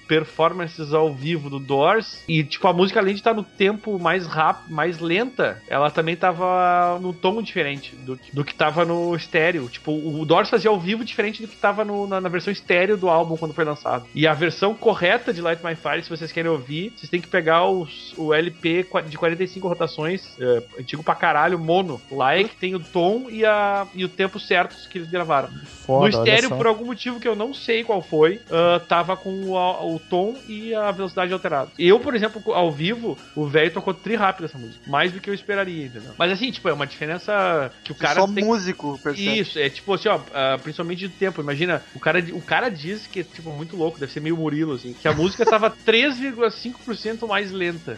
performances 0.08 0.93
ao 0.93 1.13
vivo 1.13 1.50
do 1.50 1.60
Doors, 1.60 2.24
e 2.28 2.43
tipo, 2.43 2.67
a 2.67 2.74
música 2.74 3.00
além 3.00 3.13
de 3.13 3.19
estar 3.19 3.34
no 3.34 3.43
tempo 3.43 4.00
mais 4.00 4.26
rápido, 4.28 4.74
mais 4.74 5.00
lenta, 5.00 5.62
ela 5.67 5.89
também 5.89 6.15
tava 6.15 7.00
no 7.02 7.13
tom 7.13 7.41
diferente 7.41 7.96
do, 7.96 8.17
que- 8.17 8.36
do 8.36 8.43
que 8.46 8.54
tava 8.54 8.86
no 8.86 9.15
estéreo. 9.24 9.68
Tipo, 9.70 9.92
o 9.92 10.26
Doors 10.26 10.50
fazia 10.50 10.70
ao 10.70 10.80
vivo 10.80 11.04
diferente 11.04 11.42
do 11.42 11.48
que 11.48 11.56
tava 11.56 11.84
no- 11.84 12.08
na, 12.08 12.20
na 12.22 12.30
versão 12.30 12.52
estéreo 12.52 12.98
do 12.98 13.10
álbum 13.10 13.38
quando 13.38 13.54
foi 13.54 13.64
lançado. 13.66 14.06
E 14.14 14.28
a 14.28 14.34
versão 14.34 14.74
correta 14.76 15.34
de 15.34 15.42
Light 15.42 15.64
My 15.64 15.76
Fire, 15.76 16.04
se 16.04 16.10
vocês 16.10 16.32
querem 16.32 16.50
ouvir, 16.52 16.94
vocês 16.96 17.10
têm 17.10 17.22
que 17.22 17.28
pegar 17.28 17.66
os- 17.68 18.14
o 18.18 18.34
LP 18.34 18.86
de 19.08 19.18
45 19.18 19.68
rotações, 19.68 20.28
é, 20.40 20.64
antigo 20.80 21.04
pra 21.04 21.16
caralho, 21.16 21.58
mono, 21.60 22.02
lá 22.12 22.38
é 22.38 22.44
que 22.44 22.56
tem 22.56 22.76
o 22.76 22.80
tom 22.80 23.28
e, 23.30 23.46
a, 23.46 23.88
e 23.94 24.04
o 24.06 24.10
tempo 24.10 24.40
certos 24.40 24.86
que 24.88 24.98
eles 24.98 25.10
gravaram. 25.10 25.50
Foda, 25.86 26.00
no 26.02 26.08
estéreo, 26.24 26.50
por 26.58 26.68
algum 26.68 26.86
motivo 26.86 27.20
que 27.20 27.28
eu 27.28 27.36
não 27.36 27.54
sei 27.54 27.84
qual 27.84 28.02
foi, 28.02 28.40
ah, 28.52 28.80
tava 28.88 29.16
com 29.18 29.30
o, 29.50 29.96
o 29.96 30.00
tom 30.00 30.36
e 30.48 30.74
a 30.74 30.92
velocidade 30.92 31.32
alterada. 31.34 31.70
Eu, 31.78 32.00
por 32.00 32.16
exemplo, 32.16 32.42
ao 32.54 32.72
vivo, 32.72 33.18
o 33.36 33.46
velho 33.46 33.72
tocou 33.72 33.94
tri 33.94 34.16
rápido 34.16 34.46
essa 34.46 34.58
música. 34.58 34.80
Mais 34.88 35.12
do 35.12 35.20
que 35.20 35.30
eu 35.30 35.34
esperaria, 35.34 35.86
entendeu? 35.86 36.12
Mas 36.18 36.32
assim, 36.32 36.52
tipo, 36.52 36.68
é 36.70 36.74
uma 36.74 36.88
diferença 36.88 37.72
que 37.84 37.92
o 37.92 37.96
cara 37.96 38.22
Só 38.22 38.28
tem 38.28 38.44
músico 38.44 39.00
percebe. 39.13 39.39
isso, 39.39 39.60
é 39.60 39.69
tipo 39.69 39.93
assim, 39.93 40.10
ó, 40.10 40.19
ah, 40.34 40.58
principalmente 40.62 40.99
de 40.99 41.10
tempo. 41.10 41.41
Imagina, 41.41 41.84
o 41.95 41.99
cara, 41.99 42.19
o 42.32 42.41
cara 42.41 42.69
diz 42.69 43.08
que 43.08 43.21
é 43.21 43.23
tipo 43.23 43.52
muito 43.52 43.76
louco, 43.76 43.99
deve 43.99 44.12
ser 44.12 44.19
meio 44.19 44.38
Murilo, 44.38 44.73
assim, 44.73 44.93
que 44.93 45.08
a 45.08 45.13
música 45.13 45.45
tava 45.45 45.69
3,5% 45.86 47.28
mais 47.28 47.52
lenta. 47.52 47.97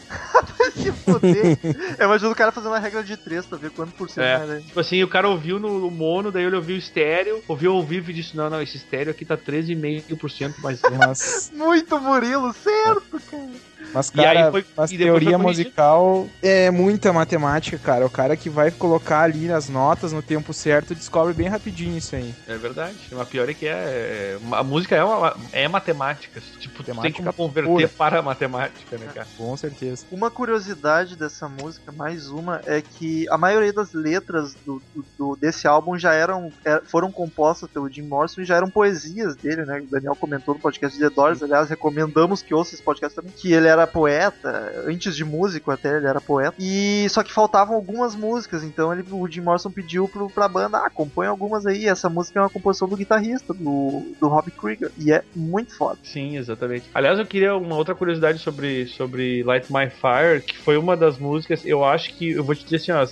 Se 0.73 0.91
fuder. 0.91 1.58
Eu 1.97 2.06
imagino 2.06 2.32
o 2.32 2.36
cara 2.36 2.51
fazendo 2.51 2.73
a 2.73 2.80
regra 2.80 3.04
de 3.04 3.15
3 3.15 3.45
pra 3.45 3.58
ver 3.58 3.71
quanto 3.71 3.93
por 3.93 4.10
cento 4.10 4.23
É. 4.23 4.58
é. 4.58 4.62
Tipo 4.62 4.80
assim, 4.80 5.01
o 5.04 5.08
cara 5.08 5.30
ouviu 5.30 5.60
no 5.60 5.89
mono, 5.91 6.32
daí 6.32 6.43
ele 6.43 6.56
ouviu 6.56 6.75
o 6.75 6.80
estéreo, 6.80 7.43
ouviu 7.47 7.71
ao 7.73 7.84
vivo 7.84 8.12
e 8.12 8.13
disse: 8.13 8.36
Não, 8.36 8.49
não, 8.49 8.62
esse 8.62 8.78
estéreo 8.78 9.12
aqui 9.12 9.23
tá 9.25 9.38
13,5% 9.38 10.56
mais 10.62 10.82
lento. 10.82 11.54
Muito 11.56 11.99
Murilo, 11.99 12.54
certo, 12.54 13.19
cara. 13.30 13.75
Mas 13.94 14.12
E 14.14 14.20
aí 14.20 14.36
cara, 14.36 14.52
foi- 14.52 14.66
mas 14.76 14.92
e 14.92 14.98
teoria 14.98 15.38
musical 15.38 16.28
é 16.42 16.70
muita 16.72 17.12
matemática, 17.14 17.78
cara. 17.78 18.06
O 18.06 18.10
cara 18.10 18.36
que 18.36 18.50
vai 18.50 18.72
colocar 18.72 19.22
ali 19.22 19.52
as 19.52 19.70
notas 19.70 20.12
no 20.12 20.22
tempo 20.22 20.54
certo 20.54 20.94
descobre 20.96 21.34
bem 21.34 21.48
rapidinho 21.48 21.98
isso 21.98 22.16
aí. 22.16 22.34
É 22.48 22.58
verdade. 22.58 22.96
Mas 23.12 23.28
pior 23.30 23.50
é 23.50 23.54
que 23.54 23.68
é. 23.68 23.72
é- 23.72 24.38
A 24.52 24.64
música 24.64 24.96
é, 24.96 25.04
uma, 25.04 25.36
é 25.52 25.68
matemática. 25.68 26.42
Tipo, 26.60 26.78
tu 26.78 26.84
tem 26.84 26.96
Matemática 26.96 27.34
como 27.34 27.50
converter 27.50 27.70
pura. 27.72 27.88
para 27.90 28.20
a 28.20 28.22
matemática, 28.22 28.98
né, 28.98 29.08
cara? 29.14 29.28
Com 29.38 29.56
certeza. 29.58 30.06
Uma 30.12 30.30
curiosidade 30.32 31.16
dessa 31.16 31.48
música, 31.48 31.92
mais 31.92 32.30
uma, 32.30 32.62
é 32.66 32.82
que 32.82 33.26
a 33.30 33.38
maioria 33.38 33.74
das 33.74 33.94
letras 33.94 34.56
do, 34.66 34.82
do- 34.94 35.06
do- 35.18 35.36
desse 35.36 35.68
álbum 35.68 35.98
já 35.98 36.14
eram 36.14 36.52
é, 36.66 36.82
foram 36.86 37.12
compostas 37.12 37.70
pelo 37.70 37.90
Jim 37.90 38.04
Morrison 38.04 38.42
e 38.42 38.46
já 38.46 38.56
eram 38.56 38.70
poesias 38.70 39.36
dele, 39.36 39.66
né? 39.66 39.82
O 39.82 39.88
Daniel 39.90 40.16
comentou 40.16 40.54
no 40.54 40.60
podcast 40.60 40.98
de 40.98 41.04
The 41.04 41.14
Doors, 41.14 41.44
aliás, 41.44 41.70
recomendamos 41.70 42.42
que 42.42 42.54
ouça 42.54 42.74
esse 42.76 42.84
podcast 42.84 43.16
também, 43.16 43.32
que 43.36 43.52
ele 43.54 43.64
era 43.67 43.88
poeta, 43.88 44.84
antes 44.86 45.15
de 45.15 45.23
músico 45.23 45.71
até 45.71 45.97
ele 45.97 46.08
era 46.08 46.21
poeta, 46.21 46.56
e 46.60 47.08
só 47.10 47.23
que 47.23 47.34
faltavam 47.34 47.75
algumas 47.75 48.15
músicas, 48.15 48.63
então 48.63 48.93
ele, 48.93 49.04
o 49.12 49.28
Jim 49.28 49.41
Morrison 49.41 49.71
pediu 49.71 50.08
pro, 50.08 50.30
pra 50.30 50.47
banda, 50.47 50.78
ah, 50.78 50.89
compõe 50.89 51.28
algumas 51.28 51.65
aí, 51.65 51.88
essa 51.88 52.10
música 52.10 52.39
é 52.39 52.43
uma 52.43 52.49
composição 52.49 52.88
do 52.88 52.97
guitarrista, 52.97 53.54
do, 53.54 54.04
do 54.19 54.28
Rob 54.28 54.49
Krieger, 54.51 54.91
e 54.97 55.12
é 55.12 55.23
muito 55.36 55.75
foda. 55.75 55.97
Sim, 56.04 56.38
exatamente. 56.38 56.86
Aliás, 56.93 57.19
eu 57.19 57.25
queria 57.25 57.56
uma 57.56 57.75
outra 57.75 57.95
curiosidade 57.95 58.39
sobre, 58.39 58.88
sobre 58.88 59.43
Light 59.43 59.71
My 59.71 59.89
Fire, 59.89 60.41
que 60.41 60.58
foi 60.58 60.78
uma 60.78 60.95
das 60.95 61.17
músicas. 61.17 61.65
Eu 61.65 61.84
acho 61.84 62.13
que. 62.13 62.32
Eu 62.32 62.43
vou 62.43 62.56
te 62.56 62.63
dizer 62.63 62.78
assim, 62.78 62.91
ó. 62.91 63.06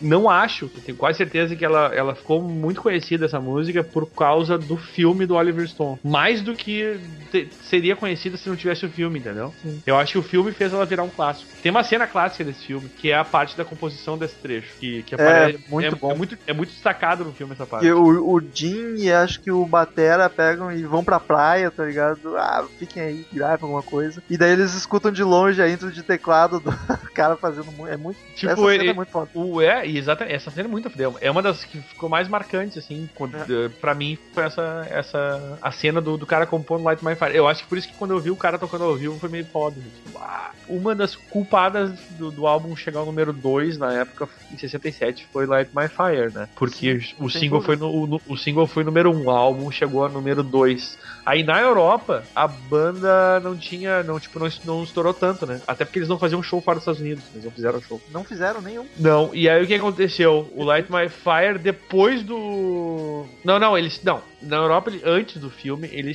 Não 0.00 0.28
acho, 0.30 0.70
eu 0.74 0.82
tenho 0.82 0.96
quase 0.98 1.18
certeza 1.18 1.54
que 1.54 1.64
ela, 1.64 1.86
ela 1.94 2.14
ficou 2.14 2.42
muito 2.42 2.80
conhecida, 2.80 3.26
essa 3.26 3.40
música, 3.40 3.82
por 3.84 4.06
causa 4.10 4.56
do 4.56 4.76
filme 4.76 5.26
do 5.26 5.34
Oliver 5.34 5.66
Stone. 5.68 5.98
Mais 6.02 6.40
do 6.42 6.54
que 6.54 6.98
te- 7.30 7.48
seria 7.62 7.94
conhecida 7.94 8.36
se 8.36 8.48
não 8.48 8.56
tivesse 8.56 8.86
o 8.86 8.90
filme, 8.90 9.18
entendeu? 9.18 9.52
Eu 9.86 9.96
acho 9.96 10.12
que 10.12 10.18
o 10.18 10.22
filme 10.22 10.52
fez 10.52 10.72
ela 10.72 10.84
virar 10.86 11.02
um 11.02 11.08
clássico. 11.10 11.50
Tem 11.62 11.70
uma 11.70 11.84
cena 11.84 12.06
clássica 12.06 12.44
desse 12.44 12.64
filme, 12.66 12.88
que 12.96 13.10
é 13.10 13.16
a 13.16 13.24
parte 13.24 13.56
da 13.56 13.64
composição 13.64 14.16
desse 14.16 14.36
trecho. 14.36 14.74
Que, 14.78 15.02
que 15.02 15.14
aparece- 15.14 15.58
muito 15.68 15.94
é, 15.94 15.98
bom. 15.98 16.10
É 16.10 16.14
muito, 16.14 16.38
é 16.46 16.52
muito 16.52 16.70
destacado 16.70 17.24
no 17.24 17.32
filme 17.32 17.52
essa 17.52 17.66
parte. 17.66 17.86
Porque 17.86 17.92
o, 17.92 18.34
o 18.36 18.40
Jim 18.54 18.94
e 18.96 19.12
acho 19.12 19.40
que 19.40 19.50
o 19.50 19.64
Batera 19.66 20.28
pegam 20.30 20.72
e 20.72 20.82
vão 20.84 21.04
pra 21.04 21.20
praia, 21.20 21.70
tá 21.70 21.84
ligado? 21.84 22.36
Ah, 22.36 22.64
fiquem 22.78 23.02
aí, 23.02 23.26
gravem 23.32 23.58
alguma 23.62 23.82
coisa. 23.82 24.22
E 24.30 24.36
daí 24.38 24.52
eles 24.52 24.74
escutam 24.74 25.10
de 25.12 25.22
longe 25.22 25.60
a 25.60 25.68
intro 25.68 25.90
de 25.92 26.02
teclado 26.02 26.60
do 26.60 26.70
cara 27.14 27.36
fazendo 27.36 27.70
muito. 27.72 27.92
É 27.92 27.96
muito. 27.96 28.18
Tipo, 28.34 28.52
essa 28.52 28.60
cena 28.62 28.74
ele- 28.74 28.88
é 28.90 28.94
muito 28.94 29.10
foda. 29.12 29.30
O, 29.34 29.60
é, 29.60 29.86
e 29.90 29.98
exatamente, 29.98 30.34
essa 30.36 30.50
cena 30.50 30.68
é 30.68 30.70
muito 30.70 30.88
fodeu. 30.90 31.16
É 31.20 31.30
uma 31.30 31.42
das 31.42 31.64
que 31.64 31.80
ficou 31.80 32.08
mais 32.08 32.28
marcantes, 32.28 32.78
assim, 32.78 33.08
quando, 33.14 33.36
É. 33.36 33.40
eh, 33.66 33.68
pra 33.80 33.94
mim, 33.94 34.16
foi 34.32 34.44
essa, 34.44 34.86
essa 34.90 35.58
a 35.60 35.70
cena 35.72 36.00
do, 36.00 36.16
do 36.16 36.26
cara 36.26 36.46
compondo 36.46 36.84
Light 36.84 37.04
My 37.04 37.14
Fire. 37.16 37.34
Eu 37.36 37.48
acho 37.48 37.62
que 37.62 37.68
por 37.68 37.78
isso 37.78 37.88
que 37.88 37.94
quando 37.94 38.12
eu 38.12 38.20
vi 38.20 38.30
o 38.30 38.36
cara 38.36 38.58
tocando 38.58 38.84
ao 38.84 38.96
vivo 38.96 39.18
foi 39.18 39.28
meio 39.28 39.44
foda. 39.46 39.80
Tipo, 39.80 40.18
ah, 40.18 40.50
uma 40.68 40.94
das 40.94 41.16
culpadas 41.16 41.92
do, 42.10 42.30
do 42.30 42.46
álbum 42.46 42.74
chegar 42.76 43.00
ao 43.00 43.06
número 43.06 43.32
2 43.32 43.76
na 43.78 43.92
época, 43.92 44.28
em 44.52 44.56
67, 44.56 45.26
foi 45.32 45.46
Light 45.46 45.70
My 45.74 45.88
Fire, 45.88 46.32
né? 46.32 46.48
Porque 46.56 47.00
o, 47.18 47.28
sem 47.28 47.42
single 47.42 47.60
foi 47.60 47.76
no, 47.76 48.06
no- 48.06 48.20
o 48.26 48.36
single 48.36 48.66
foi 48.66 48.84
número 48.84 49.10
1, 49.10 49.14
um, 49.16 49.24
o 49.26 49.30
álbum 49.30 49.70
chegou 49.70 50.04
a 50.04 50.08
número 50.08 50.42
2. 50.42 50.98
Aí 51.24 51.42
na 51.42 51.60
Europa, 51.60 52.24
a 52.34 52.46
banda 52.46 53.40
não 53.40 53.56
tinha, 53.56 54.02
não, 54.02 54.18
tipo, 54.18 54.38
não, 54.38 54.48
não 54.64 54.82
estourou 54.82 55.12
tanto, 55.12 55.46
né? 55.46 55.60
Até 55.66 55.84
porque 55.84 55.98
eles 55.98 56.08
não 56.08 56.18
faziam 56.18 56.42
show 56.42 56.60
fora 56.60 56.76
dos 56.76 56.82
Estados 56.82 57.00
Unidos, 57.00 57.24
eles 57.32 57.44
não 57.44 57.52
fizeram 57.52 57.80
show. 57.82 58.00
Não 58.10 58.24
fizeram 58.24 58.60
nenhum. 58.60 58.86
Não, 58.98 59.34
e 59.34 59.48
aí 59.48 59.62
o 59.62 59.66
que 59.66 59.74
aconteceu? 59.74 60.50
O 60.54 60.64
Light 60.64 60.90
My 60.90 61.08
Fire 61.08 61.58
depois 61.58 62.22
do. 62.22 63.26
Não, 63.44 63.58
não, 63.58 63.76
eles. 63.76 64.02
Não. 64.02 64.22
Na 64.42 64.56
Europa, 64.56 64.90
ele- 64.90 65.02
antes 65.04 65.36
do 65.40 65.50
filme, 65.50 65.88
ele- 65.92 66.12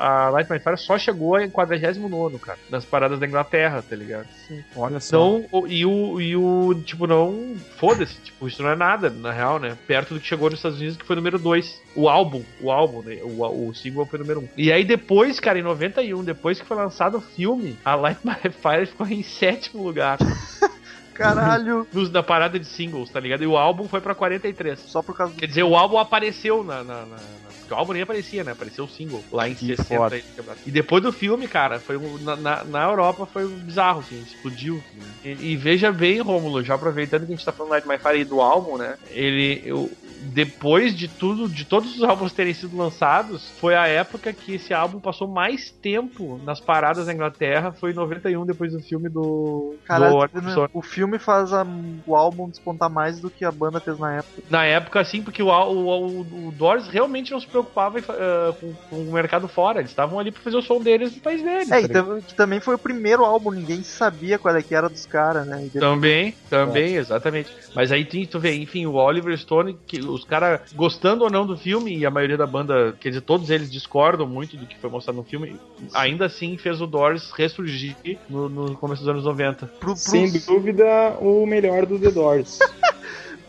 a, 0.00 0.24
a 0.26 0.30
Light 0.30 0.50
My 0.50 0.58
Fire 0.58 0.76
só 0.76 0.98
chegou 0.98 1.38
em 1.38 1.48
49, 1.48 2.38
cara. 2.38 2.58
Nas 2.70 2.84
paradas 2.84 3.18
da 3.18 3.26
Inglaterra, 3.26 3.82
tá 3.88 3.94
ligado? 3.94 4.26
Olha 4.76 4.98
só. 5.00 5.16
Então, 5.38 5.46
o- 5.52 5.66
e 5.66 5.86
o, 5.86 6.20
e 6.20 6.36
o. 6.36 6.74
Tipo, 6.84 7.06
não. 7.06 7.54
Foda-se, 7.76 8.16
tipo, 8.20 8.48
isso 8.48 8.62
não 8.62 8.70
é 8.70 8.76
nada, 8.76 9.08
na 9.10 9.30
real, 9.32 9.58
né? 9.58 9.76
Perto 9.86 10.14
do 10.14 10.20
que 10.20 10.26
chegou 10.26 10.50
nos 10.50 10.58
Estados 10.58 10.78
Unidos, 10.78 10.96
que 10.96 11.04
foi 11.04 11.16
número 11.16 11.38
2. 11.38 11.80
O 11.94 12.08
álbum, 12.08 12.42
o 12.60 12.70
álbum, 12.70 13.02
né? 13.02 13.18
O, 13.22 13.68
o 13.68 13.74
single 13.74 14.06
foi 14.06 14.18
número 14.18 14.40
1. 14.40 14.42
Um. 14.44 14.48
E 14.56 14.72
aí 14.72 14.84
depois, 14.84 15.38
cara, 15.38 15.58
em 15.58 15.62
91, 15.62 16.24
depois 16.24 16.60
que 16.60 16.66
foi 16.66 16.76
lançado 16.76 17.18
o 17.18 17.20
filme, 17.20 17.76
a 17.84 17.94
Light 17.94 18.18
My 18.24 18.34
Fire 18.50 18.86
ficou 18.86 19.06
em 19.06 19.22
sétimo 19.22 19.82
lugar. 19.84 20.18
Caralho. 21.14 21.86
nos, 21.92 22.10
na 22.10 22.22
parada 22.22 22.58
de 22.58 22.66
singles, 22.66 23.10
tá 23.10 23.20
ligado? 23.20 23.42
E 23.42 23.46
o 23.46 23.56
álbum 23.56 23.88
foi 23.88 24.00
pra 24.00 24.14
43. 24.14 24.78
Só 24.80 25.02
por 25.02 25.16
causa 25.16 25.32
do. 25.32 25.38
Quer 25.40 25.46
dizer, 25.46 25.62
o 25.62 25.76
álbum 25.76 25.98
apareceu 25.98 26.62
na. 26.64 26.82
na, 26.84 27.06
na- 27.06 27.16
na- 27.16 27.54
porque 27.60 27.72
o 27.72 27.76
álbum 27.78 27.92
nem 27.94 28.02
aparecia, 28.02 28.44
né? 28.44 28.52
Apareceu 28.52 28.84
o 28.84 28.88
single 28.88 29.24
lá 29.32 29.48
em 29.48 29.54
Que 29.54 29.68
60. 29.74 29.84
foda. 29.96 30.16
e 30.18 30.22
quebrado. 30.22 30.60
E 30.66 30.70
depois 30.70 31.02
do 31.02 31.12
filme, 31.12 31.48
cara, 31.48 31.80
foi 31.80 31.96
um- 31.96 32.18
na, 32.18 32.36
na, 32.36 32.64
na 32.64 32.84
Europa 32.84 33.24
foi 33.26 33.46
um 33.46 33.58
bizarro, 33.58 34.00
assim, 34.00 34.20
explodiu. 34.20 34.82
E, 35.24 35.52
e 35.52 35.56
veja 35.56 35.90
bem, 35.90 36.20
Rômulo, 36.20 36.62
já 36.62 36.74
aproveitando 36.74 37.26
que 37.26 37.32
a 37.32 37.36
gente 37.36 37.44
tá 37.44 37.52
falando 37.52 37.70
Light 37.72 37.86
My 37.88 37.96
Fire 37.98 38.20
e 38.20 38.24
do 38.24 38.40
álbum, 38.42 38.76
né? 38.76 38.96
Ele. 39.10 39.62
Eu, 39.64 39.90
depois 40.32 40.94
de 40.94 41.08
tudo, 41.08 41.48
de 41.48 41.64
todos 41.64 41.96
os 41.96 42.02
álbuns 42.02 42.32
terem 42.32 42.54
sido 42.54 42.76
lançados, 42.76 43.52
foi 43.60 43.74
a 43.74 43.86
época 43.86 44.32
que 44.32 44.54
esse 44.54 44.72
álbum 44.72 44.98
passou 45.00 45.28
mais 45.28 45.70
tempo 45.70 46.40
nas 46.44 46.60
paradas 46.60 47.06
na 47.06 47.12
Inglaterra, 47.12 47.72
foi 47.72 47.90
em 47.92 47.94
91, 47.94 48.44
depois 48.46 48.72
do 48.72 48.80
filme 48.80 49.08
do. 49.08 49.76
Caralho, 49.84 50.28
do? 50.32 50.50
Stone. 50.50 50.68
o 50.72 50.82
filme 50.82 51.18
faz 51.18 51.52
a- 51.52 51.66
o 52.06 52.16
álbum 52.16 52.48
despontar 52.48 52.90
mais 52.90 53.20
do 53.20 53.30
que 53.30 53.44
a 53.44 53.52
banda 53.52 53.80
fez 53.80 53.98
na 53.98 54.16
época. 54.16 54.42
Na 54.50 54.64
época, 54.64 55.00
assim, 55.00 55.22
porque 55.22 55.42
o, 55.42 55.48
o, 55.48 55.88
o, 55.88 56.48
o 56.48 56.52
Doors 56.52 56.88
realmente 56.88 57.32
não 57.32 57.40
se 57.40 57.46
preocupava 57.46 57.98
ah, 58.08 58.52
com, 58.60 58.72
com 58.88 58.96
o 58.96 59.12
mercado 59.12 59.48
fora. 59.48 59.80
Eles 59.80 59.90
estavam 59.90 60.18
ali 60.18 60.30
pra 60.30 60.42
fazer 60.42 60.56
o 60.56 60.62
som 60.62 60.80
deles 60.80 61.14
no 61.14 61.20
país 61.22 61.42
deles. 61.42 61.70
É, 61.70 61.88
tá 61.88 62.00
e 62.18 62.22
que 62.22 62.34
também 62.34 62.60
foi 62.60 62.74
o 62.74 62.78
primeiro 62.78 63.24
álbum, 63.24 63.50
ninguém 63.50 63.82
sabia 63.82 64.38
qual 64.38 64.54
é 64.56 64.62
que 64.62 64.74
era 64.74 64.88
dos 64.88 65.06
caras, 65.06 65.46
né? 65.46 65.56
Depois- 65.64 65.72
Também, 65.84 66.34
também, 66.48 66.96
exatamente. 66.96 67.50
Mas 67.74 67.90
aí 67.92 68.04
tem, 68.04 68.24
tu 68.26 68.38
vê, 68.38 68.54
enfim, 68.54 68.86
o 68.86 68.94
Oliver 68.94 69.36
Stone, 69.36 69.76
que 69.86 70.00
os 70.14 70.24
caras 70.24 70.72
gostando 70.74 71.24
ou 71.24 71.30
não 71.30 71.46
do 71.46 71.56
filme, 71.56 71.96
e 71.96 72.06
a 72.06 72.10
maioria 72.10 72.36
da 72.36 72.46
banda, 72.46 72.94
quer 73.00 73.10
dizer, 73.10 73.20
todos 73.22 73.50
eles 73.50 73.70
discordam 73.70 74.26
muito 74.26 74.56
do 74.56 74.66
que 74.66 74.78
foi 74.78 74.90
mostrado 74.90 75.18
no 75.18 75.24
filme, 75.24 75.58
ainda 75.92 76.26
assim 76.26 76.56
fez 76.56 76.80
o 76.80 76.86
Doors 76.86 77.30
ressurgir 77.32 77.96
no, 78.28 78.48
no 78.48 78.76
começo 78.76 79.02
dos 79.02 79.08
anos 79.08 79.24
90. 79.24 79.66
pro, 79.66 79.78
pro, 79.78 79.96
Sem 79.96 80.30
dúvida, 80.40 80.84
o 81.20 81.46
melhor 81.46 81.86
do 81.86 81.98
The 81.98 82.10
Doors. 82.10 82.58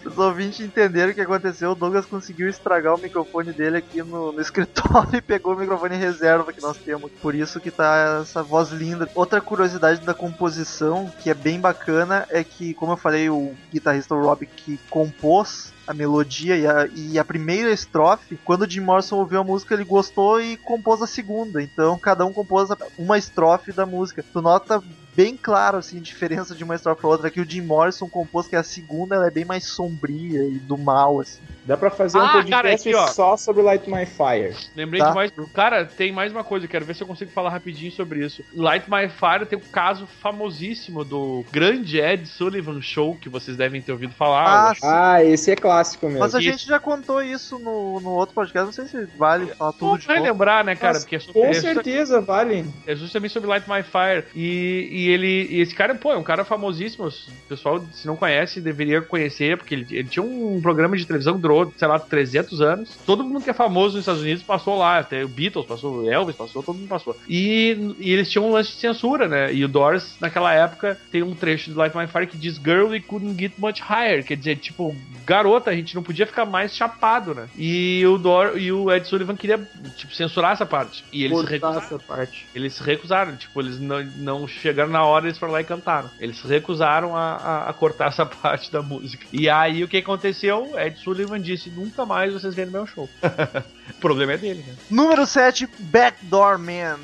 Os 0.06 0.19
ouvintes 0.19 0.60
entenderam 0.60 1.12
o 1.12 1.15
que 1.15 1.21
aconteceu. 1.21 1.71
O 1.71 1.75
Douglas 1.75 2.06
conseguiu 2.06 2.47
estragar 2.47 2.93
o 2.93 3.01
microfone 3.01 3.51
dele 3.51 3.78
aqui 3.78 4.04
no, 4.04 4.32
no 4.32 4.39
escritório 4.39 5.17
e 5.17 5.21
pegou 5.21 5.56
o 5.56 5.58
microfone 5.58 5.95
reserva 5.95 6.54
que 6.54 6.62
nós 6.62 6.78
temos. 6.78 7.12
Por 7.21 7.34
isso 7.34 7.60
que 7.60 7.71
tá 7.71 8.19
essa 8.21 8.43
voz 8.43 8.69
linda. 8.69 9.10
Outra 9.15 9.41
curiosidade 9.41 10.01
da 10.01 10.13
composição, 10.13 11.12
que 11.21 11.30
é 11.30 11.34
bem 11.34 11.60
bacana, 11.60 12.28
é 12.30 12.43
que, 12.43 12.75
como 12.75 12.91
eu 12.91 12.97
falei, 12.97 13.30
o 13.30 13.56
guitarrista 13.73 14.13
Rob 14.13 14.45
que 14.45 14.80
compôs 14.89 15.73
a 15.88 15.93
melodia 15.93 16.58
e 16.58 16.67
a, 16.67 16.88
e 16.93 17.19
a 17.19 17.26
primeira 17.26 17.71
estrofe, 17.71 18.38
quando 18.43 18.63
o 18.63 18.69
Jim 18.69 18.82
Morrison 18.82 19.17
ouviu 19.17 19.39
a 19.39 19.43
música, 19.43 19.74
ele 19.74 19.84
gostou 19.84 20.41
e 20.41 20.58
compôs 20.58 21.02
a 21.02 21.08
segunda. 21.08 21.62
Então 21.62 21.98
cada 21.98 22.26
um 22.26 22.34
compôs 22.34 22.69
uma 22.98 23.17
estrofe 23.17 23.71
da 23.71 23.86
música. 23.86 24.24
Tu 24.34 24.41
nota 24.41 24.82
bem 25.15 25.38
claro 25.38 25.78
assim 25.78 25.97
a 25.97 26.01
diferença 26.01 26.54
de 26.56 26.63
uma 26.63 26.75
estrofe 26.75 27.01
pra 27.01 27.10
outra 27.10 27.30
que 27.32 27.39
o 27.39 27.49
Jim 27.49 27.62
Morrison 27.62 28.08
compôs 28.10 28.47
que 28.47 28.56
a 28.56 28.63
segunda 28.63 29.15
ela 29.15 29.28
é 29.28 29.32
bem 29.32 29.45
mais 29.45 29.65
sombria 29.67 30.43
e 30.43 30.56
do 30.60 30.78
mal 30.78 31.19
assim. 31.21 31.39
Dá 31.65 31.75
pra 31.75 31.89
fazer 31.89 32.17
um 32.19 32.21
Ah, 32.21 32.32
podcast 32.34 32.51
cara, 32.51 32.73
aqui, 33.06 33.13
só 33.13 33.36
sobre 33.38 33.62
Light 33.63 33.89
My 33.89 34.06
Fire. 34.06 34.56
Lembrei 34.75 35.01
Tá. 35.01 35.10
de 35.10 35.15
mais. 35.15 35.32
Cara, 35.54 35.86
tem 35.86 36.12
mais 36.12 36.32
uma 36.32 36.43
coisa, 36.43 36.67
quero 36.67 36.86
ver 36.86 36.95
se 36.95 37.01
eu 37.01 37.08
consigo 37.08 37.32
falar 37.32 37.49
rapidinho 37.49 37.91
sobre 37.91 38.23
isso. 38.25 38.43
Light 38.54 38.86
My 38.89 39.10
Fire 39.10 39.45
tem 39.47 39.58
um 39.58 39.62
caso 39.71 40.06
famosíssimo 40.21 41.04
do 41.04 41.43
grande 41.51 41.99
Ed 41.99 42.28
Sullivan 42.28 42.82
Show, 42.82 43.15
que 43.19 43.30
vocês 43.30 43.58
devem 43.58 43.82
ter 43.82 43.91
ouvido 43.91 44.13
falar. 44.13 44.75
Ah. 44.84 45.13
Ah, 45.15 45.23
esse 45.23 45.49
é 45.51 45.56
clássico 45.56 46.06
mesmo. 46.08 46.19
Mas 46.19 46.36
a 46.36 46.39
Isso. 46.39 46.51
gente 46.51 46.67
já 46.67 46.80
contou 46.80 47.21
isso 47.23 47.58
no, 47.58 47.99
no 47.99 48.12
outro 48.12 48.36
podcast, 48.36 48.65
não 48.65 48.71
sei 48.73 48.86
se 48.88 49.06
vale 49.17 49.47
falar 49.56 49.71
tudo 49.73 49.86
Não 49.91 49.97
de 49.97 50.06
vai 50.08 50.17
novo. 50.17 50.30
lembrar, 50.32 50.63
né, 50.63 50.75
cara? 50.75 50.93
Mas 50.93 51.04
Porque 51.04 51.15
é, 51.15 51.19
sobre, 51.19 51.41
Com 51.41 51.47
é, 51.47 51.54
certeza, 51.54 52.21
vale. 52.21 52.65
é 52.86 52.95
justamente 52.95 53.32
sobre 53.32 53.49
Light 53.49 53.67
My 53.69 53.82
Fire. 53.84 54.25
E, 54.36 54.89
e 54.91 55.05
ele. 55.08 55.48
E 55.50 55.60
esse 55.62 55.74
cara, 55.74 55.96
pô, 55.96 56.12
é 56.12 56.18
um 56.18 56.24
cara 56.24 56.46
famosíssimo. 56.46 57.08
O 57.08 57.12
pessoal, 57.48 57.84
se 57.91 58.08
não 58.08 58.15
conhece, 58.15 58.62
deveria 58.62 59.02
conhecer, 59.02 59.58
porque 59.58 59.76
ele, 59.76 59.88
ele 59.91 60.08
tinha 60.08 60.24
um 60.24 60.60
programa 60.62 60.98
de 60.98 61.06
televisão 61.06 61.36
que 61.36 61.41
durou, 61.41 61.72
sei 61.78 61.88
lá, 61.88 62.00
300 62.00 62.62
anos. 62.62 62.98
Todo 63.06 63.24
mundo 63.24 63.44
que 63.44 63.50
é 63.50 63.54
famoso 63.54 63.96
nos 63.96 64.04
Estados 64.04 64.22
Unidos 64.22 64.44
passou 64.44 64.78
lá. 64.78 65.00
Até 65.00 65.24
o 65.24 65.28
Beatles 65.28 65.65
passou, 65.65 66.04
o 66.04 66.10
Elvis 66.10 66.36
passou, 66.36 66.63
todo 66.63 66.78
mundo 66.78 66.88
passou. 66.88 67.15
E, 67.28 67.96
e 68.00 68.12
eles 68.12 68.30
tinham 68.30 68.48
um 68.48 68.52
lance 68.52 68.72
de 68.72 68.78
censura, 68.78 69.28
né? 69.28 69.54
E 69.54 69.63
o 69.63 69.68
Doors, 69.68 70.15
naquela 70.20 70.54
época, 70.54 71.00
tem 71.12 71.24
um 71.24 71.36
trecho 71.36 71.72
de 71.72 71.78
Light 71.78 71.96
My 71.96 72.08
Fire 72.08 72.28
que 72.28 72.38
diz 72.38 72.56
Girl, 72.56 72.88
we 72.88 73.00
couldn't 73.00 73.40
get 73.40 73.54
much 73.58 73.82
higher. 73.82 74.23
Quer 74.23 74.38
dizer, 74.38 74.58
tipo, 74.58 74.96
garota, 75.25 75.69
a 75.69 75.75
gente 75.75 75.96
não 75.96 76.04
podia 76.04 76.25
ficar 76.25 76.46
mais 76.46 76.75
chapado, 76.75 77.34
né? 77.34 77.48
E 77.58 78.06
o, 78.06 78.17
Dor, 78.17 78.58
e 78.58 78.71
o 78.71 78.92
Ed 78.92 79.08
Sullivan 79.08 79.36
queria, 79.36 79.58
tipo, 79.98 80.13
censurar 80.13 80.54
essa 80.54 80.65
parte. 80.65 81.04
E 81.12 81.23
eles 81.23 81.38
Cortar 81.38 81.52
recusaram. 81.52 81.77
essa 81.79 82.00
parte. 82.00 82.48
Eles 82.54 82.73
se 82.73 82.84
recusaram, 82.84 83.36
tipo, 83.36 83.60
eles 83.60 83.79
não, 83.79 84.04
não 84.17 84.48
chegaram 84.48 84.92
na 84.96 85.04
hora, 85.04 85.25
eles 85.25 85.37
foram 85.37 85.52
lá 85.52 85.60
e 85.60 85.65
cantaram. 85.65 86.10
Eles 86.19 86.41
recusaram 86.41 87.15
a, 87.17 87.35
a- 87.35 87.69
a 87.69 87.73
cortar 87.73 88.08
essa 88.08 88.25
parte 88.25 88.71
da 88.71 88.81
música. 88.81 89.25
E 89.33 89.50
aí 89.50 89.83
o 89.83 89.87
que 89.89 89.98
aconteceu? 89.98 90.71
Ed 90.79 90.98
Sullivan 91.00 91.41
disse: 91.41 91.69
nunca 91.69 92.06
mais 92.06 92.31
vocês 92.33 92.56
vêm 92.56 92.65
no 92.65 92.71
meu 92.71 92.87
show. 92.87 93.10
o 93.91 94.00
problema 94.00 94.33
é 94.33 94.37
dele, 94.37 94.63
né? 94.65 94.73
Número 94.89 95.25
7, 95.25 95.67
Backdoor 95.79 96.58
Man. 96.58 97.00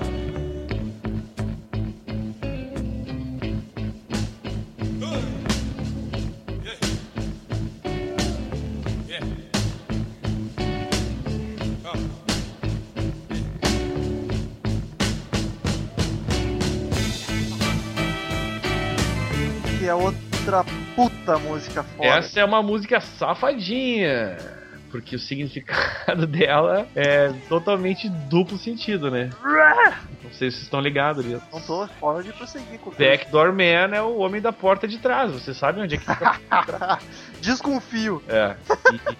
Que 0.00 0.07
é 19.88 19.94
outra 19.94 20.64
puta 20.94 21.38
música 21.38 21.82
foda. 21.82 22.08
Essa 22.08 22.40
é 22.40 22.44
uma 22.44 22.62
música 22.62 23.00
safadinha. 23.00 24.36
Porque 24.90 25.16
o 25.16 25.18
significado 25.18 26.24
dela 26.26 26.86
é 26.96 27.30
totalmente 27.46 28.08
duplo 28.08 28.56
sentido, 28.56 29.10
né? 29.10 29.28
Não 29.44 30.30
sei 30.32 30.50
se 30.50 30.56
vocês 30.56 30.62
estão 30.62 30.80
ligados 30.80 31.22
ali. 31.26 31.38
Não 31.52 31.60
tô 31.60 31.86
fora 32.00 32.22
de 32.22 32.32
prosseguir 32.32 32.78
com 32.78 32.88
o 32.88 32.94
Backdoor 32.94 33.52
Man 33.52 33.94
é 33.94 34.00
o 34.00 34.16
homem 34.16 34.40
da 34.40 34.50
porta 34.50 34.88
de 34.88 34.96
trás. 34.98 35.30
Você 35.30 35.52
sabe 35.52 35.82
onde 35.82 35.96
é 35.96 35.98
que 35.98 36.06
fica? 36.06 36.38
Desconfio. 37.42 38.22
É. 38.28 38.54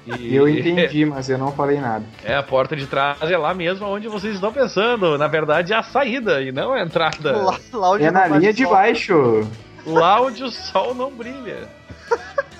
E- 0.06 0.12
e- 0.16 0.34
Eu 0.34 0.48
entendi, 0.48 1.04
mas 1.04 1.28
eu 1.28 1.36
não 1.38 1.52
falei 1.52 1.78
nada. 1.80 2.04
É, 2.24 2.34
a 2.34 2.42
porta 2.42 2.74
de 2.74 2.86
trás 2.86 3.20
é 3.22 3.36
lá 3.36 3.52
mesmo 3.52 3.86
onde 3.86 4.08
vocês 4.08 4.34
estão 4.34 4.52
pensando. 4.52 5.18
Na 5.18 5.26
verdade, 5.28 5.72
é 5.72 5.76
a 5.76 5.82
saída 5.82 6.40
e 6.42 6.50
não 6.50 6.72
a 6.72 6.80
entrada. 6.82 7.36
Lá, 7.36 7.58
lá 7.74 7.90
onde 7.90 8.04
É 8.04 8.10
na 8.10 8.26
linha 8.26 8.52
de 8.54 8.64
baixo. 8.66 9.46
Lá 9.89 10.20
onde 10.20 10.45
o 10.45 10.51
sol 10.51 10.95
não 10.95 11.11
brilha. 11.11 11.68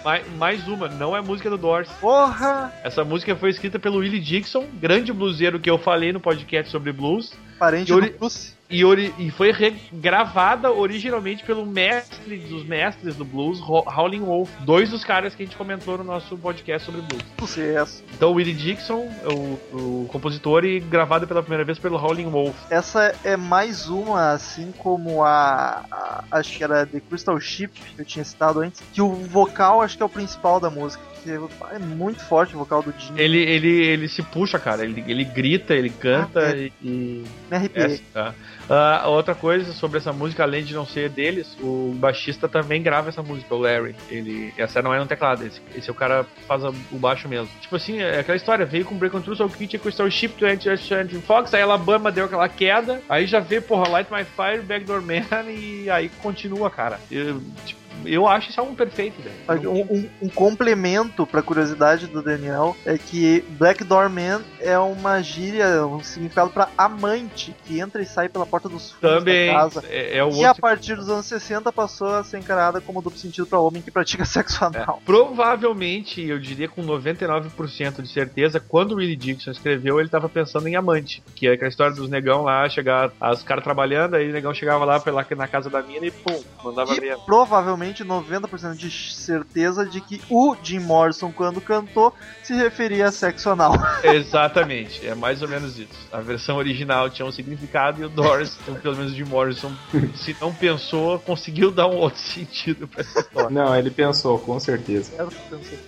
mais, 0.03 0.33
mais 0.37 0.67
uma, 0.67 0.89
não 0.89 1.15
é 1.15 1.21
música 1.21 1.51
do 1.51 1.59
Doors. 1.59 1.89
Porra! 2.01 2.73
Essa 2.83 3.05
música 3.05 3.37
foi 3.37 3.51
escrita 3.51 3.79
pelo 3.79 3.99
Willie 3.99 4.21
Dixon, 4.21 4.67
grande 4.75 5.13
bluseiro 5.13 5.61
que 5.61 5.69
eu 5.69 5.77
falei 5.77 6.13
no 6.13 6.21
podcast 6.21 6.71
sobre 6.71 6.93
blues. 6.93 7.33
Parente 7.59 7.91
Yuri- 7.93 8.11
do. 8.11 8.29
E, 8.71 8.83
e 9.19 9.31
foi 9.31 9.51
regravada 9.51 10.71
originalmente 10.71 11.43
pelo 11.43 11.65
mestre 11.65 12.37
dos 12.37 12.65
mestres 12.67 13.17
do 13.17 13.25
blues, 13.25 13.59
Ho- 13.61 13.83
Howlin' 13.87 14.21
Wolf. 14.21 14.51
Dois 14.61 14.91
dos 14.91 15.03
caras 15.03 15.35
que 15.35 15.43
a 15.43 15.47
gente 15.47 15.57
comentou 15.57 15.97
no 15.97 16.05
nosso 16.05 16.37
podcast 16.37 16.85
sobre 16.85 17.01
blues. 17.01 17.23
Sucesso. 17.39 18.05
Então, 18.13 18.33
Willie 18.35 18.53
Dixon, 18.53 19.09
o, 19.25 20.03
o 20.05 20.09
compositor, 20.13 20.67
e 20.67 20.81
gravado 20.81 21.27
pela 21.27 21.41
primeira 21.43 21.65
vez 21.65 21.79
pelo 21.79 21.97
Howlin' 21.97 22.29
Wolf. 22.29 22.55
Essa 22.69 23.15
é 23.25 23.39
mais 23.39 23.89
uma, 23.89 24.33
assim 24.33 24.71
como 24.77 25.25
a, 25.25 25.85
a- 25.91 26.25
Acho 26.31 26.59
que 26.59 26.63
era 26.63 26.85
The 26.85 27.01
Crystal 27.01 27.41
Ship, 27.41 27.69
que 27.69 28.03
eu 28.03 28.05
tinha 28.05 28.25
citado 28.25 28.61
antes. 28.61 28.83
Que 28.93 29.01
o 29.01 29.09
vocal 29.15 29.81
acho 29.81 29.97
que 29.97 30.03
é 30.03 30.07
o 30.07 30.11
principal 30.11 30.61
da 30.61 30.69
música. 30.69 31.03
Que 31.37 31.75
é 31.75 31.79
muito 31.79 32.25
forte 32.25 32.55
o 32.55 32.59
vocal 32.59 32.83
do 32.83 32.93
Jim. 32.99 33.13
Ele, 33.17 33.39
ele, 33.39 33.69
ele 33.87 34.09
se 34.09 34.23
puxa, 34.23 34.59
cara. 34.59 34.85
Ele, 34.85 35.05
ele 35.07 35.25
grita, 35.25 35.75
ele 35.75 35.91
canta 35.91 36.41
Ah, 36.41 36.51
é. 36.57 36.71
e. 36.83 37.25
Me 37.51 37.57
arrepiei. 37.57 37.87
essa, 37.87 38.03
tá? 38.13 38.35
Ah, 38.71 39.05
outra 39.09 39.35
coisa 39.35 39.73
sobre 39.73 39.99
essa 39.99 40.13
música, 40.13 40.43
além 40.43 40.63
de 40.63 40.75
não 40.75 40.85
ser 40.87 41.09
deles, 41.09 41.57
o 41.61 41.95
baixista 41.97 42.47
também 42.49 42.83
grava 42.83 43.09
essa 43.09 43.23
música, 43.23 43.55
o 43.55 43.59
Larry. 43.59 43.95
Ele, 44.11 44.53
essa 44.59 44.83
não 44.83 44.93
é 44.93 44.99
no 44.99 45.07
teclado, 45.07 45.45
esse, 45.47 45.61
esse 45.75 45.89
é 45.89 45.93
o 45.93 45.95
cara 45.95 46.27
faz 46.47 46.63
a- 46.65 46.73
o 46.93 46.99
baixo 46.99 47.29
mesmo. 47.29 47.49
Tipo 47.61 47.77
assim, 47.77 47.99
é 48.01 48.19
aquela 48.21 48.37
história, 48.37 48.67
veio 48.67 48.85
com 48.85 48.95
Break 48.97 49.17
on 49.17 49.21
True, 49.23 49.37
Soul 49.37 49.49
Kit, 49.51 49.79
Crystal 49.79 50.11
Ship, 50.11 50.35
20 50.39 50.65
Th 51.09 51.23
Fox, 51.27 51.55
aí 51.55 51.63
Alabama 51.63 52.13
deu 52.13 52.27
aquela 52.27 52.49
queda, 52.49 53.01
aí 53.09 53.27
já 53.27 53.41
vê, 53.41 53.59
porra, 53.61 53.89
Light 53.89 54.11
My 54.13 54.25
Fire, 54.25 54.63
Backdoor 54.63 55.01
Man, 55.01 55.25
e 55.51 55.89
aí 55.89 56.11
continua, 56.23 56.71
cara. 56.71 57.01
Eu, 57.11 57.41
tipo, 57.65 57.81
eu 58.05 58.27
acho 58.27 58.51
esse 58.51 58.59
álbum 58.61 58.75
perfeito, 58.75 59.17
velho. 59.23 59.71
Um, 59.73 59.81
um- 59.81 60.09
um 60.23 60.29
complemento 60.29 61.27
pra 61.27 61.43
curiosidade 61.43 62.07
do 62.07 62.23
Daniel 62.23 62.77
é 62.85 62.97
que 62.99 63.45
Black 63.51 63.85
Door 63.85 64.09
Man 64.11 64.43
é 64.61 64.79
uma 64.79 65.21
gíria, 65.23 65.85
um 65.87 66.03
significado 66.03 66.51
pra 66.51 66.69
amante 66.77 67.55
que 67.65 67.79
entra 67.81 68.01
e 68.03 68.07
sai 68.07 68.29
pela 68.29 68.47
porta 68.47 68.69
dos 68.69 68.93
fundos 68.93 69.19
Também 69.19 69.49
da 69.49 69.53
casa. 69.55 69.85
é, 69.89 70.19
é 70.19 70.25
o 70.25 70.31
E 70.33 70.45
a 70.45 70.55
partir 70.55 70.95
dos 70.97 71.09
anos 71.09 71.27
60 71.27 71.73
passou 71.73 72.09
a 72.15 72.25
ser 72.25 72.39
encarada 72.39 72.81
como 72.81 73.01
duplo 73.03 73.19
sentido 73.19 73.47
pra 73.47 73.59
homem 73.59 73.83
que 73.83 73.91
pratica 73.91 74.25
sexo 74.27 74.63
É. 74.65 74.67
anal. 74.67 75.03
Provavelmente, 75.05 76.23
eu 76.27 76.39
diria 76.39 76.69
com 76.69 76.83
99% 76.85 78.03
de 78.03 78.09
certeza, 78.09 78.61
quando 78.61 78.93
o 78.93 78.97
Willie 78.97 79.17
Dixon 79.17 79.51
escreveu, 79.51 79.99
ele 80.01 80.09
tava 80.09 80.29
pensando 80.29 80.69
em 80.69 80.77
amante. 80.77 81.23
Que 81.35 81.49
é 81.49 81.53
aquela 81.53 81.69
história 81.69 81.95
dos 81.95 82.09
negão 82.09 82.43
lá, 82.43 82.69
chegar, 82.69 83.11
os 83.33 83.43
caras 83.43 83.65
trabalhando, 83.65 84.15
aí 84.15 84.29
o 84.29 84.33
negão 84.33 84.53
chegava 84.53 84.85
lá 84.85 85.01
pela, 85.01 85.27
na 85.37 85.49
casa 85.49 85.71
da 85.71 85.83
mina 85.83 86.07
e 86.07 86.11
pum, 86.11 86.43
mandava 86.63 86.93
E 86.95 87.01
ver. 87.01 87.17
provavelmente 87.25 87.88
90% 88.05 88.77
de 88.77 88.91
certeza 88.91 89.85
de 89.85 90.01
que 90.01 90.21
o 90.31 90.57
Jim 90.63 90.81
Morrison, 90.81 91.33
quando 91.33 91.61
cantou, 91.61 92.13
se 92.43 92.55
referia 92.55 93.09
a 93.09 93.13
sexo 93.13 93.51
anal. 93.51 93.75
Exatamente, 94.03 95.07
é 95.07 95.15
mais 95.15 95.43
ou 95.43 95.49
menos 95.49 95.79
isso. 95.79 96.09
A 96.13 96.21
versão 96.21 96.57
original 96.57 97.11
tinha 97.11 97.27
um 97.27 97.33
significado 97.33 98.01
e 98.01 98.05
o 98.05 98.09
Doors, 98.09 98.57
pelo 98.83 98.97
menos 98.97 99.13
o 99.13 99.15
Jim 99.15 99.25
Morrison, 99.25 99.73
se 100.15 100.37
não 100.41 100.53
pensou, 100.53 101.19
conseguiu 101.19 101.71
dar 101.71 101.87
um 101.87 101.97
outro 101.97 102.21
sentido 102.21 102.89
pra 102.89 103.01
essa 103.01 103.21
história. 103.21 103.51
Não, 103.51 103.75
ele 103.77 103.91
pensou, 103.91 104.39
com 104.39 104.59
certeza. 104.59 105.13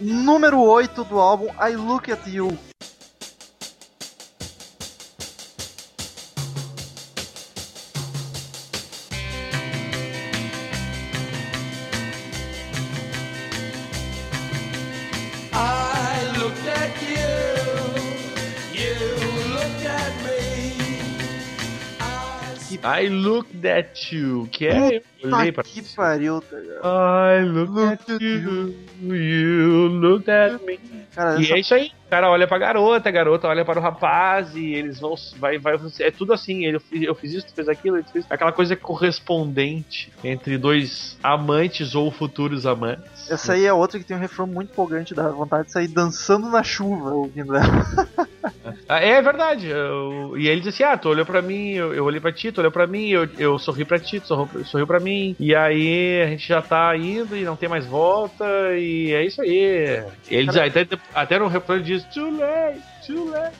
Número 0.00 0.60
8 0.60 1.04
do 1.04 1.18
álbum 1.18 1.48
I 1.60 1.76
Look 1.76 2.10
at 2.10 2.26
You. 2.26 2.56
I 22.76 23.04
I 23.04 23.08
looked 23.08 23.66
at 23.66 24.12
you, 24.12 24.48
que 24.50 24.66
é. 24.66 25.02
Eu 25.22 25.32
olhei 25.34 25.52
pra. 25.52 25.62
Que 25.62 25.82
pariu. 25.94 26.40
tá 26.40 26.56
ligado? 26.56 26.80
I 26.84 27.44
looked 27.44 28.12
at 28.12 28.20
you, 28.20 28.74
you 29.02 29.86
looked 29.88 30.30
at 30.30 30.60
me. 30.64 30.78
Cara, 31.14 31.40
E 31.40 31.44
essa, 31.44 31.54
é 31.54 31.58
isso 31.58 31.74
aí. 31.74 31.92
cara 32.08 32.30
olha 32.30 32.46
pra 32.46 32.56
garota, 32.58 33.08
a 33.08 33.12
garota 33.12 33.48
olha 33.48 33.64
para 33.64 33.78
o 33.78 33.82
rapaz 33.82 34.54
e 34.54 34.74
eles 34.74 35.00
vão. 35.00 35.14
Vai, 35.38 35.58
vai, 35.58 35.76
é 35.98 36.10
tudo 36.10 36.32
assim. 36.32 36.64
Ele, 36.64 36.78
eu 36.92 37.14
fiz 37.14 37.32
isso, 37.32 37.46
tu 37.48 37.54
fez 37.54 37.68
aquilo, 37.68 37.96
ele 37.96 38.06
fez 38.12 38.24
aquela 38.30 38.52
coisa 38.52 38.76
correspondente 38.76 40.12
entre 40.22 40.56
dois 40.56 41.18
amantes 41.22 41.94
ou 41.94 42.10
futuros 42.10 42.66
amantes. 42.66 43.30
Essa 43.30 43.54
aí 43.54 43.64
é 43.64 43.72
outra 43.72 43.98
que 43.98 44.04
tem 44.04 44.16
um 44.16 44.20
refrão 44.20 44.46
muito 44.46 44.70
empolgante, 44.72 45.14
dá 45.14 45.28
vontade 45.28 45.66
de 45.66 45.72
sair 45.72 45.88
dançando 45.88 46.48
na 46.48 46.62
chuva 46.62 47.10
ouvindo 47.10 47.54
ela. 47.56 47.86
Ah, 48.88 49.00
É 49.00 49.20
verdade. 49.22 49.68
eu- 49.68 50.34
e 50.36 50.48
ele 50.48 50.60
disse 50.60 50.82
assim: 50.82 50.92
Ah, 50.92 50.96
tu 50.96 51.08
olhou 51.08 51.24
pra 51.26 51.40
mim, 51.42 51.70
eu, 51.72 51.94
eu 51.94 52.04
olhei 52.04 52.20
pra 52.20 52.32
ti, 52.32 52.50
tu 52.52 52.58
olhou 52.60 52.72
pra 52.72 52.86
mim, 52.86 53.08
eu, 53.08 53.28
eu 53.38 53.58
sorri 53.58 53.84
pra 53.84 53.98
ti, 53.98 54.20
tu 54.20 54.26
sorriu, 54.28 54.64
sorriu 54.64 54.86
pra 54.86 55.00
mim. 55.00 55.34
E 55.38 55.54
aí 55.54 56.22
a 56.22 56.26
gente 56.28 56.46
já 56.46 56.60
tá 56.62 56.96
indo 56.96 57.36
e 57.36 57.44
não 57.44 57.56
tem 57.56 57.68
mais 57.68 57.86
volta, 57.86 58.44
e 58.76 59.12
é 59.12 59.24
isso 59.24 59.40
aí. 59.42 60.02
Ele 60.28 60.46
diz, 60.48 60.56
até, 60.56 60.86
até 61.14 61.38
no 61.38 61.50
ele 61.50 61.82
diz: 61.82 62.04
Too 62.04 62.30
late. 62.36 62.80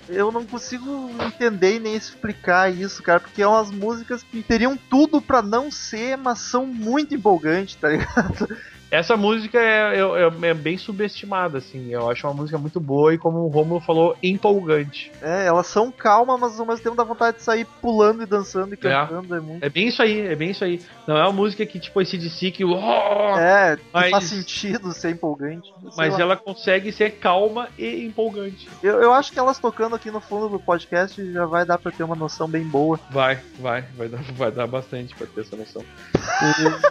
Eu 0.09 0.31
não 0.31 0.45
consigo 0.45 1.11
entender 1.27 1.77
e 1.77 1.81
nem 1.81 1.95
explicar 1.97 2.73
isso, 2.73 3.03
cara, 3.03 3.19
porque 3.21 3.43
é 3.43 3.47
umas 3.47 3.71
músicas 3.71 4.23
que 4.23 4.43
teriam 4.43 4.77
tudo 4.89 5.21
pra 5.21 5.43
não 5.43 5.71
ser, 5.71 6.17
mas 6.17 6.39
são 6.41 6.67
muito 6.67 7.15
empolgantes, 7.15 7.75
tá 7.77 7.89
ligado? 7.89 8.49
Essa 8.91 9.17
música 9.17 9.59
é, 9.59 9.97
é- 10.01 10.49
é 10.49 10.55
bem 10.55 10.77
subestimada, 10.77 11.59
assim. 11.59 11.91
Eu 11.93 12.11
acho 12.11 12.27
uma 12.27 12.35
música 12.35 12.59
muito 12.59 12.81
boa 12.81 13.15
e, 13.15 13.19
como 13.19 13.39
o 13.39 13.49
Romulo 13.49 13.81
falou, 13.81 14.17
empolgante. 14.23 15.13
É, 15.23 15.47
elas 15.47 15.67
são 15.69 15.93
calmas, 15.93 16.41
mas 16.41 16.59
ao 16.59 16.67
mesmo 16.67 16.83
tempo 16.83 16.97
dá 16.97 17.05
vontade 17.05 17.37
de 17.37 17.43
sair 17.45 17.65
pulando 17.81 18.23
e 18.23 18.27
dançando 18.27 18.75
e 18.75 18.77
cantando, 18.77 19.35
é, 19.35 19.41
muito. 19.41 19.65
É 19.65 19.69
bem 19.69 19.89
isso 19.89 20.03
aí, 20.03 20.27
é 20.27 20.35
bem 20.35 20.51
isso 20.51 20.65
aí. 20.65 20.81
Não 21.07 21.17
é 21.17 21.23
uma 21.23 21.33
música 21.33 21.65
que, 21.65 21.79
tipo, 21.79 22.01
esse 22.01 22.19
DC 22.19 22.51
que. 22.51 22.65
uó, 22.65 23.39
É, 23.39 23.79
Mas- 23.93 24.11
faz 24.11 24.25
sentido 24.25 24.93
ser 24.93 25.11
empolgante. 25.11 25.73
Mas 25.97 26.15
lá. 26.15 26.21
ela 26.21 26.37
consegue 26.37 26.91
ser 26.91 27.13
calma 27.13 27.69
e 27.79 28.05
empolgante. 28.05 28.69
eu, 28.83 29.01
eu 29.01 29.13
acho 29.13 29.31
que 29.33 29.39
elas 29.39 29.59
tocando 29.59 29.95
aqui 29.95 30.11
no 30.11 30.21
fundo 30.21 30.49
do 30.49 30.59
podcast 30.59 31.33
já 31.33 31.47
vai 31.47 31.65
dar 31.65 31.79
pra 31.79 31.93
ter 31.93 32.03
uma 32.03 32.17
noção 32.17 32.49
bem 32.49 32.65
boa. 32.65 32.99
Vai, 33.11 33.39
vai, 33.61 33.83
vai 33.97 34.09
dar, 34.09 34.23
vai 34.35 34.51
dar 34.51 34.67
bastante 34.67 35.15
pra 35.15 35.27
ter 35.27 35.43
essa 35.43 35.57
noção. 35.57 35.85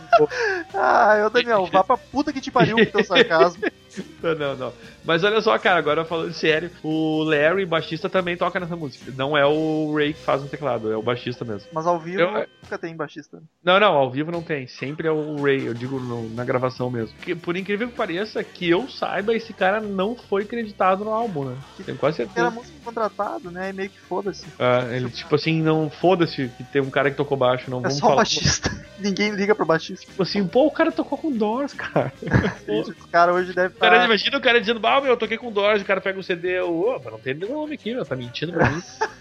Ah, 0.74 1.16
eu, 1.18 1.30
Daniel, 1.30 1.66
vá 1.72 1.84
pra 1.90 1.98
puta 1.98 2.32
que 2.32 2.40
te 2.40 2.52
pariu 2.52 2.78
com 2.78 2.86
teu 2.86 3.04
sarcasmo. 3.04 3.64
Não, 4.22 4.36
não, 4.36 4.56
não. 4.56 4.74
Mas 5.06 5.24
olha 5.24 5.42
só, 5.42 5.58
cara, 5.58 5.80
agora 5.80 6.04
falando 6.06 6.34
sério, 6.34 6.70
o 6.84 7.24
Larry, 7.24 7.66
baixista, 7.66 8.10
também 8.10 8.36
toca 8.38 8.60
nessa 8.60 8.76
música. 8.76 9.12
Não 9.16 9.38
é 9.38 9.46
o 9.46 9.94
Ray 9.96 10.14
que 10.14 10.20
faz 10.22 10.42
no 10.42 10.48
teclado, 10.48 10.92
é 10.92 10.98
o 10.98 11.02
baixista 11.02 11.44
mesmo. 11.46 11.68
Mas 11.74 11.88
ao 11.88 12.00
vivo 12.00 12.20
Eu- 12.22 12.32
nunca 12.64 12.78
tem 12.78 12.96
baixista. 12.96 13.42
Não, 13.64 13.80
não, 13.80 13.94
ao 13.94 14.12
vivo 14.12 14.32
não 14.32 14.42
tem. 14.42 14.68
Sempre 14.68 15.08
é 15.08 15.12
o 15.12 15.42
Ray, 15.42 15.66
eu 15.66 15.74
digo 15.74 16.00
no- 16.00 16.30
na 16.30 16.44
gravação 16.44 16.90
mesmo. 16.90 17.16
Que, 17.22 17.34
por 17.36 17.56
incrível 17.58 17.88
que 17.88 17.96
pareça, 17.96 18.44
que 18.44 18.70
eu 18.70 18.88
saiba, 18.90 19.34
esse 19.36 19.54
cara 19.54 19.80
não 19.80 20.16
foi 20.16 20.46
creditado 20.46 21.04
no 21.06 21.12
álbum, 21.14 21.46
né? 21.46 21.56
Tenho 21.86 21.98
quase 21.98 22.22
Era 22.22 22.30
certeza. 22.32 22.52
músico 22.52 22.80
contratado, 22.84 23.50
né? 23.52 23.70
E 23.70 23.74
meio 23.74 23.90
que 23.90 24.00
foda-se. 24.00 24.46
Ah, 24.60 24.86
ele, 24.92 25.10
tipo 25.10 25.34
assim, 25.36 25.62
não 25.62 25.90
foda-se 25.90 26.50
que 26.58 26.64
tem 26.66 26.82
um 26.82 26.90
cara 26.90 27.10
que 27.10 27.18
tocou 27.18 27.38
baixo, 27.38 27.70
não 27.70 27.80
É 27.80 27.82
vamos 27.84 27.98
só 27.98 28.06
falar. 28.08 28.16
baixista. 28.18 28.70
Ninguém 29.00 29.32
liga 29.32 29.56
pro 29.56 29.66
baixista. 29.66 30.06
Tipo 30.06 30.24
assim, 30.24 30.46
pô, 30.46 30.66
o 30.68 30.72
cara 30.72 30.92
tocou 30.92 31.18
com 31.18 31.32
Doors, 31.32 31.74
cara. 31.74 32.12
Os 32.68 33.06
caras 33.06 33.36
hoje 33.36 33.54
devem 33.54 33.72
O 33.76 33.80
cara, 33.90 34.06
imagina 34.06 34.38
o 34.38 34.42
cara 34.42 34.60
dizendo, 34.60 34.86
ah, 34.86 35.02
meu, 35.02 35.12
eu 35.12 35.18
toquei 35.18 35.38
com 35.38 35.52
Doors, 35.52 35.82
o 35.82 35.86
cara 35.86 36.02
pega 36.02 36.20
o 36.20 36.24
CD, 36.24 36.60
ô, 36.62 37.00
mas 37.04 37.12
não 37.12 37.20
tem 37.20 37.34
nenhum 37.34 37.54
nome 37.54 37.76
aqui, 37.76 37.94
meu, 37.94 38.06
tá 38.06 38.16
mentindo 38.16 38.54
pra 38.54 38.70
mim. 38.70 38.82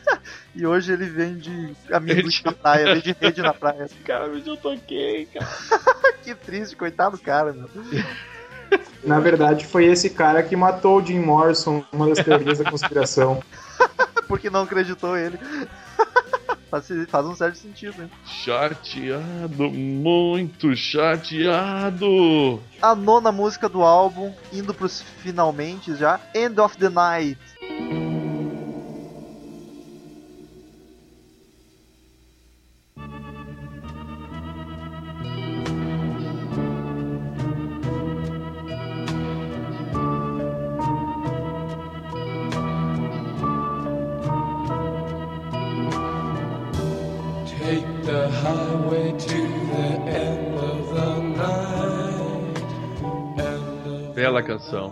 E 0.55 0.67
hoje 0.67 0.93
ele 0.93 1.07
vende 1.07 1.75
amigos 1.93 2.43
na 2.43 2.53
praia, 2.53 2.93
vende 2.97 3.17
rede 3.19 3.41
na 3.41 3.55
praia. 3.55 3.89
cara, 4.05 4.29
mas 4.29 4.47
eu 4.47 4.57
toquei, 4.57 5.27
cara. 5.27 5.47
Que 6.25 6.35
triste, 6.35 6.75
coitado 6.75 7.17
do 7.17 7.23
cara, 7.23 7.53
meu. 7.53 7.71
Na 9.05 9.21
verdade, 9.21 9.65
foi 9.65 9.87
esse 9.87 10.11
cara 10.11 10.43
que 10.43 10.57
matou 10.57 11.01
o 11.01 11.05
Jim 11.05 11.21
Morrison, 11.21 11.85
uma 11.93 12.09
das 12.09 12.23
teorias 12.23 12.59
da 12.59 12.71
conspiração. 12.71 13.43
Porque 14.27 14.51
não 14.51 14.63
acreditou 14.63 15.17
ele. 15.17 15.39
Faz, 16.71 16.89
faz 17.09 17.27
um 17.27 17.35
certo 17.35 17.57
sentido, 17.57 17.99
né? 17.99 18.11
Chateado, 18.27 19.71
muito 19.71 20.75
chateado. 20.77 22.61
A 22.81 22.95
nona 22.95 23.33
música 23.33 23.69
do 23.69 23.83
álbum, 23.83 24.33
indo 24.53 24.73
pros 24.73 25.03
finalmente 25.23 25.95
já, 25.97 26.21
End 26.35 26.61
of 26.61 26.77
the 26.79 26.89
Night. 26.89 27.39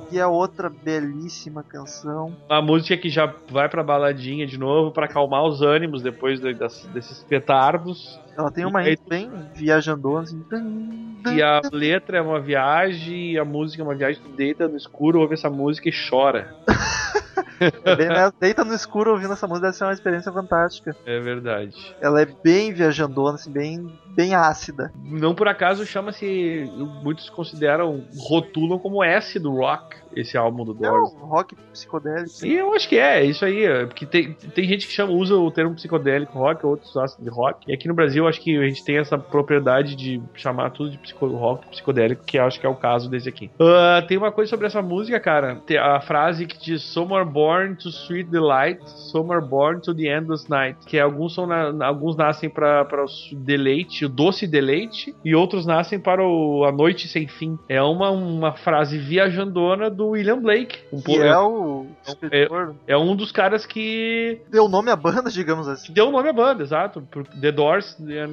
Canção. 0.07 0.17
E 0.17 0.19
é 0.19 0.27
outra 0.27 0.71
belíssima 0.71 1.63
canção. 1.63 2.35
Uma 2.49 2.63
música 2.63 2.97
que 2.97 3.09
já 3.11 3.33
vai 3.51 3.69
pra 3.69 3.83
baladinha 3.83 4.47
de 4.47 4.59
novo, 4.59 4.91
pra 4.91 5.07
acalmar 5.07 5.45
os 5.45 5.63
ânimos 5.63 6.03
depois 6.03 6.41
de- 6.41 6.55
das- 6.55 6.87
desses 6.93 7.23
petardos. 7.25 8.19
Ela 8.37 8.51
tem 8.51 8.65
uma 8.65 8.81
aí- 8.81 8.99
bem 9.09 9.31
viajandona, 9.55 10.23
assim. 10.23 10.45
E 11.35 11.43
a 11.43 11.61
letra 11.73 12.19
é 12.19 12.21
uma 12.23 12.39
viagem, 12.39 13.37
a 13.39 13.45
música 13.45 13.83
é 13.83 13.85
uma 13.85 13.95
viagem. 13.95 14.23
Tu 14.23 14.29
deita 14.31 14.69
no 14.69 14.77
escuro, 14.77 15.21
ouve 15.21 15.35
essa 15.35 15.51
música 15.51 15.89
e 15.89 15.93
chora. 16.09 16.55
É? 17.61 18.33
Deita 18.41 18.65
no 18.65 18.75
escuro 18.75 19.13
ouvindo 19.13 19.33
essa 19.33 19.47
música, 19.47 19.67
deve 19.67 19.77
ser 19.77 19.85
uma 19.85 19.93
experiência 19.93 20.33
fantástica. 20.33 20.97
É 21.05 21.21
verdade. 21.21 21.95
Ela 22.01 22.23
é 22.23 22.27
bem 22.27 22.73
viajandona, 22.73 23.35
assim, 23.35 23.51
bem, 23.51 23.99
bem 24.15 24.35
ácida. 24.35 24.93
Não 25.05 25.35
por 25.35 25.49
acaso 25.49 25.87
chama-se. 25.87 26.71
Muitos 27.03 27.29
consideram, 27.31 28.05
rotulam 28.19 28.79
como 28.79 29.03
S 29.03 29.39
do 29.39 29.53
rock, 29.53 29.97
esse 30.15 30.37
álbum 30.37 30.65
do 30.65 30.73
É 30.73 30.89
Doors. 30.89 31.13
um 31.15 31.27
rock 31.27 31.55
psicodélico. 31.73 32.45
E 32.45 32.55
eu 32.55 32.73
acho 32.75 32.89
que 32.89 32.99
é, 32.99 33.21
é 33.21 33.25
isso 33.25 33.45
aí. 33.45 33.65
é, 33.65 33.87
Porque 33.87 34.07
tem, 34.07 34.33
tem 34.33 34.65
gente 34.65 34.87
que 34.87 34.93
chama, 34.93 35.13
usa 35.13 35.37
o 35.37 35.51
termo 35.51 35.75
psicodélico 35.75 36.39
rock, 36.39 36.65
outros 36.67 36.91
usam 36.95 37.07
de 37.21 37.29
rock. 37.31 37.71
E 37.71 37.75
aqui 37.75 37.89
no 37.89 37.95
Brasil 37.95 38.25
eu 38.25 38.29
acho 38.29 38.41
que 38.41 38.57
a 38.57 38.67
gente 38.67 38.85
tem 38.85 38.99
essa 38.99 39.19
propriedade 39.19 39.95
de 39.97 40.21
chamar 40.35 40.71
tudo 40.71 40.91
de 40.91 40.99
psico, 40.99 41.27
rock 41.29 41.67
psicodélico, 41.69 42.25
que 42.25 42.39
acho 42.39 42.61
que 42.61 42.67
é 42.67 42.69
o 42.69 42.75
caso 42.75 43.09
desse 43.11 43.29
aqui. 43.29 43.51
Ah, 43.61 44.03
tem 44.07 44.17
uma 44.17 44.33
coisa 44.33 44.51
sobre 44.51 44.67
essa 44.67 44.83
música, 44.83 45.19
cara. 45.21 45.57
Tem 45.67 45.79
a 45.79 46.01
frase 46.01 46.47
que 46.47 46.59
diz 46.59 46.83
Some 46.83 47.13
are 47.15 47.29
born 47.29 47.75
to 47.77 47.89
sweet 47.91 48.31
delight, 48.31 48.81
some 48.89 49.33
are 49.33 49.45
born 49.45 49.81
to 49.81 49.95
the 49.95 50.07
endless 50.09 50.49
night. 50.51 50.79
Que 50.87 50.99
alguns, 50.99 51.35
são 51.35 51.47
na- 51.47 51.87
alguns 51.87 52.17
nascem 52.17 52.49
para 52.51 52.87
o 53.05 53.35
deleite, 53.37 54.05
o 54.05 54.09
doce 54.09 54.47
deleite, 54.47 55.15
e 55.25 55.35
outros 55.35 55.67
nascem 55.67 55.99
para 55.99 56.23
o, 56.27 56.65
a 56.65 56.73
noite 56.73 57.09
sem 57.09 57.27
fim. 57.27 57.59
É 57.69 57.83
uma, 57.83 58.11
uma 58.11 58.53
frase 58.53 58.99
viajandona 58.99 59.91
do 59.97 60.09
William 60.11 60.39
Blake. 60.39 60.79
Um 60.93 61.01
Que 61.01 61.19
é 61.19 61.39
o 61.39 61.87
escritor. 62.07 62.75
é 62.87 62.97
um 62.97 63.17
dos 63.17 63.33
caras 63.33 63.65
que 63.67 64.41
Deu 64.51 64.69
nome 64.69 64.91
à 64.91 64.97
banda, 64.97 65.31
digamos 65.31 65.67
assim. 65.67 65.93
deu 65.93 66.09
o 66.09 66.11
nome 66.13 66.29
à 66.29 66.33
banda, 66.33 66.63
exato. 66.63 67.03
The 67.41 67.51
Doors 67.51 67.97
é 68.09 68.27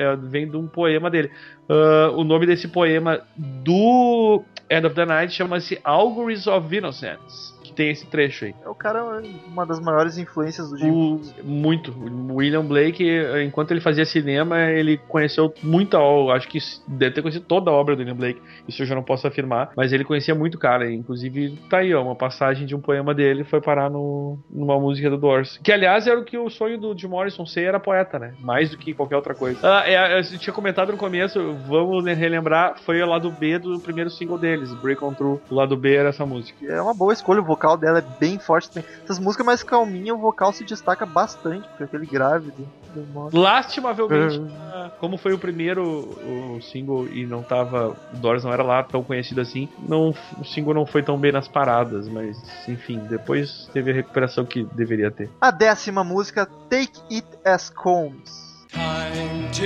é, 0.00 0.16
vem 0.16 0.48
de 0.48 0.56
um 0.56 0.66
poema 0.66 1.10
dele. 1.10 1.30
Ah, 1.68 2.10
o 2.14 2.24
nome 2.24 2.46
desse 2.46 2.68
poema 2.68 3.20
do 3.36 4.42
End 4.70 4.86
of 4.86 4.94
the 4.94 5.04
Night 5.04 5.32
chama-se 5.34 5.78
Algorithm 5.84 6.50
of 6.50 6.76
Innocence. 6.76 7.59
Que 7.70 7.76
tem 7.76 7.90
esse 7.90 8.06
trecho 8.06 8.46
aí. 8.46 8.54
É 8.64 8.68
o 8.68 8.74
cara, 8.74 9.22
uma 9.46 9.64
das 9.64 9.78
maiores 9.80 10.18
influências 10.18 10.70
do 10.70 10.76
Jim. 10.78 10.90
O- 10.90 11.20
muito. 11.44 11.92
O 11.92 12.34
William 12.36 12.64
Blake, 12.64 13.04
enquanto 13.44 13.70
ele 13.70 13.80
fazia 13.80 14.04
cinema, 14.04 14.60
ele 14.70 14.96
conheceu 15.08 15.52
muita 15.62 15.98
obra. 15.98 16.36
Acho 16.36 16.48
que 16.48 16.58
deve 16.88 17.14
ter 17.14 17.22
conhecido 17.22 17.44
toda 17.46 17.70
a 17.70 17.74
obra 17.74 17.94
do 17.94 18.00
William 18.00 18.16
Blake. 18.16 18.40
Isso 18.66 18.82
eu 18.82 18.86
já 18.86 18.94
não 18.94 19.02
posso 19.02 19.26
afirmar. 19.26 19.70
Mas 19.76 19.92
ele 19.92 20.04
conhecia 20.04 20.34
muito 20.34 20.56
o 20.56 20.58
cara. 20.58 20.90
Inclusive, 20.90 21.56
tá 21.68 21.78
aí, 21.78 21.94
ó. 21.94 22.02
Uma 22.02 22.16
passagem 22.16 22.66
de 22.66 22.74
um 22.74 22.80
poema 22.80 23.14
dele 23.14 23.44
foi 23.44 23.60
parar 23.60 23.88
no, 23.90 24.38
numa 24.50 24.78
música 24.80 25.08
do 25.08 25.16
Doors. 25.16 25.58
Que, 25.62 25.70
aliás, 25.72 26.06
era 26.06 26.18
o 26.18 26.24
que 26.24 26.36
o 26.38 26.50
sonho 26.50 26.78
do 26.78 26.96
Jim 26.98 27.06
Morrison 27.08 27.46
ser 27.46 27.64
era 27.64 27.78
poeta, 27.78 28.18
né? 28.18 28.34
Mais 28.40 28.70
do 28.70 28.76
que 28.78 28.92
qualquer 28.94 29.16
outra 29.16 29.34
coisa. 29.34 29.60
Ah, 29.62 29.82
é, 29.88 30.18
eu 30.18 30.38
tinha 30.38 30.52
comentado 30.52 30.90
no 30.92 30.98
começo, 30.98 31.54
vamos 31.68 32.04
relembrar, 32.04 32.78
foi 32.84 33.00
o 33.02 33.06
lado 33.06 33.30
B 33.30 33.58
do 33.58 33.78
primeiro 33.80 34.10
single 34.10 34.38
deles, 34.38 34.72
Break 34.74 35.04
On 35.04 35.12
Through. 35.14 35.40
O 35.50 35.54
lado 35.54 35.76
B 35.76 35.94
era 35.94 36.08
essa 36.08 36.24
música. 36.26 36.64
É 36.64 36.80
uma 36.80 36.94
boa 36.94 37.12
escolha, 37.12 37.40
o 37.40 37.44
vocal 37.60 37.76
dela 37.76 37.98
é 37.98 38.04
bem 38.18 38.38
forte 38.38 38.70
também. 38.70 38.88
Essas 39.04 39.18
músicas 39.18 39.44
mais 39.44 39.62
calminhas, 39.62 40.16
o 40.16 40.18
vocal 40.18 40.50
se 40.52 40.64
destaca 40.64 41.04
bastante, 41.04 41.68
porque 41.68 41.84
aquele 41.84 42.06
grave 42.06 42.50
do, 42.52 42.66
do 42.94 43.06
Morrison. 43.12 43.38
Lastimavelmente, 43.38 44.40
ah, 44.72 44.90
como 44.98 45.18
foi 45.18 45.34
o 45.34 45.38
primeiro 45.38 45.84
o 45.84 46.60
single 46.62 47.06
e 47.08 47.26
não 47.26 47.42
tava. 47.42 47.96
O 48.14 48.16
Doors 48.16 48.42
não 48.44 48.52
era 48.52 48.62
lá 48.62 48.82
tão 48.82 49.02
conhecido 49.02 49.42
assim, 49.42 49.68
não, 49.86 50.14
o 50.38 50.44
single 50.44 50.72
não 50.72 50.86
foi 50.86 51.02
tão 51.02 51.18
bem 51.18 51.32
nas 51.32 51.46
paradas, 51.46 52.08
mas 52.08 52.38
enfim, 52.66 52.98
depois 53.10 53.68
teve 53.72 53.90
a 53.90 53.94
recuperação 53.94 54.44
que 54.46 54.64
deveria 54.72 55.10
ter. 55.10 55.30
A 55.40 55.50
décima 55.50 56.02
música, 56.02 56.46
Take 56.70 57.00
It 57.10 57.26
As 57.44 57.68
Comes. 57.68 58.48
Time 58.70 59.50
to 59.52 59.62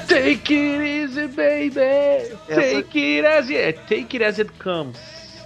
Take 0.09 0.51
it 0.51 0.83
easy, 0.83 1.27
baby. 1.29 2.35
Take 2.49 2.97
it 2.97 3.25
as 3.25 3.49
it, 3.49 3.79
take 3.87 4.17
it 4.17 4.25
as 4.25 4.41
it 4.41 4.51
comes. 4.59 4.99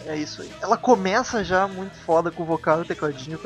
É 0.07 0.17
isso 0.17 0.41
aí. 0.43 0.51
Ela 0.63 0.77
começa 0.79 1.45
já 1.45 1.69
muito 1.69 1.95
foda 1.99 2.31
com 2.31 2.43
o 2.43 2.47
vocal 2.47 2.79
e 2.79 2.83
o 2.83 2.85
tecladinho. 2.85 3.39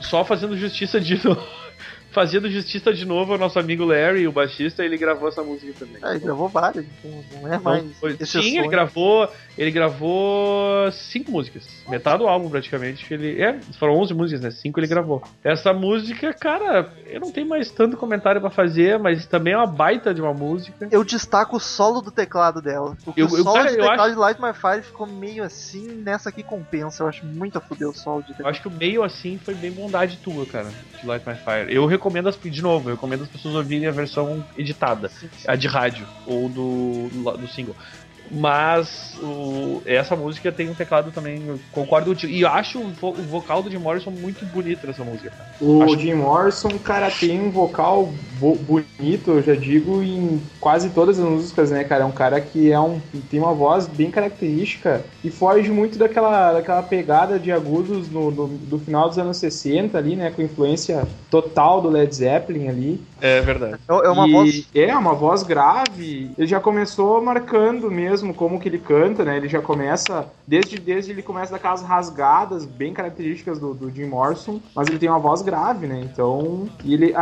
Só 0.00 0.24
fazendo 0.24 0.56
justiça 0.56 1.00
de 1.00 1.22
novo. 1.26 1.42
Fazendo 2.12 2.50
justiça 2.50 2.94
de 2.94 3.04
novo 3.04 3.34
ao 3.34 3.38
nosso 3.38 3.58
amigo 3.58 3.84
Larry, 3.84 4.26
o 4.26 4.32
baixista, 4.32 4.82
ele 4.82 4.96
gravou 4.96 5.28
essa 5.28 5.42
música 5.42 5.74
também. 5.78 6.02
É, 6.02 6.12
ele 6.12 6.20
gravou 6.20 6.48
várias, 6.48 6.86
então 6.86 7.24
não 7.42 7.52
é 7.52 7.58
mais. 7.58 7.84
Não, 7.84 8.26
sim, 8.26 8.58
ele 8.58 8.68
gravou 8.68 9.30
ele 9.56 9.70
gravou 9.70 10.90
cinco 10.92 11.30
músicas. 11.32 11.66
Metade 11.88 12.18
do 12.18 12.28
álbum, 12.28 12.48
praticamente. 12.50 13.12
Ele, 13.12 13.40
é, 13.42 13.58
foram 13.78 13.94
11 13.94 14.14
músicas, 14.14 14.40
né? 14.42 14.50
Cinco 14.50 14.78
ele 14.80 14.86
gravou. 14.86 15.22
Essa 15.42 15.72
música, 15.72 16.32
cara, 16.34 16.92
eu 17.06 17.20
não 17.20 17.30
tenho 17.32 17.48
mais 17.48 17.70
tanto 17.70 17.96
comentário 17.96 18.40
pra 18.40 18.50
fazer, 18.50 18.98
mas 18.98 19.26
também 19.26 19.52
é 19.52 19.56
uma 19.56 19.66
baita 19.66 20.12
de 20.12 20.20
uma 20.20 20.34
música. 20.34 20.88
Eu 20.90 21.02
destaco 21.04 21.56
o 21.56 21.60
solo 21.60 22.00
do 22.00 22.10
teclado 22.10 22.60
dela. 22.60 22.96
Porque 23.04 23.22
Eu- 23.22 23.26
o 23.28 23.36
eu- 23.36 23.42
solo 23.44 23.56
cara, 23.56 23.70
eu 23.72 23.76
teclado 23.88 24.12
de 24.12 24.18
Light 24.18 24.40
My 24.40 24.52
Fire 24.52 24.82
ficou 24.82 25.06
meio 25.06 25.42
assim, 25.42 25.86
nessa 26.02 26.28
aqui 26.28 26.42
compensa. 26.42 27.02
Eu 27.02 27.08
acho 27.08 27.24
muito 27.24 27.56
a 27.56 27.60
fuder 27.60 27.88
o 27.88 27.94
solo 27.94 28.22
de 28.22 28.30
Eu 28.30 28.36
teclado. 28.36 28.50
acho 28.52 28.62
que 28.62 28.68
o 28.68 28.72
meio 28.72 29.02
assim 29.02 29.38
foi 29.38 29.54
bem 29.54 29.70
bondade 29.72 30.18
tua, 30.18 30.44
cara, 30.46 30.68
de 31.00 31.06
Light 31.06 31.26
My 31.26 31.34
Fire. 31.34 31.74
Eu 31.74 31.86
recomendo, 31.86 32.28
as, 32.28 32.36
de 32.38 32.62
novo, 32.62 32.90
eu 32.90 32.94
recomendo 32.94 33.22
as 33.22 33.28
pessoas 33.28 33.54
ouvirem 33.54 33.86
a 33.88 33.92
versão 33.92 34.44
editada, 34.56 35.10
a 35.46 35.56
de 35.56 35.66
rádio, 35.66 36.06
ou 36.26 36.48
do, 36.48 37.08
do, 37.12 37.36
do 37.38 37.48
single. 37.48 37.74
Mas 38.30 39.16
o- 39.22 39.80
essa 39.86 40.16
música 40.16 40.50
tem 40.52 40.68
um 40.68 40.74
teclado 40.74 41.10
também, 41.10 41.42
concordo 41.72 42.10
contigo. 42.10 42.32
E 42.32 42.44
acho 42.44 42.78
o, 42.78 42.88
vo- 42.88 43.10
o 43.10 43.22
vocal 43.22 43.62
do 43.62 43.70
Jim 43.70 43.78
Morrison 43.78 44.10
muito 44.10 44.44
bonito 44.46 44.86
nessa 44.86 45.04
música. 45.04 45.30
cara. 45.30 45.48
O 45.60 45.82
Acho- 45.82 45.98
Jim 45.98 46.14
Morrison, 46.14 46.70
cara, 46.82 47.10
tem 47.10 47.40
um 47.40 47.50
vocal 47.50 48.12
bo- 48.38 48.56
bonito, 48.56 49.30
eu 49.30 49.42
já 49.42 49.54
digo, 49.54 50.02
em 50.02 50.40
quase 50.60 50.90
todas 50.90 51.18
as 51.18 51.24
músicas, 51.24 51.70
né, 51.70 51.84
cara? 51.84 52.02
É 52.02 52.06
um 52.06 52.12
cara 52.12 52.40
que 52.40 52.70
é 52.72 52.80
um, 52.80 53.00
tem 53.30 53.40
uma 53.40 53.52
voz 53.54 53.86
bem 53.86 54.10
característica 54.10 55.02
e 55.24 55.30
foge 55.30 55.70
muito 55.70 55.98
daquela, 55.98 56.52
daquela 56.52 56.82
pegada 56.82 57.38
de 57.38 57.50
agudos 57.52 58.08
no, 58.10 58.30
no- 58.30 58.48
do 58.48 58.78
final 58.78 59.08
dos 59.08 59.18
anos 59.18 59.36
60 59.38 59.96
ali, 59.98 60.16
né? 60.16 60.30
Com 60.34 60.42
influência 60.42 61.06
total 61.30 61.80
do 61.80 61.88
Led 61.88 62.14
Zeppelin 62.14 62.68
ali. 62.68 63.00
É 63.20 63.40
verdade. 63.40 63.76
É 63.88 63.92
é 64.06 64.10
uma 64.10 64.28
E 64.28 64.32
voz. 64.32 64.68
É, 64.74 64.94
uma 64.96 65.14
voz 65.14 65.42
grave. 65.42 66.30
Ele 66.36 66.46
já 66.46 66.60
começou 66.60 67.20
marcando 67.22 67.90
mesmo 67.90 68.15
como 68.34 68.60
que 68.60 68.68
ele 68.68 68.78
canta, 68.78 69.24
né? 69.24 69.36
Ele 69.36 69.48
já 69.48 69.60
começa, 69.60 70.26
desde, 70.46 70.78
desde 70.78 71.12
ele 71.12 71.22
começa 71.22 71.52
daquelas 71.52 71.82
rasgadas 71.82 72.64
bem 72.64 72.92
características 72.92 73.58
do, 73.58 73.74
do 73.74 73.90
Jim 73.90 74.06
Morrison, 74.06 74.60
mas 74.74 74.88
ele 74.88 74.98
tem 74.98 75.08
uma 75.08 75.18
voz 75.18 75.42
grave, 75.42 75.86
né? 75.86 76.00
Então, 76.00 76.68
ele 76.84 77.14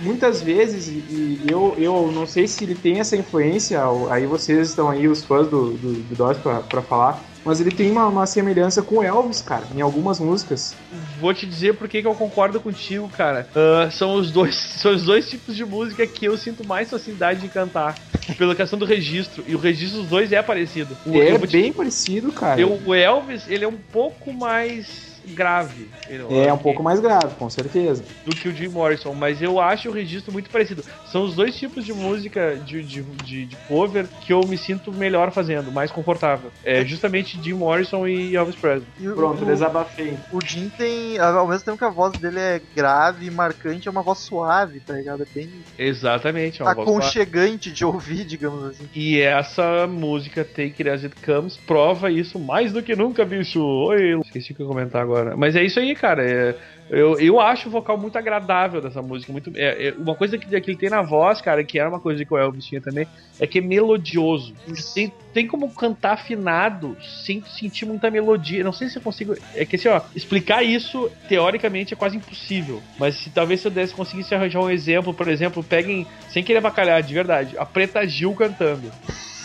muitas 0.00 0.42
vezes, 0.42 0.88
e, 0.88 1.40
eu, 1.48 1.74
eu 1.78 2.10
não 2.12 2.26
sei 2.26 2.46
se 2.46 2.64
ele 2.64 2.74
tem 2.74 3.00
essa 3.00 3.16
influência, 3.16 3.80
aí 4.10 4.26
vocês 4.26 4.70
estão 4.70 4.88
aí, 4.88 5.08
os 5.08 5.24
fãs 5.24 5.48
do, 5.48 5.72
do, 5.72 5.92
do 5.92 6.62
pra 6.68 6.82
falar. 6.82 7.22
Mas 7.44 7.60
ele 7.60 7.70
tem 7.70 7.90
uma, 7.90 8.06
uma 8.06 8.26
semelhança 8.26 8.82
com 8.82 8.96
o 8.96 9.02
Elvis, 9.02 9.40
cara, 9.40 9.66
em 9.74 9.80
algumas 9.80 10.20
músicas. 10.20 10.74
Vou 11.20 11.32
te 11.32 11.46
dizer 11.46 11.74
por 11.74 11.88
que 11.88 11.98
eu 11.98 12.14
concordo 12.14 12.60
contigo, 12.60 13.08
cara. 13.08 13.48
Ah, 13.54 13.88
são, 13.90 14.14
os 14.14 14.30
dois, 14.30 14.54
são 14.78 14.92
os 14.94 15.02
dois 15.04 15.28
tipos 15.30 15.56
de 15.56 15.64
música 15.64 16.06
que 16.06 16.26
eu 16.26 16.36
sinto 16.36 16.62
mais 16.64 16.90
facilidade 16.90 17.40
de 17.40 17.48
cantar. 17.48 17.98
Pela 18.36 18.54
questão 18.54 18.78
do 18.78 18.84
registro. 18.84 19.42
E 19.46 19.54
o 19.54 19.58
registro 19.58 20.00
dos 20.02 20.10
dois 20.10 20.32
é 20.32 20.42
parecido. 20.42 20.96
O, 21.06 21.16
é 21.20 21.38
te- 21.38 21.46
bem 21.46 21.72
parecido, 21.72 22.30
cara. 22.32 22.60
eu- 22.60 22.78
o 22.84 22.94
Elvis, 22.94 23.44
ele 23.48 23.64
é 23.64 23.68
um 23.68 23.78
pouco 23.92 24.32
mais 24.32 25.07
grave. 25.28 25.88
É 26.30 26.52
um 26.52 26.58
pouco 26.58 26.82
mais 26.82 27.00
grave, 27.00 27.34
com 27.38 27.48
certeza. 27.48 28.02
do 28.24 28.34
que 28.34 28.48
o 28.48 28.54
Jim 28.54 28.68
Morrison, 28.68 29.14
mas 29.14 29.40
eu 29.42 29.60
acho 29.60 29.88
o 29.88 29.92
registro 29.92 30.32
muito 30.32 30.50
parecido. 30.50 30.84
São 31.10 31.24
os 31.24 31.34
dois 31.34 31.56
tipos 31.56 31.84
de 31.84 31.92
música 31.92 32.56
de, 32.56 32.82
de, 32.82 33.02
de, 33.02 33.46
de 33.46 33.56
cover 33.68 34.06
que 34.22 34.32
eu 34.32 34.40
me 34.46 34.56
sinto 34.56 34.92
melhor 34.92 35.30
fazendo, 35.30 35.70
mais 35.72 35.90
confortável. 35.90 36.50
É 36.64 36.84
justamente 36.84 37.38
Jim 37.42 37.54
Morrison 37.54 38.06
e 38.06 38.36
Elvis 38.36 38.56
Presley. 38.56 38.86
e 39.00 39.08
Pronto, 39.08 39.42
o, 39.42 39.46
desabafei. 39.46 40.16
o 40.32 40.40
Jim 40.44 40.70
tem. 40.76 41.18
Ao 41.18 41.46
mesmo 41.46 41.64
tempo 41.64 41.78
que 41.78 41.84
a 41.84 41.90
voz 41.90 42.12
dele 42.18 42.38
é 42.38 42.60
grave 42.74 43.26
e 43.26 43.30
marcante, 43.30 43.88
é 43.88 43.90
uma 43.90 44.02
voz 44.02 44.18
suave, 44.18 44.80
tá 44.80 44.94
ligado? 44.94 45.22
É 45.22 45.26
bem 45.34 45.50
Exatamente, 45.78 46.60
é 46.60 46.64
uma 46.64 46.72
aconchegante 46.72 47.70
de 47.70 47.84
ouvir, 47.84 48.24
digamos 48.24 48.64
assim. 48.64 48.88
E 48.94 49.20
essa 49.20 49.86
música 49.86 50.44
Take 50.44 50.74
It 50.78 50.88
As 50.88 51.04
It 51.04 51.16
Comes 51.24 51.56
prova 51.56 52.10
isso 52.10 52.38
mais 52.38 52.72
do 52.72 52.82
que 52.82 52.94
nunca, 52.94 53.24
bicho. 53.24 53.60
Oi, 53.60 54.18
esqueci 54.20 54.52
o 54.52 54.54
que 54.54 54.62
eu 54.62 54.66
ia 54.66 54.72
comentar 54.72 55.02
agora. 55.02 55.17
Mas 55.36 55.56
é 55.56 55.62
isso 55.64 55.78
aí, 55.80 55.94
cara. 55.94 56.24
É- 56.24 56.54
eu, 56.90 57.18
eu 57.20 57.38
acho 57.38 57.68
o 57.68 57.72
vocal 57.72 57.98
muito 57.98 58.16
agradável 58.16 58.80
dessa 58.80 59.02
música. 59.02 59.30
Muito, 59.30 59.52
é, 59.54 59.88
é 59.88 59.92
uma 59.92 60.16
coisa 60.16 60.38
que, 60.38 60.48
que 60.60 60.70
ele 60.70 60.78
tem 60.78 60.88
na 60.88 61.02
voz, 61.02 61.40
cara, 61.40 61.62
que 61.62 61.78
era 61.78 61.88
uma 61.88 62.00
coisa 62.00 62.24
que 62.24 62.32
o 62.32 62.38
Elvis 62.38 62.64
tinha 62.64 62.80
também, 62.80 63.06
é 63.38 63.46
que 63.46 63.58
é 63.58 63.60
melodioso. 63.60 64.54
Tem, 64.94 65.12
tem 65.34 65.46
como 65.46 65.74
cantar 65.74 66.12
afinado 66.14 66.96
sem 67.24 67.44
sentir 67.44 67.84
muita 67.84 68.10
melodia. 68.10 68.64
Não 68.64 68.72
sei 68.72 68.88
se 68.88 68.96
eu 68.98 69.02
consigo. 69.02 69.34
É 69.54 69.66
que 69.66 69.76
assim, 69.76 69.88
ó, 69.88 70.00
explicar 70.14 70.62
isso 70.62 71.10
teoricamente 71.26 71.92
é 71.92 71.96
quase 71.96 72.16
impossível. 72.16 72.82
Mas 72.98 73.16
se 73.16 73.30
talvez 73.30 73.60
se 73.60 73.66
eu 73.68 73.70
desse, 73.70 73.94
conseguisse 73.94 74.34
arranjar 74.34 74.60
um 74.60 74.70
exemplo, 74.70 75.12
por 75.12 75.28
exemplo, 75.28 75.62
peguem, 75.62 76.06
sem 76.26 76.42
querer 76.42 76.62
bacalhar, 76.62 77.02
de 77.02 77.12
verdade, 77.12 77.54
a 77.58 77.66
Preta 77.66 78.06
Gil 78.06 78.34
cantando. 78.34 78.94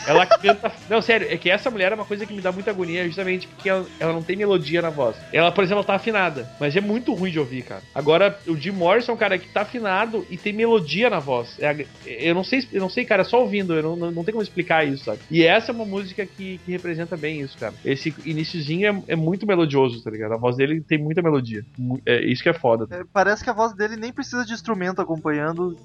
Ela 0.07 0.25
canta. 0.25 0.71
Não, 0.89 1.01
sério, 1.01 1.27
é 1.29 1.37
que 1.37 1.49
essa 1.49 1.69
mulher 1.71 1.91
é 1.91 1.95
uma 1.95 2.05
coisa 2.05 2.25
que 2.25 2.33
me 2.33 2.41
dá 2.41 2.51
muita 2.51 2.71
agonia, 2.71 3.05
justamente 3.05 3.47
porque 3.47 3.69
ela, 3.69 3.85
ela 3.99 4.13
não 4.13 4.21
tem 4.23 4.35
melodia 4.35 4.81
na 4.81 4.89
voz. 4.89 5.17
Ela, 5.31 5.51
por 5.51 5.63
exemplo, 5.63 5.83
tá 5.83 5.95
afinada, 5.95 6.47
mas 6.59 6.75
é 6.75 6.81
muito 6.81 7.13
ruim 7.13 7.31
de 7.31 7.39
ouvir, 7.39 7.63
cara. 7.63 7.81
Agora, 7.93 8.37
o 8.47 8.55
Jim 8.55 8.71
Morrison 8.71 9.11
é 9.11 9.15
um 9.15 9.17
cara 9.17 9.37
que 9.37 9.47
tá 9.53 9.61
afinado 9.61 10.25
e 10.29 10.37
tem 10.37 10.53
melodia 10.53 11.09
na 11.09 11.19
voz. 11.19 11.57
É 11.59 11.67
a- 11.69 11.85
eu 12.05 12.35
não 12.35 12.43
sei, 12.43 12.67
eu 12.71 12.81
não 12.81 12.89
sei, 12.89 13.05
cara, 13.05 13.23
só 13.23 13.41
ouvindo, 13.41 13.73
eu 13.73 13.83
não, 13.83 13.95
não, 13.95 14.11
não 14.11 14.23
tem 14.23 14.33
como 14.33 14.43
explicar 14.43 14.85
isso, 14.87 15.05
sabe? 15.05 15.19
E 15.31 15.43
essa 15.43 15.71
é 15.71 15.75
uma 15.75 15.85
música 15.85 16.25
que, 16.25 16.57
que 16.59 16.71
representa 16.71 17.15
bem 17.17 17.41
isso, 17.41 17.57
cara. 17.57 17.73
Esse 17.83 18.13
iniciozinho 18.25 19.03
é, 19.07 19.13
é 19.13 19.15
muito 19.15 19.45
melodioso, 19.47 20.03
tá 20.03 20.09
ligado? 20.11 20.33
A 20.33 20.37
voz 20.37 20.55
dele 20.57 20.81
tem 20.81 20.97
muita 20.97 21.21
melodia. 21.21 21.63
É 22.05 22.23
isso 22.25 22.43
que 22.43 22.49
é 22.49 22.53
foda. 22.53 22.87
É, 22.93 23.03
parece 23.11 23.43
que 23.43 23.49
a 23.49 23.53
voz 23.53 23.73
dele 23.73 23.95
nem 23.95 24.11
precisa 24.11 24.45
de 24.45 24.53
instrumento 24.53 25.01
acompanhando, 25.01 25.75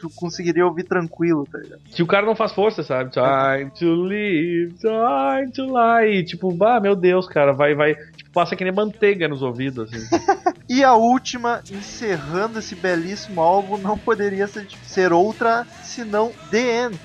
tu 0.00 0.08
conseguiria 0.14 0.64
ouvir 0.66 0.84
tranquilo, 0.84 1.46
tá 1.50 1.58
ligado? 1.58 1.80
Se 1.90 2.02
o 2.02 2.06
cara 2.06 2.24
não 2.26 2.36
faz 2.36 2.52
força, 2.52 2.82
sabe? 2.82 3.10
Time 3.58 3.70
to 3.70 3.94
live, 4.04 4.74
time 4.78 5.50
to 5.52 5.66
lie. 5.66 6.22
Tipo, 6.22 6.52
bah, 6.52 6.78
meu 6.80 6.94
Deus, 6.94 7.26
cara, 7.26 7.52
vai, 7.52 7.74
vai. 7.74 7.94
Tipo, 7.94 8.30
passa 8.32 8.54
que 8.54 8.62
nem 8.62 8.72
manteiga 8.72 9.26
nos 9.26 9.42
ouvidos, 9.42 9.92
assim. 9.92 10.06
E 10.70 10.84
a 10.84 10.92
última, 10.92 11.62
encerrando 11.70 12.58
esse 12.58 12.74
belíssimo 12.74 13.40
álbum, 13.40 13.78
não 13.78 13.96
poderia 13.96 14.46
ser, 14.46 14.66
ser 14.82 15.14
outra 15.14 15.66
senão 15.82 16.30
The 16.50 16.84
End. 16.84 16.98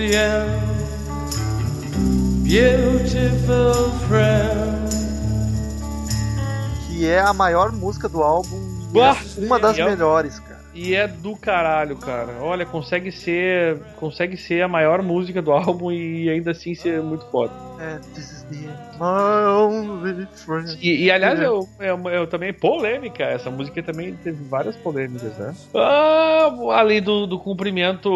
The 0.00 0.16
end, 0.16 0.50
beautiful 2.42 3.90
friend. 4.08 4.88
Que 6.88 7.06
é 7.06 7.20
a 7.20 7.32
maior 7.34 7.70
música 7.72 8.08
do 8.08 8.22
álbum 8.22 8.56
e 8.90 8.94
Bah, 8.98 9.16
é 9.36 9.44
uma 9.44 9.58
das 9.58 9.78
é- 9.78 9.84
melhores, 9.84 10.38
cara. 10.38 10.60
E 10.72 10.94
é 10.94 11.06
do 11.06 11.36
caralho, 11.36 11.96
cara. 11.96 12.32
Olha, 12.40 12.64
consegue 12.64 13.10
ser. 13.12 13.78
Consegue 13.96 14.36
ser 14.36 14.62
a 14.62 14.68
maior 14.68 15.02
música 15.02 15.42
do 15.42 15.50
álbum 15.52 15.90
e 15.92 16.30
ainda 16.30 16.52
assim 16.52 16.74
ser 16.74 17.02
muito 17.02 17.26
foda. 17.26 17.52
E, 20.80 21.04
e, 21.04 21.10
aliás, 21.10 21.40
eu, 21.40 21.66
eu, 21.78 22.10
eu 22.10 22.26
também, 22.26 22.52
polêmica, 22.52 23.24
essa 23.24 23.50
música 23.50 23.82
também 23.82 24.14
teve 24.14 24.44
várias 24.44 24.76
polêmicas, 24.76 25.36
né? 25.38 25.54
Ah, 25.74 26.50
além 26.72 27.00
do, 27.00 27.26
do 27.26 27.38
cumprimento 27.38 28.10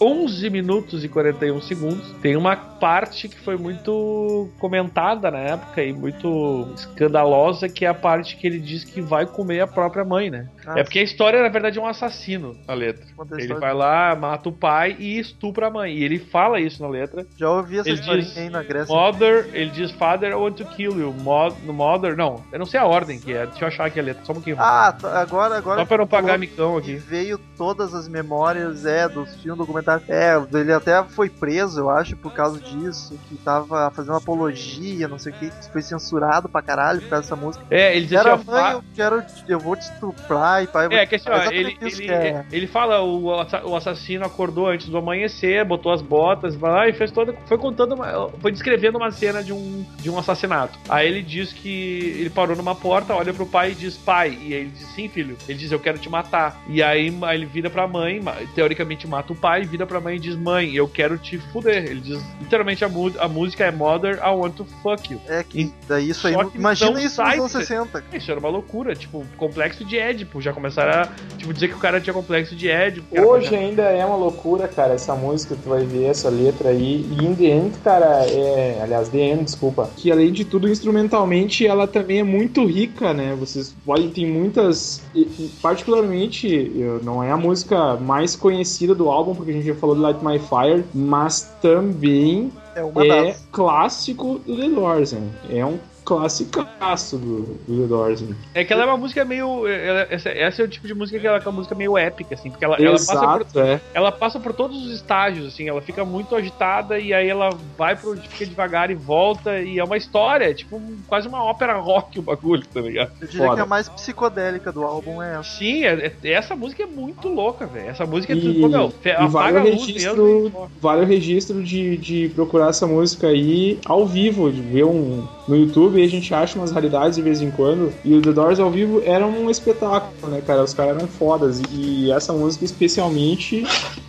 11 0.00 0.50
minutos 0.50 1.04
e 1.04 1.08
41 1.08 1.60
segundos, 1.62 2.10
tem 2.20 2.36
uma 2.36 2.56
parte 2.56 3.28
que 3.28 3.38
foi 3.40 3.56
muito 3.56 4.50
comentada 4.58 5.30
na 5.30 5.38
época 5.38 5.82
e 5.82 5.92
muito 5.92 6.68
escandalosa, 6.74 7.68
que 7.68 7.84
é 7.86 7.88
a 7.88 7.94
parte 7.94 8.36
que 8.36 8.46
ele 8.46 8.58
diz 8.58 8.84
que 8.84 9.00
vai 9.00 9.24
comer 9.24 9.60
a 9.60 9.66
própria 9.66 10.04
mãe, 10.04 10.28
né? 10.30 10.48
Ah, 10.66 10.78
é 10.78 10.82
porque 10.82 10.98
a 10.98 11.02
história, 11.02 11.42
na 11.42 11.48
verdade, 11.48 11.78
é 11.78 11.82
um 11.82 11.86
assassino, 11.86 12.56
a 12.68 12.74
letra. 12.74 13.04
Ele 13.32 13.42
história. 13.42 13.60
vai 13.60 13.74
lá, 13.74 14.14
mata 14.14 14.48
o 14.48 14.52
pai 14.52 14.96
e 14.98 15.18
estupra 15.18 15.68
a 15.68 15.70
mãe. 15.70 15.94
E 15.94 16.04
ele 16.04 16.18
fala 16.18 16.60
isso 16.60 16.82
na 16.82 16.88
letra. 16.88 17.26
Já 17.38 17.50
ouvi 17.50 17.78
essa 17.78 17.88
Ele 17.88 17.98
historinha 17.98 18.24
diz 18.24 18.33
aí 18.40 18.50
na 18.50 18.62
Grécia. 18.62 18.94
Mother, 18.94 19.48
ele 19.52 19.70
diz 19.70 19.90
Father, 19.92 20.30
I 20.30 20.34
want 20.34 20.56
to 20.56 20.64
kill 20.64 20.98
you. 20.98 21.12
Mo- 21.12 21.56
mother, 21.72 22.16
não, 22.16 22.42
eu 22.52 22.58
não 22.58 22.66
sei 22.66 22.80
a 22.80 22.84
ordem 22.84 23.18
que 23.18 23.32
é. 23.32 23.46
Deixa 23.46 23.64
eu 23.64 23.68
achar 23.68 23.86
aqui 23.86 24.00
a 24.00 24.02
letra, 24.02 24.24
só 24.24 24.32
um 24.32 24.36
pouquinho. 24.36 24.56
Ah, 24.58 24.92
tá, 24.98 25.20
agora, 25.20 25.56
agora. 25.56 25.80
só 25.80 25.86
pra 25.86 25.98
não 25.98 26.06
pagar 26.06 26.38
micão 26.38 26.76
aqui. 26.76 26.94
veio 26.96 27.38
todas 27.56 27.94
as 27.94 28.08
memórias, 28.08 28.84
é, 28.86 29.08
dos 29.08 29.34
filmes 29.36 29.58
documentários. 29.58 30.08
É, 30.08 30.34
ele 30.52 30.72
até 30.72 31.02
foi 31.04 31.28
preso, 31.28 31.80
eu 31.80 31.90
acho, 31.90 32.16
por 32.16 32.32
causa 32.32 32.60
disso, 32.60 33.18
que 33.28 33.36
tava 33.36 33.90
fazendo 33.90 34.16
apologia, 34.16 35.08
não 35.08 35.18
sei 35.18 35.32
o 35.32 35.36
que, 35.36 35.50
que 35.50 35.72
foi 35.72 35.82
censurado 35.82 36.48
pra 36.48 36.62
caralho 36.62 37.00
por 37.00 37.10
causa 37.10 37.22
dessa 37.22 37.36
música. 37.36 37.64
É, 37.70 37.96
ele 37.96 38.06
diz 38.06 38.18
Era 38.18 38.34
assim, 38.34 38.50
mãe, 38.50 38.72
eu 38.72 38.84
quero, 38.94 39.22
eu 39.48 39.58
vou 39.58 39.76
te 39.76 39.82
estuprar 39.82 40.62
e 40.62 40.66
pai. 40.66 40.86
É, 40.90 41.06
que 41.06 41.16
assim, 41.16 41.28
ó, 41.30 41.42
ele, 41.50 41.76
ele, 41.80 42.10
é. 42.10 42.44
ele 42.50 42.66
fala, 42.66 43.00
o, 43.02 43.24
o 43.26 43.76
assassino 43.76 44.24
acordou 44.24 44.68
antes 44.68 44.88
do 44.88 44.98
amanhecer, 44.98 45.64
botou 45.64 45.92
as 45.92 46.02
botas, 46.02 46.54
vai 46.54 46.70
lá 46.70 46.88
e 46.88 46.92
fez 46.92 47.10
toda. 47.10 47.34
Foi 47.46 47.58
contando, 47.58 47.94
uma- 47.94 48.23
foi 48.40 48.52
descrevendo 48.52 48.98
uma 48.98 49.10
cena 49.10 49.42
de 49.42 49.52
um, 49.52 49.84
de 49.98 50.10
um 50.10 50.18
assassinato. 50.18 50.78
Aí 50.88 51.06
ele 51.08 51.22
diz 51.22 51.52
que 51.52 52.14
ele 52.18 52.30
parou 52.30 52.56
numa 52.56 52.74
porta, 52.74 53.14
olha 53.14 53.32
pro 53.32 53.46
pai 53.46 53.72
e 53.72 53.74
diz, 53.74 53.96
pai. 53.96 54.38
E 54.42 54.54
aí 54.54 54.60
ele 54.60 54.70
diz, 54.70 54.86
sim, 54.94 55.08
filho. 55.08 55.36
Ele 55.48 55.58
diz, 55.58 55.70
eu 55.72 55.80
quero 55.80 55.98
te 55.98 56.08
matar. 56.08 56.62
E 56.68 56.82
aí 56.82 57.12
ele 57.32 57.46
vira 57.46 57.70
pra 57.70 57.86
mãe, 57.86 58.20
teoricamente 58.54 59.06
mata 59.06 59.32
o 59.32 59.36
pai, 59.36 59.62
vira 59.64 59.86
pra 59.86 60.00
mãe 60.00 60.16
e 60.16 60.20
diz, 60.20 60.36
mãe, 60.36 60.74
eu 60.74 60.88
quero 60.88 61.18
te 61.18 61.38
fuder. 61.38 61.84
Ele 61.84 62.00
diz, 62.00 62.22
literalmente 62.40 62.84
a, 62.84 62.88
a 63.20 63.28
música 63.28 63.64
é 63.64 63.70
Mother, 63.70 64.18
I 64.18 64.30
want 64.30 64.54
to 64.56 64.64
fuck 64.82 65.12
you. 65.12 65.20
É 65.28 65.42
que 65.42 65.72
daí 65.88 66.10
isso 66.10 66.26
aí. 66.26 66.34
Imagina 66.54 66.90
não 66.90 66.98
isso 66.98 67.22
nos 67.22 67.32
anos 67.32 67.52
do- 67.52 67.58
60. 67.58 68.04
Isso 68.12 68.30
era 68.30 68.40
uma 68.40 68.48
loucura, 68.48 68.94
tipo, 68.94 69.24
complexo 69.36 69.84
de 69.84 69.98
Édipo. 69.98 70.40
Já 70.40 70.52
começaram 70.52 71.02
a 71.02 71.08
tipo, 71.36 71.52
dizer 71.52 71.68
que 71.68 71.74
o 71.74 71.78
cara 71.78 72.00
tinha 72.00 72.14
complexo 72.14 72.54
de 72.54 72.68
Édipo. 72.68 73.20
Hoje 73.20 73.54
ainda 73.54 73.82
é 73.82 74.04
uma 74.04 74.16
loucura, 74.16 74.68
cara, 74.68 74.94
essa 74.94 75.14
música, 75.14 75.56
tu 75.62 75.68
vai 75.68 75.84
ver 75.84 76.04
essa 76.04 76.28
letra 76.28 76.70
aí. 76.70 77.06
E 77.10 77.24
in 77.24 77.34
the 77.34 77.44
end, 77.44 77.78
cara, 77.82 78.13
é. 78.24 78.80
Aliás, 78.82 79.12
end, 79.12 79.44
desculpa. 79.44 79.90
Que 79.96 80.10
além 80.10 80.32
de 80.32 80.44
tudo, 80.44 80.68
instrumentalmente, 80.68 81.66
ela 81.66 81.86
também 81.86 82.20
é 82.20 82.22
muito 82.22 82.64
rica, 82.64 83.12
né? 83.12 83.34
Vocês 83.38 83.74
podem 83.84 84.10
tem 84.10 84.26
muitas. 84.26 85.02
e- 85.14 85.20
e 85.38 85.50
particularmente, 85.60 86.70
não 87.02 87.22
é 87.22 87.30
a 87.30 87.36
música 87.36 87.96
mais 87.96 88.36
conhecida 88.36 88.94
do 88.94 89.08
álbum, 89.08 89.34
porque 89.34 89.50
a 89.50 89.54
gente 89.54 89.66
já 89.66 89.74
falou 89.74 89.94
de 89.94 90.02
Light 90.02 90.24
My 90.24 90.38
Fire, 90.38 90.84
mas 90.94 91.52
também 91.60 92.50
É 92.74 92.82
uma 92.82 93.04
é 93.04 93.36
clássico 93.52 94.38
do 94.46 94.56
The 94.56 94.68
Doors, 94.68 95.12
né? 95.12 95.22
É 95.50 95.64
um 95.64 95.78
classicaço 96.04 97.18
do, 97.18 97.42
do 97.66 97.82
The 97.82 97.86
Doors. 97.86 98.20
Né? 98.22 98.36
É 98.54 98.64
que 98.64 98.72
ela 98.72 98.82
é 98.82 98.86
uma 98.86 98.96
música 98.96 99.24
meio. 99.24 99.66
ela- 99.66 100.06
essa, 100.10 100.28
essa 100.30 100.62
é 100.62 100.64
o 100.64 100.68
tipo 100.68 100.86
de 100.86 100.94
música 100.94 101.18
que 101.18 101.26
ela 101.26 101.38
é 101.38 101.40
uma 101.40 101.52
música 101.52 101.74
meio 101.74 101.96
épica, 101.96 102.34
assim, 102.34 102.50
porque 102.50 102.64
ela, 102.64 102.76
ela 102.76 102.92
passa 102.92 103.14
por, 103.26 103.40
Exato, 103.42 103.60
é. 103.60 103.80
ela 103.94 104.12
passa 104.12 104.40
por 104.40 104.52
todos 104.52 104.84
os 104.86 104.92
estágios, 104.92 105.46
assim, 105.46 105.68
ela 105.68 105.80
fica 105.80 106.04
muito 106.04 106.34
agitada 106.36 106.98
e 106.98 107.12
aí 107.12 107.28
ela 107.28 107.50
vai 107.76 107.96
pro. 107.96 108.14
fica 108.16 108.46
devagar 108.46 108.90
e 108.90 108.94
volta, 108.94 109.60
e 109.60 109.78
é 109.78 109.84
uma 109.84 109.96
história, 109.96 110.50
é 110.50 110.54
tipo 110.54 110.76
um- 110.76 110.98
quase 111.06 111.26
uma 111.28 111.42
ópera 111.42 111.78
rock 111.78 112.18
o 112.18 112.22
bagulho, 112.22 112.62
tá 112.72 112.80
ligado? 112.80 113.10
Eu 113.20 113.26
diria 113.28 113.46
Foda. 113.46 113.56
que 113.56 113.62
a 113.62 113.66
mais 113.66 113.88
psicodélica 113.88 114.72
do 114.72 114.82
álbum 114.84 115.22
é 115.22 115.34
essa. 115.34 115.42
Sim, 115.44 115.84
é- 115.84 116.12
é- 116.22 116.30
essa 116.32 116.54
música 116.56 116.82
é 116.82 116.86
muito 116.86 117.28
louca, 117.28 117.66
velho. 117.66 117.88
Essa 117.88 118.06
música 118.06 118.32
é 118.32 118.36
E- 118.36 118.68
meu, 118.68 118.92
e 119.04 119.10
apaga 119.10 119.28
vale 119.28 119.58
a 119.58 119.60
o 119.62 119.64
registro, 119.64 120.24
mesmo. 120.24 120.70
e- 120.76 120.80
vale 120.80 121.02
o 121.02 121.06
registro 121.06 121.62
de, 121.62 121.96
de 121.96 122.28
procurar 122.34 122.68
essa 122.68 122.86
música 122.86 123.28
aí 123.28 123.78
ao 123.84 124.06
vivo, 124.06 124.50
de 124.52 124.60
ver 124.60 124.84
um 124.84 125.26
no 125.46 125.56
YouTube, 125.56 125.93
aí 125.96 126.04
a 126.04 126.08
gente 126.08 126.32
acha 126.34 126.58
umas 126.58 126.70
raridades 126.70 127.16
de 127.16 127.22
vez 127.22 127.40
em 127.40 127.50
quando. 127.50 127.92
E 128.04 128.14
o 128.14 128.22
The 128.22 128.32
Doors 128.32 128.60
ao 128.60 128.70
vivo 128.70 129.02
era 129.04 129.26
um 129.26 129.50
espetáculo, 129.50 130.30
né, 130.32 130.42
cara? 130.46 130.62
Os 130.62 130.74
caras 130.74 130.96
eram 130.96 131.06
fodas. 131.06 131.60
E 131.72 132.10
essa 132.10 132.32
música, 132.32 132.64
especialmente, 132.64 133.64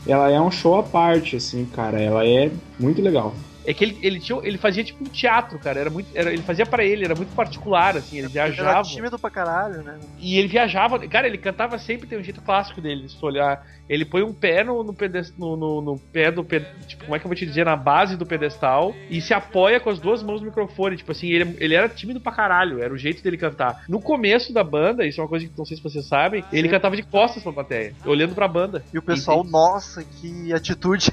ela 0.07 0.29
é 0.29 0.39
um 0.39 0.51
show 0.51 0.75
à 0.75 0.83
parte, 0.83 1.35
assim, 1.35 1.65
cara. 1.65 1.99
Ela 2.01 2.25
é 2.25 2.51
muito 2.79 3.01
legal. 3.01 3.33
É 3.65 3.73
que 3.73 3.83
ele, 3.83 3.97
ele, 4.01 4.19
tinha, 4.19 4.39
ele 4.43 4.57
fazia 4.57 4.83
tipo 4.83 5.03
um 5.03 5.07
teatro, 5.07 5.57
cara. 5.59 5.79
Era 5.79 5.89
muito, 5.89 6.07
era, 6.15 6.31
ele 6.31 6.41
fazia 6.43 6.65
pra 6.65 6.83
ele, 6.83 7.05
era 7.05 7.15
muito 7.15 7.33
particular, 7.35 7.97
assim. 7.97 8.17
Ele 8.19 8.27
Ele 8.27 8.37
era 8.39 8.51
viajava. 8.51 8.83
tímido 8.87 9.17
pra 9.19 9.29
caralho, 9.29 9.81
né? 9.83 9.99
E 10.19 10.37
ele 10.37 10.47
viajava. 10.47 10.99
Cara, 11.07 11.27
ele 11.27 11.37
cantava 11.37 11.77
sempre, 11.77 12.07
tem 12.07 12.19
um 12.19 12.23
jeito 12.23 12.41
clássico 12.41 12.79
dele, 12.81 13.07
se 13.09 13.17
tu 13.17 13.25
olhar. 13.25 13.65
Ele 13.87 14.03
põe 14.03 14.23
um 14.23 14.33
pé 14.33 14.63
no, 14.63 14.83
no, 14.83 14.93
pedes- 14.95 15.31
no, 15.37 15.55
no- 15.55 15.79
no 15.81 15.99
pé 15.99 16.31
do. 16.31 16.43
Tipo, 16.87 17.03
como 17.05 17.15
é 17.15 17.19
que 17.19 17.25
eu 17.25 17.29
vou 17.29 17.35
te 17.35 17.45
dizer? 17.45 17.65
Na 17.65 17.75
base 17.75 18.17
do 18.17 18.25
pedestal. 18.25 18.95
E 19.11 19.21
se 19.21 19.31
apoia 19.31 19.79
com 19.79 19.91
as 19.91 19.99
duas 19.99 20.23
mãos 20.23 20.41
no 20.41 20.47
microfone. 20.47 20.97
Tipo 20.97 21.11
assim, 21.11 21.27
ele, 21.29 21.55
ele 21.59 21.75
era 21.75 21.87
tímido 21.87 22.19
pra 22.19 22.31
caralho. 22.31 22.81
Era 22.81 22.91
o 22.91 22.97
jeito 22.97 23.21
dele 23.23 23.37
cantar. 23.37 23.83
No 23.87 24.01
começo 24.01 24.51
da 24.51 24.63
banda, 24.63 25.05
isso 25.05 25.19
é 25.21 25.23
uma 25.23 25.29
coisa 25.29 25.45
que 25.45 25.55
não 25.55 25.65
sei 25.65 25.77
se 25.77 25.83
vocês 25.83 26.03
sabem, 26.07 26.43
ele 26.51 26.67
cantava 26.67 26.95
de 26.95 27.03
costas 27.03 27.43
pra 27.43 27.53
plateia, 27.53 27.93
olhando 28.05 28.33
pra 28.33 28.47
banda. 28.47 28.83
E 28.91 28.97
o 28.97 29.03
pessoal, 29.03 29.43
nossa, 29.43 30.03
que 30.03 30.51
atitude. 30.51 31.11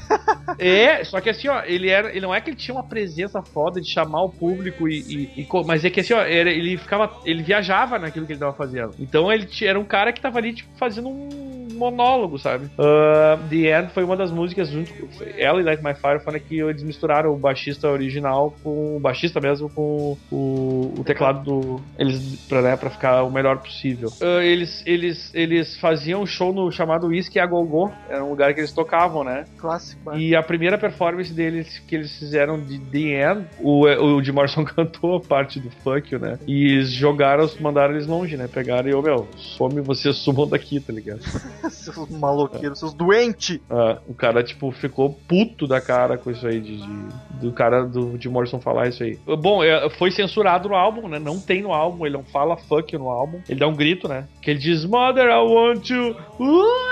É, 0.58 1.04
só 1.04 1.20
que 1.20 1.28
assim, 1.30 1.48
ó, 1.48 1.62
ele 1.64 1.88
era. 1.90 2.10
Ele 2.10 2.20
não 2.22 2.34
é 2.34 2.40
que 2.42 2.50
ele 2.50 2.56
tinha 2.56 2.74
uma 2.74 2.84
presença 2.84 3.40
foda 3.42 3.80
de 3.80 3.88
chamar 3.90 4.22
o 4.24 4.28
público 4.28 4.88
e. 4.88 4.98
e- 5.36 5.42
e 5.42 5.48
mas 5.66 5.84
é 5.84 5.90
que 5.90 6.00
assim, 6.00 6.14
ó, 6.14 6.20
era- 6.20 6.50
ele 6.50 6.76
ficava. 6.76 7.20
Ele 7.24 7.42
viajava 7.42 7.98
naquilo 7.98 8.26
que 8.26 8.32
ele 8.32 8.40
tava 8.40 8.52
fazendo. 8.54 8.94
Então 8.98 9.32
ele 9.32 9.48
era 9.62 9.78
um 9.78 9.84
cara 9.84 10.12
que 10.12 10.20
tava 10.20 10.38
ali, 10.38 10.52
tipo, 10.54 10.70
fazendo 10.76 11.08
um 11.08 11.51
monólogo, 11.82 12.38
sabe? 12.38 12.68
Ah, 12.78 13.38
The 13.50 13.78
End 13.78 13.92
foi 13.92 14.04
uma 14.04 14.16
das 14.16 14.30
músicas 14.30 14.68
junto 14.68 14.92
com. 14.92 15.06
Ela 15.36 15.60
e 15.60 15.64
Light 15.64 15.82
My 15.82 15.94
Fire 15.94 16.20
foram 16.22 16.38
que 16.38 16.58
eles 16.60 16.82
misturaram 16.82 17.32
o 17.32 17.36
baixista 17.36 17.88
original 17.88 18.54
com. 18.62 18.96
O 18.96 19.00
baixista 19.00 19.40
mesmo 19.40 19.68
com 19.70 20.16
o, 20.30 20.94
o 20.98 21.04
teclado 21.04 21.42
do. 21.42 21.80
Eles. 21.98 22.46
Pra, 22.48 22.62
né, 22.62 22.76
pra 22.76 22.90
ficar 22.90 23.22
o 23.22 23.30
melhor 23.30 23.58
possível. 23.58 24.10
Ah, 24.20 24.42
eles, 24.44 24.82
eles, 24.86 25.30
eles 25.34 25.76
faziam 25.78 26.22
um 26.22 26.26
show 26.26 26.52
no 26.52 26.70
chamado 26.70 27.08
Whisky 27.08 27.38
a 27.38 27.46
Go. 27.46 27.92
Era 28.08 28.24
um 28.24 28.30
lugar 28.30 28.52
que 28.54 28.60
eles 28.60 28.72
tocavam, 28.72 29.24
né? 29.24 29.44
Clássico. 29.58 30.10
né? 30.10 30.18
E 30.18 30.34
a 30.36 30.42
primeira 30.42 30.76
performance 30.78 31.32
deles 31.32 31.78
que 31.86 31.94
eles 31.94 32.18
fizeram 32.18 32.58
de 32.60 32.78
The 32.78 33.32
End, 33.32 33.46
o, 33.60 33.86
o 33.86 34.22
Jim 34.22 34.32
Morrison 34.32 34.64
cantou 34.66 35.16
a 35.16 35.20
parte 35.20 35.58
do 35.60 35.70
Fuck 35.82 36.12
You, 36.12 36.20
né? 36.20 36.38
E 36.46 36.72
eles 36.72 36.90
jogaram, 36.90 37.48
mandaram 37.60 37.94
eles 37.94 38.06
longe, 38.06 38.36
né? 38.36 38.48
Pegaram 38.48 38.88
e, 38.88 38.94
ô 38.94 39.02
meu, 39.02 39.26
some 39.36 39.80
vocês 39.80 40.16
sumam 40.16 40.46
daqui, 40.48 40.80
tá 40.80 40.92
ligado? 40.92 41.20
seus 41.74 42.08
maloqueiros, 42.10 42.78
seus 42.78 42.94
doentes. 42.94 43.60
Ah, 43.70 43.98
o 44.06 44.14
cara, 44.14 44.42
tipo, 44.42 44.70
ficou 44.72 45.10
puto 45.28 45.66
da 45.66 45.80
cara 45.80 46.16
com 46.18 46.30
isso 46.30 46.46
aí, 46.46 46.60
de, 46.60 46.76
de- 46.78 47.08
do 47.40 47.52
cara 47.52 47.84
do 47.84 48.16
Jim 48.20 48.28
Morrison 48.28 48.60
falar 48.60 48.88
isso 48.88 49.02
aí. 49.02 49.18
Bom, 49.40 49.62
é, 49.64 49.88
foi 49.90 50.10
censurado 50.10 50.68
no 50.68 50.74
álbum, 50.74 51.08
né? 51.08 51.18
Não 51.18 51.40
tem 51.40 51.62
no 51.62 51.72
álbum, 51.72 52.06
ele 52.06 52.16
não 52.16 52.24
fala 52.24 52.56
fuck 52.56 52.96
no 52.96 53.08
álbum. 53.08 53.40
Ele 53.48 53.58
dá 53.60 53.66
um 53.66 53.74
grito, 53.74 54.06
né? 54.08 54.28
Que 54.40 54.50
ele 54.52 54.60
diz, 54.60 54.84
Mother, 54.84 55.28
I 55.28 55.38
want 55.38 55.88
you. 55.90 56.16
Uau! 56.38 56.91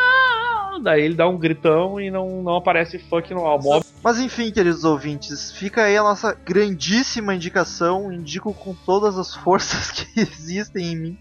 Daí 0.82 1.02
ele 1.02 1.14
dá 1.14 1.28
um 1.28 1.38
gritão 1.38 2.00
e 2.00 2.10
não, 2.10 2.42
não 2.42 2.56
aparece 2.56 2.98
fuck 2.98 3.32
no 3.32 3.44
álbum. 3.44 3.80
Mas 4.02 4.18
enfim, 4.18 4.50
queridos 4.50 4.84
ouvintes, 4.84 5.52
fica 5.52 5.84
aí 5.84 5.96
a 5.96 6.02
nossa 6.02 6.34
grandíssima 6.34 7.34
indicação. 7.34 8.12
Indico 8.12 8.52
com 8.54 8.74
todas 8.74 9.18
as 9.18 9.34
forças 9.34 9.90
que 9.92 10.20
existem 10.20 10.92
em 10.92 10.96
mim. 10.96 11.18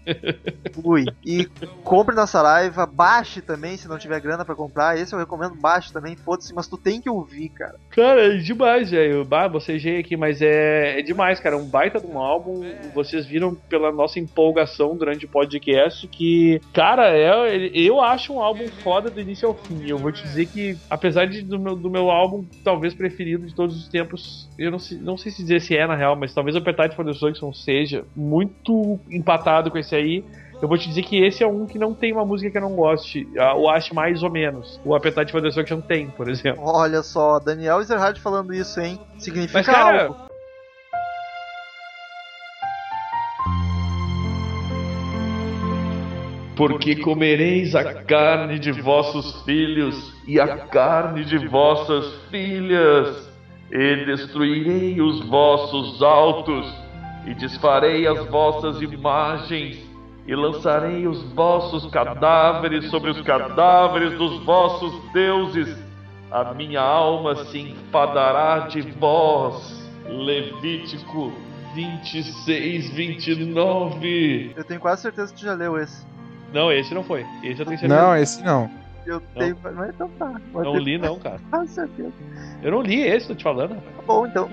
Fui. 0.72 1.04
E 1.24 1.46
compre 1.84 2.14
na 2.14 2.26
Saraiva, 2.26 2.86
baixe 2.86 3.40
também, 3.40 3.76
se 3.76 3.88
não 3.88 3.98
tiver 3.98 4.20
grana 4.20 4.44
pra 4.44 4.54
comprar. 4.54 4.98
Esse 4.98 5.14
eu 5.14 5.18
recomendo, 5.18 5.54
baixe 5.54 5.92
também, 5.92 6.16
foda-se, 6.16 6.54
mas 6.54 6.66
tu 6.66 6.76
tem 6.76 7.00
que 7.00 7.10
ouvir, 7.10 7.50
cara. 7.50 7.76
Cara, 7.90 8.34
é 8.34 8.36
demais, 8.38 8.90
velho. 8.90 9.24
Bah, 9.24 9.48
bocejei 9.48 9.98
aqui, 9.98 10.16
mas 10.16 10.40
é, 10.40 10.98
é 10.98 11.02
demais, 11.02 11.40
cara. 11.40 11.56
Um 11.56 11.66
baita 11.66 12.00
de 12.00 12.06
um 12.06 12.18
álbum. 12.18 12.62
Vocês 12.94 13.26
viram 13.26 13.54
pela 13.54 13.92
nossa 13.92 14.18
empolgação 14.18 14.96
durante 14.96 15.26
o 15.26 15.28
podcast 15.28 16.06
que, 16.08 16.60
cara, 16.72 17.10
é, 17.10 17.70
eu 17.74 18.00
acho 18.00 18.32
um 18.32 18.40
álbum 18.40 18.68
foda 18.82 19.10
do 19.10 19.20
início 19.20 19.49
ao 19.50 19.56
fim. 19.56 19.88
Eu 19.88 19.98
vou 19.98 20.12
te 20.12 20.22
dizer 20.22 20.46
que, 20.46 20.76
apesar 20.88 21.26
de, 21.26 21.42
do, 21.42 21.58
meu, 21.58 21.76
do 21.76 21.90
meu 21.90 22.10
álbum 22.10 22.44
talvez 22.64 22.94
preferido 22.94 23.46
de 23.46 23.54
todos 23.54 23.76
os 23.76 23.88
tempos, 23.88 24.48
eu 24.58 24.70
não 24.70 24.78
sei, 24.78 24.98
não 24.98 25.16
sei 25.16 25.32
se 25.32 25.42
dizer 25.42 25.60
se 25.60 25.76
é 25.76 25.86
na 25.86 25.96
real, 25.96 26.16
mas 26.16 26.34
talvez 26.34 26.56
o 26.56 26.58
Appetite 26.58 26.96
for 26.96 27.04
Destruction 27.04 27.52
seja 27.52 28.04
muito 28.14 28.98
empatado 29.10 29.70
com 29.70 29.78
esse 29.78 29.94
aí. 29.94 30.24
Eu 30.60 30.68
vou 30.68 30.76
te 30.76 30.88
dizer 30.88 31.02
que 31.04 31.16
esse 31.24 31.42
é 31.42 31.46
um 31.46 31.66
que 31.66 31.78
não 31.78 31.94
tem 31.94 32.12
uma 32.12 32.24
música 32.24 32.50
que 32.50 32.58
eu 32.58 32.62
não 32.62 32.76
goste, 32.76 33.26
ou 33.56 33.70
ache 33.70 33.94
mais 33.94 34.22
ou 34.22 34.30
menos. 34.30 34.78
O 34.84 34.94
Appetite 34.94 35.32
for 35.32 35.40
Destruction 35.40 35.80
tem, 35.80 36.10
por 36.10 36.28
exemplo. 36.28 36.62
Olha 36.62 37.02
só, 37.02 37.38
Daniel 37.38 37.80
Ezerhard 37.80 38.20
falando 38.20 38.52
isso, 38.52 38.78
hein? 38.78 39.00
Significa 39.18 39.58
Mas, 39.58 39.66
cara, 39.66 40.02
algo. 40.04 40.29
Porque 46.60 46.94
comereis 46.96 47.74
a 47.74 48.02
carne 48.02 48.58
de 48.58 48.70
vossos 48.70 49.42
filhos 49.44 50.14
e 50.26 50.38
a 50.38 50.58
carne 50.66 51.24
de 51.24 51.48
vossas 51.48 52.14
filhas, 52.30 53.32
e 53.72 54.04
destruirei 54.04 55.00
os 55.00 55.26
vossos 55.26 56.02
altos, 56.02 56.70
e 57.26 57.32
desfarei 57.32 58.06
as 58.06 58.26
vossas 58.26 58.82
imagens, 58.82 59.78
e 60.26 60.34
lançarei 60.34 61.08
os 61.08 61.22
vossos 61.32 61.90
cadáveres 61.90 62.90
sobre 62.90 63.10
os 63.10 63.22
cadáveres 63.22 64.18
dos 64.18 64.44
vossos 64.44 64.92
deuses. 65.14 65.74
A 66.30 66.52
minha 66.52 66.82
alma 66.82 67.36
se 67.46 67.58
enfadará 67.58 68.66
de 68.66 68.82
vós. 68.82 69.80
Levítico 70.06 71.32
26, 71.74 72.90
29. 72.90 74.52
Eu 74.54 74.64
tenho 74.64 74.78
quase 74.78 75.00
certeza 75.00 75.32
que 75.32 75.40
tu 75.40 75.46
já 75.46 75.54
leu 75.54 75.78
esse. 75.78 76.10
Não, 76.52 76.72
esse 76.72 76.92
não 76.94 77.02
foi. 77.04 77.24
Esse 77.42 77.60
eu 77.60 77.66
tenho 77.66 77.78
certeza. 77.78 77.88
Não, 78.02 78.16
esse 78.16 78.42
não. 78.42 78.70
Eu 79.06 79.20
tenho. 79.38 79.56
Mas 79.62 79.90
então 79.90 80.08
tá. 80.18 80.40
Pode 80.52 80.68
Não 80.68 80.76
li, 80.76 80.98
não, 80.98 81.18
cara. 81.18 81.40
quase 81.50 81.72
certeza. 81.74 82.12
Eu 82.62 82.70
não 82.72 82.82
li 82.82 83.00
esse, 83.02 83.28
tô 83.28 83.34
te 83.34 83.44
falando. 83.44 83.74
rapaz. 83.74 83.96
Tá 83.96 84.02
bom, 84.06 84.26
então. 84.26 84.50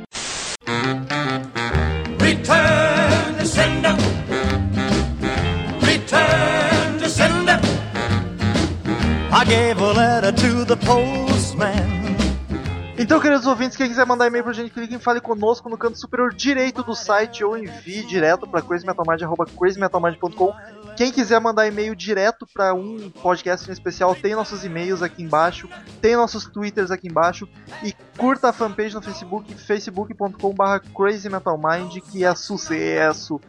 Return 2.19 3.35
to 3.39 3.45
sender. 3.45 3.95
Return 5.81 6.99
to 6.99 7.09
sender. 7.09 7.59
I 9.31 9.43
gave 9.45 9.79
a 9.81 9.93
letter 9.93 10.31
to 10.31 10.65
the 10.65 10.75
postman. 10.77 11.97
Então, 12.99 13.19
queridos 13.19 13.45
ouvintes, 13.45 13.77
quem 13.77 13.87
quiser 13.87 14.05
mandar 14.07 14.25
e-mail 14.25 14.43
pra 14.43 14.53
gente, 14.53 14.71
clique 14.71 14.95
em 14.95 14.99
Fale 14.99 15.21
Conosco 15.21 15.69
no 15.69 15.77
canto 15.77 15.99
superior 15.99 16.33
direito 16.33 16.81
do 16.81 16.95
site 16.95 17.43
ou 17.43 17.55
envie 17.55 18.03
direto 18.03 18.47
pra 18.47 18.59
crazymetalmind.com. 18.61 20.53
Quem 20.97 21.11
quiser 21.11 21.39
mandar 21.39 21.67
e-mail 21.67 21.95
direto 21.95 22.47
pra 22.51 22.73
um 22.73 23.11
podcast 23.11 23.69
em 23.69 23.71
especial, 23.71 24.15
tem 24.15 24.33
nossos 24.33 24.65
e-mails 24.65 25.03
aqui 25.03 25.21
embaixo, 25.21 25.69
tem 26.01 26.15
nossos 26.15 26.45
twitters 26.45 26.89
aqui 26.89 27.07
embaixo 27.07 27.47
e 27.83 27.93
curta 28.17 28.49
a 28.49 28.53
fanpage 28.53 28.95
no 28.95 29.01
Facebook, 29.03 29.53
facebook.com.br 29.53 30.89
crazymetalmind, 30.95 32.01
que 32.01 32.25
é 32.25 32.33
sucesso. 32.33 33.39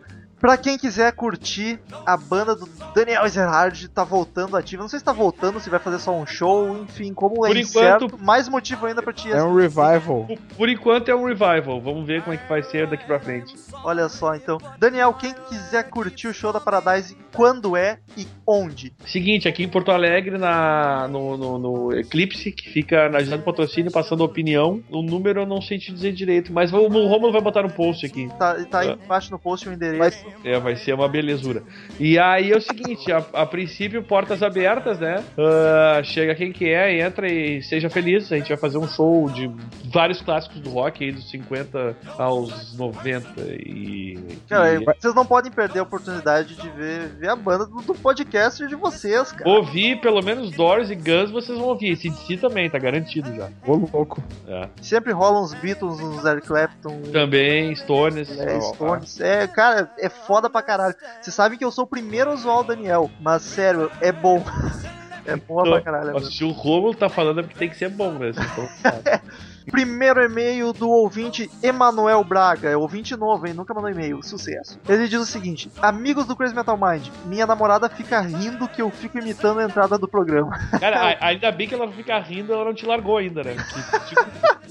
Pra 0.40 0.56
quem 0.56 0.78
quiser 0.78 1.12
curtir, 1.12 1.80
a 2.06 2.16
banda 2.16 2.54
do 2.54 2.68
Daniel 2.94 3.26
Ezerhard 3.26 3.88
tá 3.88 4.04
voltando 4.04 4.56
ativa. 4.56 4.82
Não 4.82 4.88
sei 4.88 5.00
se 5.00 5.04
tá 5.04 5.12
voltando, 5.12 5.58
se 5.58 5.68
vai 5.68 5.80
fazer 5.80 5.98
só 5.98 6.12
um 6.14 6.24
show, 6.26 6.78
enfim, 6.82 7.12
como 7.12 7.44
é 7.44 7.48
Por 7.48 7.56
incerto, 7.56 8.04
enquanto- 8.04 8.24
mais 8.24 8.48
motivo 8.48 8.86
ainda 8.86 9.02
pra 9.02 9.12
ti 9.12 9.32
É 9.32 9.42
um 9.42 9.54
revival. 9.56 10.26
Por, 10.28 10.38
por 10.56 10.68
enquanto 10.68 11.08
é 11.08 11.14
um 11.14 11.24
revival. 11.24 11.80
Vamos 11.80 12.06
ver 12.06 12.22
como 12.22 12.34
é 12.34 12.36
que 12.36 12.48
vai 12.48 12.62
ser 12.62 12.86
daqui 12.86 13.04
pra 13.04 13.18
frente. 13.18 13.52
Olha 13.82 14.08
só, 14.08 14.34
então. 14.36 14.58
Daniel, 14.78 15.12
quem 15.14 15.34
quiser 15.48 15.82
curtir 15.90 16.28
o 16.28 16.34
show 16.34 16.52
da 16.52 16.60
Paradise, 16.60 17.16
quando 17.34 17.76
é 17.76 17.98
e 18.16 18.26
onde? 18.46 18.92
Seguinte, 19.06 19.48
aqui 19.48 19.64
em 19.64 19.68
Porto 19.68 19.90
Alegre, 19.90 20.38
na, 20.38 21.08
no, 21.08 21.36
no- 21.36 21.58
no 21.58 21.92
Eclipse, 21.98 22.52
que 22.52 22.70
fica 22.70 23.08
na 23.08 23.20
Ginásio 23.20 23.44
Patrocínio, 23.44 23.90
passando 23.90 24.22
opinião. 24.22 24.80
O 24.88 25.02
número 25.02 25.40
eu 25.40 25.46
não 25.46 25.60
sei 25.60 25.78
te 25.78 25.92
dizer 25.92 26.12
direito, 26.12 26.52
mas 26.52 26.72
o, 26.72 26.76
o 26.78 27.08
Romulo 27.08 27.32
vai 27.32 27.40
botar 27.40 27.62
no 27.64 27.70
post 27.72 28.06
aqui. 28.06 28.28
Tá, 28.38 28.54
tá 28.70 28.78
aí 28.80 28.90
É. 28.90 28.92
embaixo 28.92 29.30
no 29.32 29.38
post 29.38 29.68
o 29.68 29.72
endereço. 29.72 30.27
É, 30.44 30.58
vai 30.58 30.76
ser 30.76 30.92
uma 30.94 31.08
belezura. 31.08 31.62
E 31.98 32.18
aí 32.18 32.50
é 32.52 32.56
o 32.56 32.60
seguinte, 32.60 33.10
a, 33.12 33.24
a 33.32 33.46
princípio, 33.46 34.02
portas 34.02 34.42
abertas, 34.42 34.98
né? 34.98 35.22
Ah, 35.36 36.00
chega 36.02 36.34
quem 36.34 36.52
quer, 36.52 36.92
entra 36.98 37.30
e 37.30 37.62
seja 37.62 37.88
feliz. 37.90 38.30
A 38.32 38.36
gente 38.36 38.48
vai 38.48 38.56
fazer 38.56 38.78
um 38.78 38.88
show 38.88 39.28
de 39.30 39.50
vários 39.92 40.20
clássicos 40.20 40.60
do 40.60 40.70
rock 40.70 41.04
aí, 41.04 41.12
dos 41.12 41.30
50 41.30 41.96
aos 42.18 42.76
90 42.76 43.28
e... 43.52 44.18
Cara, 44.48 44.74
e- 44.74 44.84
vocês 44.84 45.14
não 45.14 45.24
podem 45.26 45.50
perder 45.50 45.80
a 45.80 45.82
oportunidade 45.82 46.54
de 46.56 46.68
ver, 46.70 47.08
ver 47.18 47.28
a 47.30 47.36
banda 47.36 47.66
do, 47.66 47.76
do 47.82 47.94
podcast 47.94 48.66
de 48.66 48.74
vocês, 48.74 49.32
cara. 49.32 49.48
Ouvir 49.48 50.00
pelo 50.00 50.22
menos 50.22 50.50
Doors 50.50 50.90
e 50.90 50.94
Guns, 50.94 51.30
vocês 51.30 51.56
vão 51.58 51.68
ouvir. 51.68 51.96
CDC 51.96 52.36
também, 52.38 52.68
tá 52.70 52.78
garantido 52.78 53.34
já. 53.34 53.48
Ô, 53.66 53.74
louco. 53.92 54.22
É. 54.46 54.68
Sempre 54.80 55.12
rolam 55.12 55.42
uns 55.42 55.54
Beatles, 55.54 55.98
uns 56.00 56.24
Eric 56.24 56.46
Clapton, 56.46 57.00
Também, 57.12 57.74
Stones. 57.74 58.38
é, 58.38 58.60
Stones. 58.60 59.20
É, 59.20 59.46
cara, 59.46 59.90
é 59.98 60.08
foda 60.26 60.50
pra 60.50 60.62
caralho. 60.62 60.94
Vocês 61.20 61.34
sabem 61.34 61.58
que 61.58 61.64
eu 61.64 61.70
sou 61.70 61.84
o 61.84 61.88
primeiro 61.88 62.30
a 62.30 62.36
zoar 62.36 62.60
o 62.60 62.64
Daniel, 62.64 63.10
mas 63.20 63.42
sério, 63.42 63.90
é 64.00 64.12
bom. 64.12 64.44
É 65.28 65.36
bom 65.36 65.62
pra 65.62 65.82
caralho. 65.82 66.16
é 66.16 66.20
se 66.22 66.42
o 66.42 66.52
Romulo 66.52 66.94
tá 66.94 67.10
falando 67.10 67.40
é 67.40 67.42
porque 67.42 67.58
tem 67.58 67.68
que 67.68 67.76
ser 67.76 67.90
bom, 67.90 68.12
né? 68.12 68.30
Primeiro 69.70 70.22
e-mail 70.22 70.72
do 70.72 70.88
ouvinte 70.88 71.50
Emanuel 71.62 72.22
Braga, 72.24 72.68
é 72.70 72.76
ouvinte 72.76 73.16
novo, 73.16 73.46
hein? 73.46 73.54
Nunca 73.54 73.74
mandou 73.74 73.90
e-mail, 73.90 74.22
sucesso. 74.22 74.78
Ele 74.88 75.08
diz 75.08 75.20
o 75.20 75.26
seguinte: 75.26 75.70
Amigos 75.80 76.26
do 76.26 76.36
Crazy 76.36 76.54
Metal 76.54 76.76
Mind, 76.76 77.08
minha 77.26 77.46
namorada 77.46 77.88
fica 77.88 78.20
rindo 78.20 78.68
que 78.68 78.82
eu 78.82 78.90
fico 78.90 79.18
imitando 79.18 79.60
a 79.60 79.64
entrada 79.64 79.98
do 79.98 80.08
programa. 80.08 80.58
Cara, 80.78 81.16
ainda 81.20 81.50
bem 81.50 81.68
que 81.68 81.74
ela 81.74 81.90
fica 81.90 82.18
rindo, 82.18 82.52
ela 82.52 82.64
não 82.64 82.74
te 82.74 82.86
largou 82.86 83.16
ainda, 83.16 83.42
né? 83.42 83.54
Que, 83.54 84.08
tipo, 84.08 84.26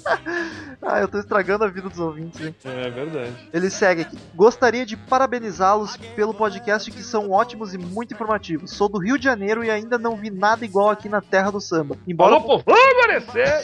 ah, 0.82 1.00
eu 1.00 1.08
tô 1.08 1.20
estragando 1.20 1.64
a 1.64 1.68
vida 1.68 1.90
dos 1.90 2.00
ouvintes, 2.00 2.40
hein? 2.42 2.56
é 2.64 2.90
verdade. 2.90 3.50
Ele 3.54 3.70
segue 3.70 4.02
aqui. 4.02 4.18
Gostaria 4.36 4.86
de 4.86 4.96
parabenizá-los 4.96 5.98
pelo 6.16 6.34
podcast 6.34 6.90
que 6.92 7.04
são 7.04 7.32
ótimos 7.32 7.74
e 7.74 7.78
muito 7.78 8.14
informativos. 8.14 8.72
Sou 8.72 8.88
do 8.90 9.00
Rio 9.00 9.18
de 9.18 9.26
Janeiro 9.26 9.64
e 9.64 9.70
ainda 9.70 9.98
não 9.98 10.16
vi 10.16 10.30
nada 10.30 10.64
igual 10.64 10.90
aqui 10.90 11.10
na 11.10 11.22
terra 11.22 11.52
do 11.52 11.60
samba. 11.60 11.98
Embora, 12.08 12.36
Alô, 12.36 12.62
vamos 12.66 13.04
aparecer! 13.04 13.64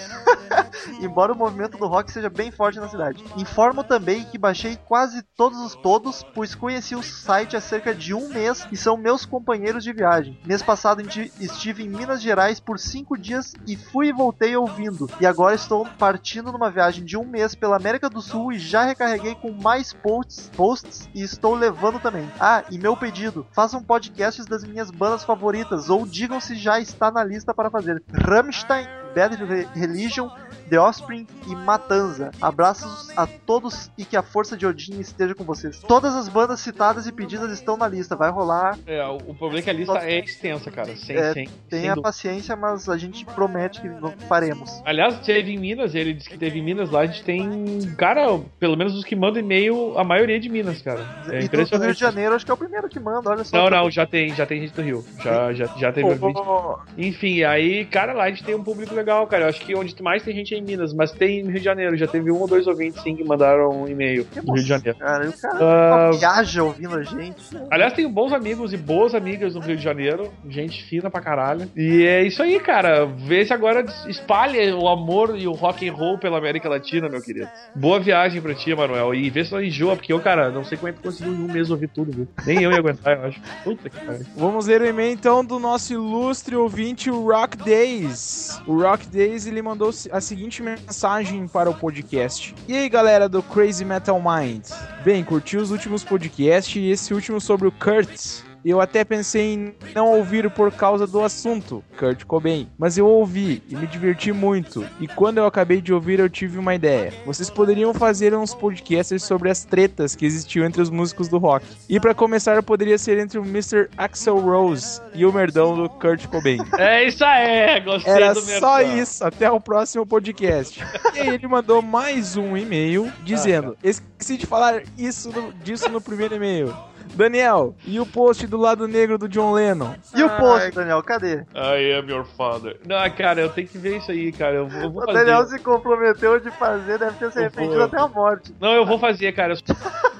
embora 1.02 1.23
o 1.32 1.36
movimento 1.36 1.78
do 1.78 1.88
rock 1.88 2.12
seja 2.12 2.30
bem 2.30 2.52
forte 2.52 2.80
na 2.80 2.90
cidade. 2.90 3.24
Informo 3.38 3.84
também 3.84 4.24
que 4.26 4.38
baixei 4.38 4.76
quase 4.76 5.22
todos 5.36 5.60
os 5.60 5.76
todos, 5.76 6.26
pois 6.34 6.56
conheci 6.56 6.96
o 6.96 7.04
site 7.04 7.56
há 7.56 7.62
cerca 7.62 7.94
de 7.94 8.14
um 8.14 8.30
mês 8.30 8.68
e 8.72 8.78
são 8.78 8.98
meus 8.98 9.26
companheiros 9.26 9.84
de 9.84 9.94
viagem. 9.94 10.40
Mês 10.46 10.62
passado 10.62 11.02
estive 11.02 11.84
em 11.84 11.90
Minas 11.90 12.22
Gerais 12.22 12.60
por 12.60 12.80
cinco 12.80 13.18
dias 13.18 13.54
e 13.68 13.76
fui 13.76 14.08
e 14.08 14.14
voltei 14.14 14.56
ouvindo. 14.56 15.10
E 15.20 15.26
agora 15.26 15.56
estou 15.56 15.86
partindo 15.98 16.52
numa 16.52 16.70
viagem 16.70 17.06
de 17.06 17.18
um 17.18 17.26
mês 17.26 17.56
pela 17.56 17.78
América 17.78 18.10
do 18.10 18.22
Sul 18.22 18.52
e 18.52 18.60
já 18.60 18.84
recarreguei 18.84 19.36
com 19.36 19.52
mais 19.52 19.94
posts, 19.94 20.50
posts 20.56 21.10
e 21.14 21.22
estou 21.22 21.56
levando 21.56 22.00
também. 22.00 22.30
Ah, 22.40 22.64
e 22.70 22.78
meu 22.78 22.96
pedido: 22.96 23.46
façam 23.52 23.84
podcasts 23.84 24.46
das 24.46 24.64
minhas 24.64 24.92
bandas 24.92 25.24
favoritas 25.24 25.90
ou 25.90 26.06
digam 26.06 26.40
se 26.40 26.56
já 26.56 26.80
está 26.80 27.12
na 27.12 27.24
lista 27.24 27.54
para 27.54 27.70
fazer. 27.70 28.04
Rammstein, 28.12 28.88
Bad 29.16 29.36
Re- 29.44 29.68
Religion, 29.74 30.30
The 30.70 30.80
Offspring 30.80 31.28
e 31.48 31.56
Matanza. 31.56 32.32
Abraços 32.42 33.10
a 33.18 33.28
todos 33.28 33.92
e 33.98 34.06
que 34.06 34.16
a 34.18 34.24
força 34.24 34.56
de 34.58 34.66
Odin 34.66 35.00
esteja 35.00 35.36
com 35.36 35.44
vocês. 35.44 35.80
Todas 35.80 36.16
as 36.16 36.28
bandas 36.30 36.60
citadas 36.60 37.06
e 37.08 37.12
pedidas 37.12 37.52
estão 37.52 37.78
na 37.78 37.88
lista. 37.88 38.16
Vai 38.16 38.32
rolar. 38.32 38.78
É, 38.88 39.06
o 39.06 39.18
problema 39.36 39.60
é 39.60 39.62
que 39.62 39.70
a 39.70 39.74
lista 39.74 39.98
é 40.00 40.20
extensa, 40.20 40.72
cara. 40.72 40.96
Sem, 40.96 41.16
É, 41.16 41.34
sem, 41.34 41.46
sem 41.48 41.56
Tenha 41.70 41.90
dúvida. 41.96 42.02
paciência, 42.02 42.56
mas 42.56 42.88
a 42.90 42.98
gente 42.98 43.26
promete 43.26 43.82
que 43.82 43.90
faremos. 44.28 44.82
Aliás, 44.86 45.20
teve 45.20 45.54
em 45.54 45.58
Minas, 45.58 45.94
ele 45.96 46.14
disse 46.14 46.30
que 46.30 46.38
teve 46.38 46.60
em 46.60 46.64
Minas 46.64 46.90
lá, 46.90 47.02
a 47.02 47.06
gente 47.06 47.24
tem. 47.24 47.80
Cara, 47.98 48.40
pelo 48.60 48.78
menos 48.78 48.96
os 48.96 49.04
que 49.04 49.16
mandam 49.16 49.42
e-mail, 49.42 49.98
a 49.98 50.04
maioria 50.04 50.38
é 50.38 50.40
de 50.40 50.50
Minas, 50.50 50.82
cara. 50.82 51.02
É 51.30 51.42
e 51.42 51.48
do, 51.48 51.66
do 51.66 51.78
Rio 51.84 51.94
de 51.94 52.00
Janeiro, 52.00 52.36
acho 52.36 52.46
que 52.46 52.52
é 52.52 52.54
o 52.54 52.58
primeiro 52.58 52.88
que 52.90 53.00
manda. 53.00 53.30
Olha 53.30 53.44
só. 53.44 53.58
Não, 53.58 53.70
não, 53.70 53.92
já 53.92 54.06
tem, 54.06 54.34
já 54.34 54.46
tem 54.46 54.62
gente 54.62 54.74
do 54.74 54.82
Rio. 54.82 55.06
Já, 55.24 55.54
já, 55.54 55.66
já 55.78 55.92
teve 55.92 56.08
Ô, 56.08 56.12
ouvinte. 56.12 56.40
ô, 56.40 56.78
Enfim, 56.98 57.44
aí, 57.44 57.86
cara, 57.86 58.14
lá 58.14 58.24
a 58.26 58.30
gente 58.30 58.44
tem 58.44 58.56
um 58.56 58.64
público 58.64 58.94
legal, 58.96 59.03
cara. 59.04 59.44
Eu 59.46 59.50
acho 59.50 59.62
que 59.62 59.76
onde 59.76 59.96
mais 60.02 60.24
tem 60.24 60.36
gente 60.36 60.54
é 60.54 60.58
em 60.58 60.62
Minas, 60.62 60.94
mas 60.94 61.12
tem 61.12 61.44
no 61.44 61.50
Rio 61.50 61.60
de 61.60 61.66
Janeiro. 61.66 61.96
Já 61.98 62.08
teve 62.08 62.32
um 62.32 62.40
ou 62.40 62.48
dois 62.48 62.68
ouvintes, 62.68 63.02
sim, 63.02 63.16
que 63.16 63.24
mandaram 63.24 63.70
um 63.84 63.88
e-mail 63.88 64.26
Que 64.26 64.42
no 64.42 64.54
Rio 64.54 64.64
de 64.64 64.70
Janeiro. 64.70 64.98
Cara, 64.98 65.26
e 65.26 65.30
o 65.30 65.34
cara 65.34 66.08
Ah, 66.08 66.12
viaja 66.12 66.64
ouvindo 66.64 66.96
a 66.96 67.04
gente. 67.04 67.58
Aliás, 67.72 67.94
tenho 67.94 68.10
bons 68.10 68.34
amigos 68.34 68.74
e 68.74 68.78
boas 68.78 69.14
amigas 69.16 69.56
no 69.56 69.62
Rio 69.62 69.76
de 69.78 69.84
Janeiro. 69.84 70.32
Gente 70.50 70.84
fina 70.84 71.10
pra 71.10 71.22
caralho. 71.22 71.70
E 71.76 72.06
é 72.06 72.24
isso 72.24 72.42
aí, 72.44 72.60
cara. 72.60 73.06
Vê 73.06 73.46
se 73.46 73.54
agora 73.54 73.86
espalha 74.08 74.76
o 74.76 74.88
amor 74.88 75.36
e 75.38 75.48
o 75.48 75.52
rock 75.52 75.88
and 75.88 75.94
roll 75.94 76.18
pela 76.18 76.38
América 76.38 76.70
Latina, 76.70 77.10
meu 77.10 77.22
querido. 77.22 77.48
Boa 77.76 78.00
viagem 78.00 78.42
pra 78.42 78.54
ti, 78.54 78.74
Manuel. 78.76 79.14
E 79.14 79.30
vê 79.30 79.44
se 79.44 79.52
não 79.52 79.62
enjoa, 79.64 79.96
porque 79.96 80.14
eu, 80.14 80.20
cara, 80.20 80.52
não 80.52 80.64
sei 80.64 80.78
como 80.78 80.90
é 80.90 80.94
que 80.94 81.02
conseguiu 81.02 81.34
em 81.34 81.44
um 81.44 81.52
mês 81.52 81.70
ouvir 81.72 81.88
tudo, 81.90 82.12
viu? 82.12 82.28
Nem 82.46 82.62
eu 82.62 82.72
ia 82.72 82.78
aguentar, 82.80 83.18
eu 83.18 83.26
acho. 83.26 83.42
Puta 83.64 83.90
que 83.90 84.00
pariu. 84.06 84.26
Vamos 84.36 84.68
ler 84.68 84.82
o 84.82 84.86
e-mail 84.86 85.12
então 85.14 85.44
do 85.44 85.60
nosso 85.60 85.94
ilustre 85.94 86.56
ouvinte, 86.56 87.10
o 87.10 87.28
Rock 87.32 87.58
Days. 87.58 88.62
O 88.68 88.82
Rock 88.82 88.93
Days 89.02 89.46
ele 89.48 89.62
mandou 89.62 89.92
a 90.12 90.22
seguinte 90.22 90.62
mensagem 90.62 91.48
para 91.48 91.70
o 91.70 91.74
podcast: 91.74 92.54
E 92.68 92.76
aí 92.76 92.88
galera 92.88 93.28
do 93.28 93.42
Crazy 93.42 93.84
Metal 93.84 94.22
Mind? 94.22 94.68
Bem, 95.04 95.24
curti 95.24 95.58
os 95.58 95.72
últimos 95.72 96.04
podcasts 96.04 96.76
e 96.76 96.90
esse 96.90 97.14
último 97.14 97.42
sobre 97.42 97.68
o 97.68 97.72
Kurt. 97.72 98.53
Eu 98.66 98.80
até 98.80 99.04
pensei 99.04 99.54
em 99.54 99.76
não 99.94 100.08
ouvir 100.14 100.50
por 100.50 100.72
causa 100.72 101.06
do 101.06 101.22
assunto, 101.22 101.84
Kurt 102.00 102.24
Cobain, 102.24 102.70
mas 102.78 102.98
eu 102.98 103.06
ouvi 103.08 103.62
e 103.70 103.76
me 103.76 103.86
diverti 103.88 104.32
muito. 104.32 104.86
E 105.00 105.08
quando 105.08 105.38
eu 105.40 105.46
acabei 105.46 105.82
de 105.82 105.94
ouvir, 105.94 106.20
eu 106.20 106.30
tive 106.30 106.58
uma 106.58 106.74
ideia. 106.74 107.14
Vocês 107.26 107.50
poderiam 107.50 107.94
fazer 107.94 108.34
uns 108.34 108.54
podcasts 108.56 109.24
sobre 109.24 109.50
as 109.50 109.66
tretas 109.66 110.16
que 110.16 110.26
existiam 110.26 110.66
entre 110.66 110.82
os 110.82 110.90
músicos 110.90 111.28
do 111.28 111.38
rock. 111.38 111.66
E 111.90 112.00
pra 112.00 112.14
começar, 112.14 112.62
poderia 112.64 112.98
ser 112.98 113.18
entre 113.20 113.38
o 113.38 113.44
Mr. 113.44 113.90
Axel 113.98 114.40
Rose 114.40 115.02
e 115.14 115.26
o 115.26 115.34
merdão 115.34 115.76
do 115.76 115.90
Kurt 115.90 116.26
Cobain. 116.28 116.60
É 116.78 117.06
isso 117.08 117.24
aí, 117.26 117.80
gostei 117.82 118.14
Era 118.14 118.34
do 118.34 118.42
só 118.42 118.78
mercado. 118.78 118.98
isso, 119.00 119.26
até 119.26 119.52
o 119.52 119.60
próximo 119.60 120.06
podcast. 120.06 120.82
e 121.16 121.20
aí 121.20 121.30
ele 121.30 121.48
mandou 121.48 121.82
mais 121.82 122.38
um 122.38 122.56
e-mail 122.56 123.12
dizendo: 123.24 123.76
Esqueci 123.84 124.38
de 124.38 124.46
falar 124.46 124.84
isso 124.98 125.30
no- 125.32 125.52
disso 125.64 125.90
no 125.90 126.00
primeiro 126.00 126.36
e-mail. 126.36 126.74
Daniel, 127.16 127.76
e 127.86 128.00
o 128.00 128.06
post 128.08 128.48
do 128.54 128.58
lado 128.60 128.88
negro 128.88 129.18
do 129.18 129.28
John 129.28 129.52
Lennon? 129.52 129.96
E 130.14 130.22
o 130.22 130.30
post, 130.30 130.70
Daniel, 130.72 131.02
cadê? 131.02 131.44
I 131.56 131.94
am 131.98 132.08
your 132.08 132.24
father. 132.24 132.78
Não, 132.86 133.10
cara, 133.10 133.42
eu 133.42 133.50
tenho 133.50 133.68
que 133.68 133.80
ver 133.80 133.98
isso 133.98 134.12
aí, 134.12 134.32
cara. 134.32 134.58
Eu 134.58 134.68
vou, 134.68 134.82
eu 134.82 134.92
vou 134.92 135.02
O 135.02 135.06
fazer. 135.08 135.18
Daniel 135.26 135.46
se 135.48 135.58
comprometeu 135.58 136.40
de 136.40 136.52
fazer, 136.52 137.00
deve 137.00 137.18
ter 137.18 137.32
se 137.32 137.40
Eu 137.40 137.42
arrependido 137.46 137.82
até 137.82 138.00
a 138.00 138.08
morte. 138.08 138.54
Não, 138.60 138.74
eu 138.74 138.86
vou 138.86 139.00
fazer, 139.00 139.32
cara. 139.32 139.56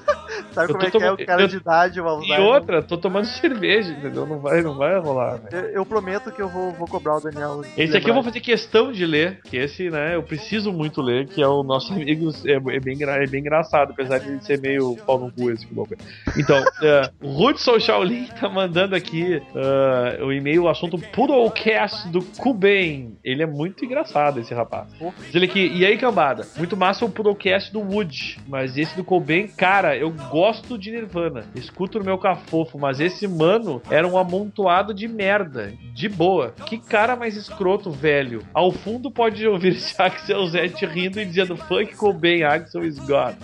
Sabe 0.54 0.70
Eu 0.70 0.74
como 0.76 0.86
é 0.86 0.90
que 0.90 0.96
é 1.02 1.12
o 1.12 1.26
cara 1.26 1.42
eu- 1.42 1.48
de 1.48 1.56
idade, 1.56 2.00
o 2.00 2.22
E 2.22 2.40
outra, 2.40 2.80
tô 2.82 2.96
tomando 2.96 3.24
cerveja, 3.26 3.90
entendeu? 3.92 4.24
Não 4.26 4.38
vai, 4.38 4.62
não 4.62 4.76
vai 4.76 4.98
rolar, 5.00 5.38
né? 5.38 5.48
Eu, 5.52 5.60
eu 5.70 5.86
prometo 5.86 6.30
que 6.30 6.40
eu 6.40 6.48
vou, 6.48 6.70
vou 6.72 6.86
cobrar 6.86 7.16
o 7.16 7.20
Daniel. 7.20 7.62
Esse 7.76 7.96
aqui 7.96 8.08
eu 8.08 8.14
vou 8.14 8.22
lembrar. 8.22 8.22
fazer 8.24 8.40
questão 8.40 8.92
de 8.92 9.04
ler, 9.04 9.40
que 9.44 9.56
esse, 9.56 9.90
né, 9.90 10.14
eu 10.14 10.22
preciso 10.22 10.72
muito 10.72 11.02
ler, 11.02 11.26
que 11.26 11.42
é 11.42 11.48
o 11.48 11.62
nosso 11.64 11.92
amigo, 11.92 12.30
é, 12.46 12.52
é 12.52 12.80
bem, 12.80 12.96
é 13.02 13.26
bem 13.26 13.40
engraçado, 13.40 13.90
apesar 13.92 14.18
de 14.18 14.44
ser 14.44 14.60
meio 14.60 14.96
pau 15.04 15.18
no 15.18 15.32
cu 15.32 15.50
esse 15.50 15.66
louco. 15.74 15.94
Então, 16.38 16.62
é, 16.82 17.10
o 17.20 17.44
Hudson 17.44 17.78
Shaolin 17.80 18.26
tá 18.38 18.48
mandando 18.48 18.94
aqui 18.94 19.42
é, 19.54 20.22
o 20.22 20.32
e-mail, 20.32 20.64
o 20.64 20.68
assunto 20.68 20.96
Poodlecast 20.98 22.08
do 22.08 22.22
Kuben. 22.22 23.16
Ele 23.24 23.42
é 23.42 23.46
muito 23.46 23.84
engraçado, 23.84 24.38
esse 24.40 24.54
rapaz. 24.54 24.86
Diz 25.26 25.34
ele 25.34 25.46
aqui, 25.46 25.66
e 25.74 25.84
aí, 25.84 25.98
cambada? 25.98 26.46
Muito 26.56 26.76
massa 26.76 27.04
o 27.04 27.10
Poodlecast 27.10 27.72
do 27.72 27.80
Wood, 27.80 28.38
mas 28.46 28.76
esse 28.78 28.94
do 28.96 29.02
Cobain, 29.02 29.48
cara, 29.48 29.96
eu 29.96 30.10
gosto 30.30 30.43
de 30.78 30.90
Nirvana, 30.90 31.46
escuto 31.54 31.98
no 31.98 32.04
meu 32.04 32.18
cafofo, 32.18 32.78
mas 32.78 33.00
esse 33.00 33.26
mano 33.26 33.80
era 33.90 34.06
um 34.06 34.18
amontoado 34.18 34.92
de 34.92 35.08
merda, 35.08 35.72
de 35.94 36.08
boa. 36.08 36.52
Que 36.66 36.76
cara 36.76 37.16
mais 37.16 37.34
escroto, 37.34 37.90
velho. 37.90 38.42
Ao 38.52 38.70
fundo 38.70 39.10
pode 39.10 39.46
ouvir 39.46 39.72
esse 39.72 40.00
Axel 40.00 40.46
Zete 40.46 40.84
rindo 40.84 41.20
e 41.20 41.24
dizendo 41.24 41.56
Funk 41.56 41.96
Cobain, 41.96 42.42
Axel 42.42 42.84
is 42.84 42.98
God. 42.98 43.34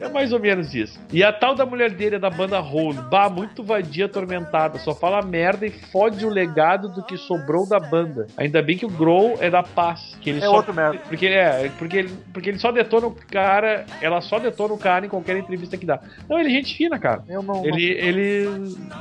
É 0.00 0.08
mais 0.08 0.32
ou 0.32 0.40
menos 0.40 0.74
isso. 0.74 0.98
E 1.12 1.22
a 1.22 1.32
tal 1.32 1.54
da 1.54 1.64
mulher 1.64 1.90
dele 1.90 2.16
é 2.16 2.18
da 2.18 2.30
banda 2.30 2.60
Hole. 2.60 2.98
Bah, 3.10 3.28
muito 3.28 3.62
vadia 3.62 4.06
atormentada. 4.06 4.78
Só 4.78 4.94
fala 4.94 5.22
merda 5.22 5.66
e 5.66 5.70
fode 5.70 6.24
o 6.26 6.28
legado 6.28 6.88
do 6.88 7.04
que 7.04 7.16
sobrou 7.16 7.68
da 7.68 7.78
banda. 7.78 8.26
Ainda 8.36 8.60
bem 8.62 8.76
que 8.76 8.86
o 8.86 8.88
Grohl 8.88 9.36
é 9.40 9.48
da 9.48 9.62
paz. 9.62 10.16
Que 10.20 10.30
ele 10.30 10.38
É 10.38 10.42
só... 10.42 10.56
outro 10.56 10.74
merda. 10.74 10.98
Porque 11.08 11.26
é, 11.26 11.70
porque 11.78 11.96
ele, 11.98 12.12
porque 12.32 12.48
ele 12.48 12.58
só 12.58 12.72
detona 12.72 13.06
o 13.06 13.14
cara, 13.30 13.86
ela 14.00 14.20
só 14.20 14.38
detona 14.38 14.74
o 14.74 14.78
cara 14.78 15.06
em 15.06 15.08
qualquer 15.08 15.36
entrevista 15.36 15.76
que 15.76 15.86
dá. 15.86 16.00
Não, 16.28 16.38
ele 16.38 16.48
é 16.48 16.52
gente 16.52 16.76
fina, 16.76 16.98
cara. 16.98 17.24
Eu 17.28 17.42
não, 17.42 17.64
Ele, 17.64 17.84
ele 17.92 18.48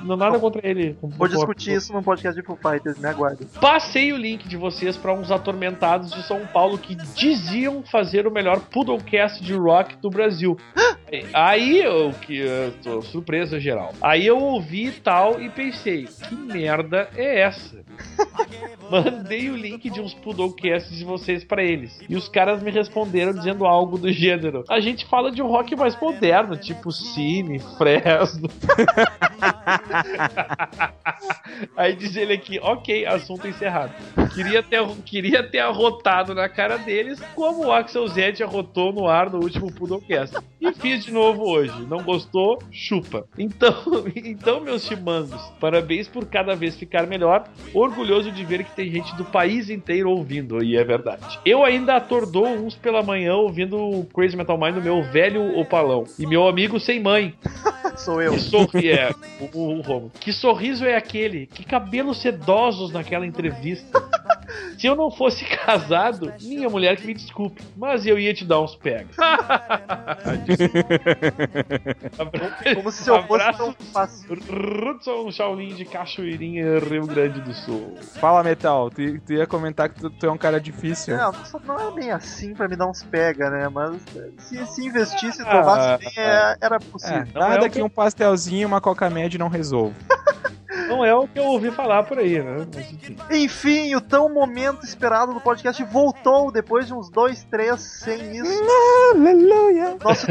não 0.04 0.16
nada 0.18 0.40
contra 0.40 0.66
ele. 0.68 0.96
não 1.02 1.10
vou 1.10 1.28
discutir 1.28 1.74
isso 1.74 1.94
num 1.94 2.04
podcast 2.04 2.40
de 2.40 2.46
Foo 2.46 2.58
Fighters, 2.58 2.98
me 2.98 3.08
aguarde. 3.08 3.46
Passei 3.60 4.12
o 4.14 4.18
link 4.18 4.48
de 4.48 4.58
vocês 4.58 4.98
pra 4.98 5.14
uns 5.14 5.32
atormentados 5.32 6.12
de 6.12 6.24
São 6.24 6.46
Paulo 6.48 6.78
que 6.78 6.96
diziam 6.96 7.84
fazer 7.84 8.28
o 8.28 8.32
melhor 8.32 8.60
Poodlecast 8.60 9.44
de 9.44 9.54
rock 9.54 9.98
do 9.98 10.10
Brasil. 10.10 10.58
Aí 11.34 11.80
eu 11.80 12.12
que 12.22 12.38
eu 12.38 12.72
tô 12.82 13.02
surpresa 13.02 13.60
geral. 13.60 13.94
Aí 14.02 14.26
eu 14.26 14.38
ouvi 14.38 14.92
tal 14.92 15.42
e 15.42 15.50
pensei, 15.50 16.06
que 16.06 16.34
merda 16.34 17.10
é 17.18 17.42
essa? 17.42 17.84
Mandei 18.90 19.50
o 19.50 19.56
link 19.56 19.90
de 19.90 20.00
uns 20.00 20.14
Poodlecasts 20.14 20.98
de 20.98 21.04
vocês 21.04 21.44
pra 21.44 21.64
eles. 21.64 22.00
E 22.10 22.16
os 22.16 22.28
caras 22.30 22.62
me 22.64 22.72
responderam 22.72 23.34
dizendo 23.34 23.66
algo 23.66 23.98
do 23.98 24.12
gênero. 24.12 24.64
A 24.70 24.80
gente 24.80 25.06
fala 25.06 25.32
de 25.32 25.42
um 25.42 25.48
rock 25.48 25.76
mais 25.76 26.00
moderno, 26.00 26.56
tipo 26.56 26.92
Cine, 27.14 27.60
Fresno. 27.78 28.50
Aí 31.76 31.96
diz 31.96 32.16
ele 32.16 32.34
aqui, 32.34 32.60
ok, 32.62 33.06
assunto 33.06 33.48
encerrado. 33.48 33.94
Queria 34.34 34.64
ter, 34.64 34.86
queria 35.06 35.44
ter 35.44 35.60
arrotado 35.60 36.34
na 36.34 36.48
cara 36.48 36.78
deles, 36.78 37.20
como 37.36 37.66
o 37.66 37.72
Axel 37.72 38.08
Zed 38.08 38.44
arrotou 38.44 38.94
no 38.94 39.08
ar 39.08 39.30
no 39.30 39.40
último 39.40 39.72
Poodlecast. 39.72 40.38
E 40.60 40.74
fiz 40.74 41.06
de 41.06 41.12
novo 41.12 41.44
hoje. 41.50 41.74
Não 41.88 42.04
gostou? 42.04 42.60
Chupa. 42.72 43.26
Então, 43.38 43.76
então 44.16 44.62
meus 44.62 44.86
chimangos, 44.86 45.42
parabéns 45.60 46.08
por 46.08 46.26
cada 46.26 46.56
vez 46.56 46.76
ficar 46.76 47.08
melhor. 47.08 47.44
Orgulhoso 47.74 48.32
de 48.32 48.46
ver 48.46 48.64
que 48.64 48.76
tem 48.76 48.92
gente 48.92 49.16
do 49.16 49.26
país 49.26 49.70
inteiro 49.70 50.10
ouvindo, 50.12 50.64
e 50.64 50.78
é 50.78 50.84
verdade. 50.84 51.40
Eu 51.46 51.64
ainda 51.64 51.96
atordou 51.96 52.48
uns 52.48 52.76
pela 52.76 53.04
manhã 53.04 53.36
ouvindo 53.36 53.78
o 53.78 54.06
Crazy 54.06 54.38
Metal 54.38 54.58
Mind 54.58 54.76
do 54.76 54.82
meu 54.82 55.04
velho 55.04 55.58
opalão. 55.58 56.06
E 56.18 56.26
meu 56.26 56.48
amigo 56.48 56.80
sem 56.80 57.01
mãe, 57.02 57.36
Sou 57.98 58.22
eu. 58.22 58.34
que 58.34 58.40
sorri 58.40 58.92
é, 58.92 59.12
o, 59.40 59.58
o, 59.58 59.78
o 59.78 59.82
Romulo. 59.82 60.12
Que 60.20 60.32
sorriso 60.32 60.86
é 60.86 60.96
aquele? 60.96 61.46
Que 61.48 61.64
cabelos 61.64 62.22
sedosos 62.22 62.92
naquela 62.92 63.26
entrevista. 63.26 64.02
Se 64.78 64.88
eu 64.88 64.96
não 64.96 65.12
fosse 65.12 65.46
casado, 65.46 66.32
minha 66.42 66.70
mulher 66.70 66.98
que 66.98 67.06
me 67.08 67.14
desculpe, 67.14 67.62
mas 67.78 68.06
eu 68.06 68.18
ia 68.20 68.34
te 68.34 68.44
dar 68.46 68.62
uns 68.62 68.76
pega. 68.76 69.08
Como 72.76 72.92
se 72.92 73.10
eu 73.10 73.24
fosse 73.24 73.54
tão 73.58 73.74
fácil. 73.94 74.34
Hudson 74.34 75.32
Shaolin 75.32 75.76
de 75.76 75.86
Cachoeirinha, 75.86 76.80
Rio 76.80 77.06
Grande 77.06 77.42
do 77.42 77.54
Sul. 77.54 77.98
Fala, 78.20 78.44
Metal, 78.44 78.90
tu, 78.90 79.20
tu 79.22 79.34
ia 79.34 79.46
comentar 79.48 79.90
que 79.90 80.00
tu, 80.00 80.10
tu 80.10 80.26
é 80.26 80.32
um 80.32 80.38
cara 80.38 80.60
difícil. 80.60 81.16
Não, 81.18 81.34
só 81.46 81.60
não 81.66 81.80
é 81.80 81.92
bem 81.94 82.12
assim 82.12 82.54
pra 82.54 82.68
me 82.68 82.76
dar 82.76 82.88
uns 82.88 83.04
pega, 83.04 83.50
né? 83.50 83.70
Mas 83.70 84.02
se, 84.40 84.66
se 84.66 84.86
investisse 84.86 85.42
e 85.42 85.46
Ah, 85.46 85.52
tomasse 85.62 86.04
bem, 86.04 86.14
é- 86.18 86.56
era 86.62 86.76
É, 86.76 86.80
possível. 86.80 87.28
Não 87.34 87.42
nada 87.42 87.66
é 87.66 87.70
que 87.70 87.76
que- 87.76 87.82
um 87.84 87.90
pastelzinho 87.90 88.62
e 88.62 88.66
uma 88.66 88.82
coca 88.82 89.10
média 89.10 89.38
não 89.38 89.48
resolve. 89.48 89.96
Não 90.92 91.06
é 91.06 91.16
o 91.16 91.26
que 91.28 91.40
eu 91.40 91.46
ouvi 91.46 91.72
falar 91.72 92.04
por 92.04 92.20
aí, 92.20 92.44
né? 92.44 92.68
Enfim. 93.32 93.96
O 93.96 94.02
tão 94.02 94.28
momento 94.28 94.84
esperado 94.86 95.34
do 95.34 95.40
podcast 95.40 95.82
voltou 95.86 96.52
depois 96.52 96.88
de 96.88 96.94
uns 96.94 97.10
dois, 97.10 97.44
três 97.46 97.82
sem 97.82 98.36
isso. 98.36 98.62
Aleluia! 99.14 99.96
Nosso 100.04 100.28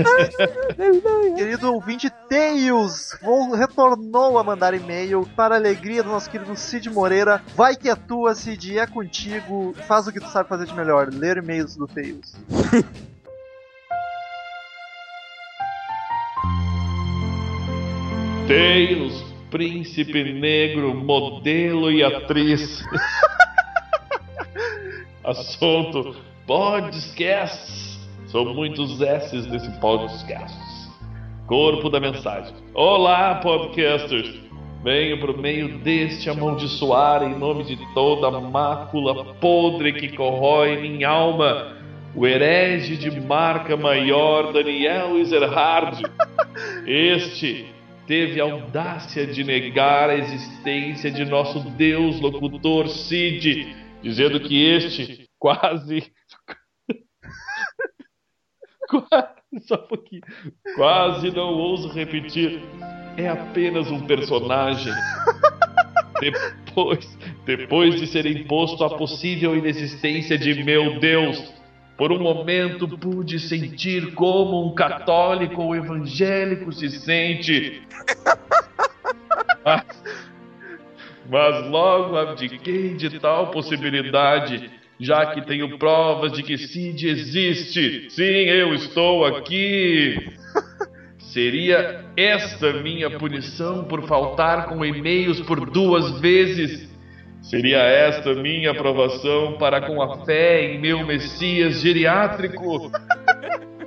querido 1.35 1.73
ouvinte 1.73 2.11
Tails 2.29 3.19
retornou 3.57 4.39
a 4.39 4.45
mandar 4.45 4.75
e-mail 4.75 5.27
para 5.35 5.55
a 5.55 5.59
alegria 5.59 6.03
do 6.03 6.11
nosso 6.11 6.31
querido 6.31 6.55
Cid 6.55 6.91
Moreira. 6.91 7.43
Vai 7.57 7.75
que 7.75 7.89
é 7.89 7.95
tua, 7.95 8.35
Cid, 8.35 8.79
é 8.79 8.87
contigo. 8.87 9.75
Faz 9.87 10.07
o 10.07 10.13
que 10.13 10.21
tu 10.21 10.29
sabe 10.29 10.49
fazer 10.49 10.67
de 10.67 10.75
melhor, 10.75 11.09
ler 11.11 11.39
e-mails 11.39 11.75
do 11.75 11.87
Tails. 11.87 12.37
Tails, 18.47 19.30
príncipe 19.51 20.32
negro, 20.32 20.94
modelo 20.94 21.90
e 21.90 22.03
atriz. 22.03 22.82
Assunto: 25.24 26.16
podcasts. 26.46 27.98
São 28.26 28.55
muitos 28.55 29.01
S's 29.01 29.46
nesse 29.46 29.70
podcast. 29.80 30.57
Corpo 31.46 31.90
da 31.90 31.98
mensagem: 31.98 32.55
Olá, 32.72 33.34
podcasters. 33.36 34.38
Venho 34.82 35.20
por 35.20 35.36
meio 35.36 35.78
deste 35.80 36.30
amaldiçoar 36.30 37.22
em 37.22 37.38
nome 37.38 37.64
de 37.64 37.76
toda 37.92 38.28
a 38.28 38.40
mácula 38.40 39.34
podre 39.34 39.92
que 39.92 40.16
corrói 40.16 40.80
minha 40.80 41.09
alma. 41.09 41.76
O 42.14 42.26
herege 42.26 42.96
de 42.96 43.20
marca 43.20 43.76
maior 43.76 44.53
Daniel 44.53 45.18
Ezerhard. 45.18 46.03
Este 46.86 47.66
teve 48.11 48.41
a 48.41 48.45
audácia 48.45 49.25
de 49.25 49.45
negar 49.45 50.11
a 50.11 50.17
existência 50.17 51.13
de 51.13 51.25
nosso 51.25 51.61
Deus 51.71 52.19
locutor 52.19 52.89
Cid, 52.89 53.73
dizendo 54.03 54.41
que 54.41 54.67
este 54.67 55.31
quase. 55.39 56.11
quase 58.91 59.65
só 59.65 59.77
um 59.77 59.87
pouquinho. 59.87 60.23
Quase 60.75 61.31
não 61.31 61.55
ouso 61.55 61.87
repetir. 61.91 62.61
É 63.17 63.29
apenas 63.29 63.89
um 63.93 64.05
personagem. 64.05 64.93
Depois, 66.21 67.19
depois 67.47 68.01
de 68.01 68.09
ser 68.09 68.27
imposto 68.27 68.83
a 68.83 68.99
possível 68.99 69.57
inexistência 69.57 70.37
de 70.37 70.65
meu 70.65 70.99
Deus, 70.99 71.60
por 72.01 72.12
um 72.12 72.18
momento 72.18 72.88
pude 72.88 73.38
sentir 73.38 74.14
como 74.14 74.66
um 74.66 74.74
católico 74.74 75.61
ou 75.61 75.76
evangélico 75.76 76.72
se 76.72 76.88
sente. 76.88 77.82
Mas, 79.62 79.84
mas 81.28 81.68
logo 81.68 82.16
abdiquei 82.16 82.94
de 82.94 83.20
tal 83.20 83.51
possibilidade, 83.51 84.70
já 84.98 85.26
que 85.34 85.42
tenho 85.42 85.76
provas 85.76 86.32
de 86.32 86.42
que 86.42 86.57
Cid 86.57 87.07
existe. 87.07 88.09
Sim, 88.09 88.22
eu 88.22 88.72
estou 88.72 89.26
aqui. 89.26 90.32
Seria 91.18 92.07
esta 92.16 92.72
minha 92.72 93.11
punição 93.11 93.84
por 93.84 94.09
faltar 94.09 94.66
com 94.66 94.82
e-mails 94.82 95.40
por 95.40 95.68
duas 95.68 96.18
vezes? 96.20 96.89
Seria 97.51 97.78
esta 97.78 98.32
minha 98.32 98.70
aprovação 98.70 99.55
para 99.59 99.80
com 99.80 100.01
a 100.01 100.24
fé 100.24 100.66
em 100.66 100.78
meu 100.78 101.05
Messias 101.05 101.80
geriátrico? 101.80 102.92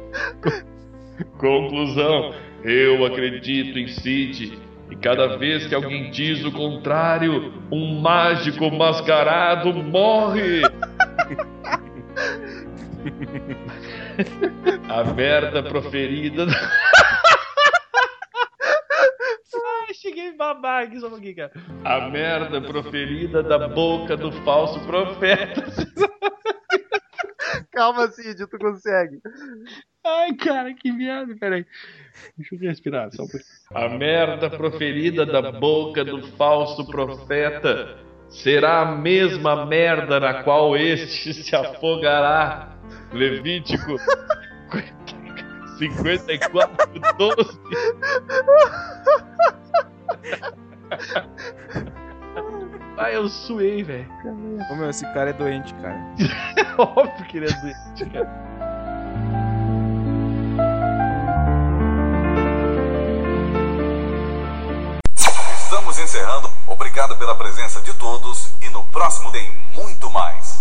Conclusão: 1.39 2.33
eu 2.61 3.05
acredito 3.05 3.79
em 3.79 3.87
Cid. 3.87 4.59
E 4.91 4.97
cada 4.97 5.37
vez 5.37 5.65
que 5.65 5.73
alguém 5.73 6.11
diz 6.11 6.43
o 6.43 6.51
contrário, 6.51 7.53
um 7.71 8.01
mágico 8.01 8.69
mascarado 8.69 9.73
morre. 9.73 10.61
A 14.89 15.05
merda 15.05 15.63
proferida. 15.63 16.47
babaca 20.43 20.93
isso 20.93 21.05
aqui, 21.05 21.33
cara. 21.33 21.51
A 21.83 22.09
merda 22.09 22.61
proferida 22.61 23.41
da 23.41 23.67
boca 23.67 24.17
do 24.17 24.31
falso 24.43 24.79
profeta. 24.81 25.63
Calma, 27.71 28.07
Cid, 28.09 28.45
tu 28.47 28.57
consegue. 28.57 29.21
Ai, 30.05 30.33
cara, 30.35 30.73
que 30.73 30.91
merda, 30.91 31.35
peraí. 31.39 31.65
Deixa 32.37 32.55
eu 32.55 32.59
respirar, 32.59 33.09
só 33.13 33.23
um 33.23 33.27
pouquinho. 33.27 33.43
A 33.73 33.89
merda 33.89 34.49
proferida 34.49 35.25
da 35.25 35.51
boca 35.51 36.03
do 36.03 36.21
falso 36.33 36.85
profeta 36.85 37.97
será 38.29 38.81
a 38.81 38.95
mesma 38.95 39.65
merda 39.65 40.19
na 40.19 40.43
qual 40.43 40.75
este 40.75 41.33
se 41.33 41.55
afogará. 41.55 42.77
Levítico 43.11 43.97
54, 45.77 46.89
12. 47.17 47.59
Ai, 52.97 53.15
eu 53.15 53.27
suei, 53.27 53.83
velho. 53.83 54.07
Ô, 54.71 54.75
meu, 54.75 54.89
esse 54.89 55.05
cara 55.13 55.31
é 55.31 55.33
doente, 55.33 55.73
cara. 55.75 55.99
Óbvio 56.77 57.25
que 57.25 57.37
ele 57.37 57.47
é 57.47 57.53
doente, 57.53 58.05
cara. 58.11 58.43
Estamos 65.55 65.99
encerrando. 65.99 66.49
Obrigado 66.67 67.17
pela 67.17 67.35
presença 67.35 67.81
de 67.81 67.93
todos 67.95 68.53
e 68.61 68.69
no 68.69 68.83
próximo 68.85 69.31
tem 69.31 69.51
muito 69.75 70.09
mais. 70.09 70.52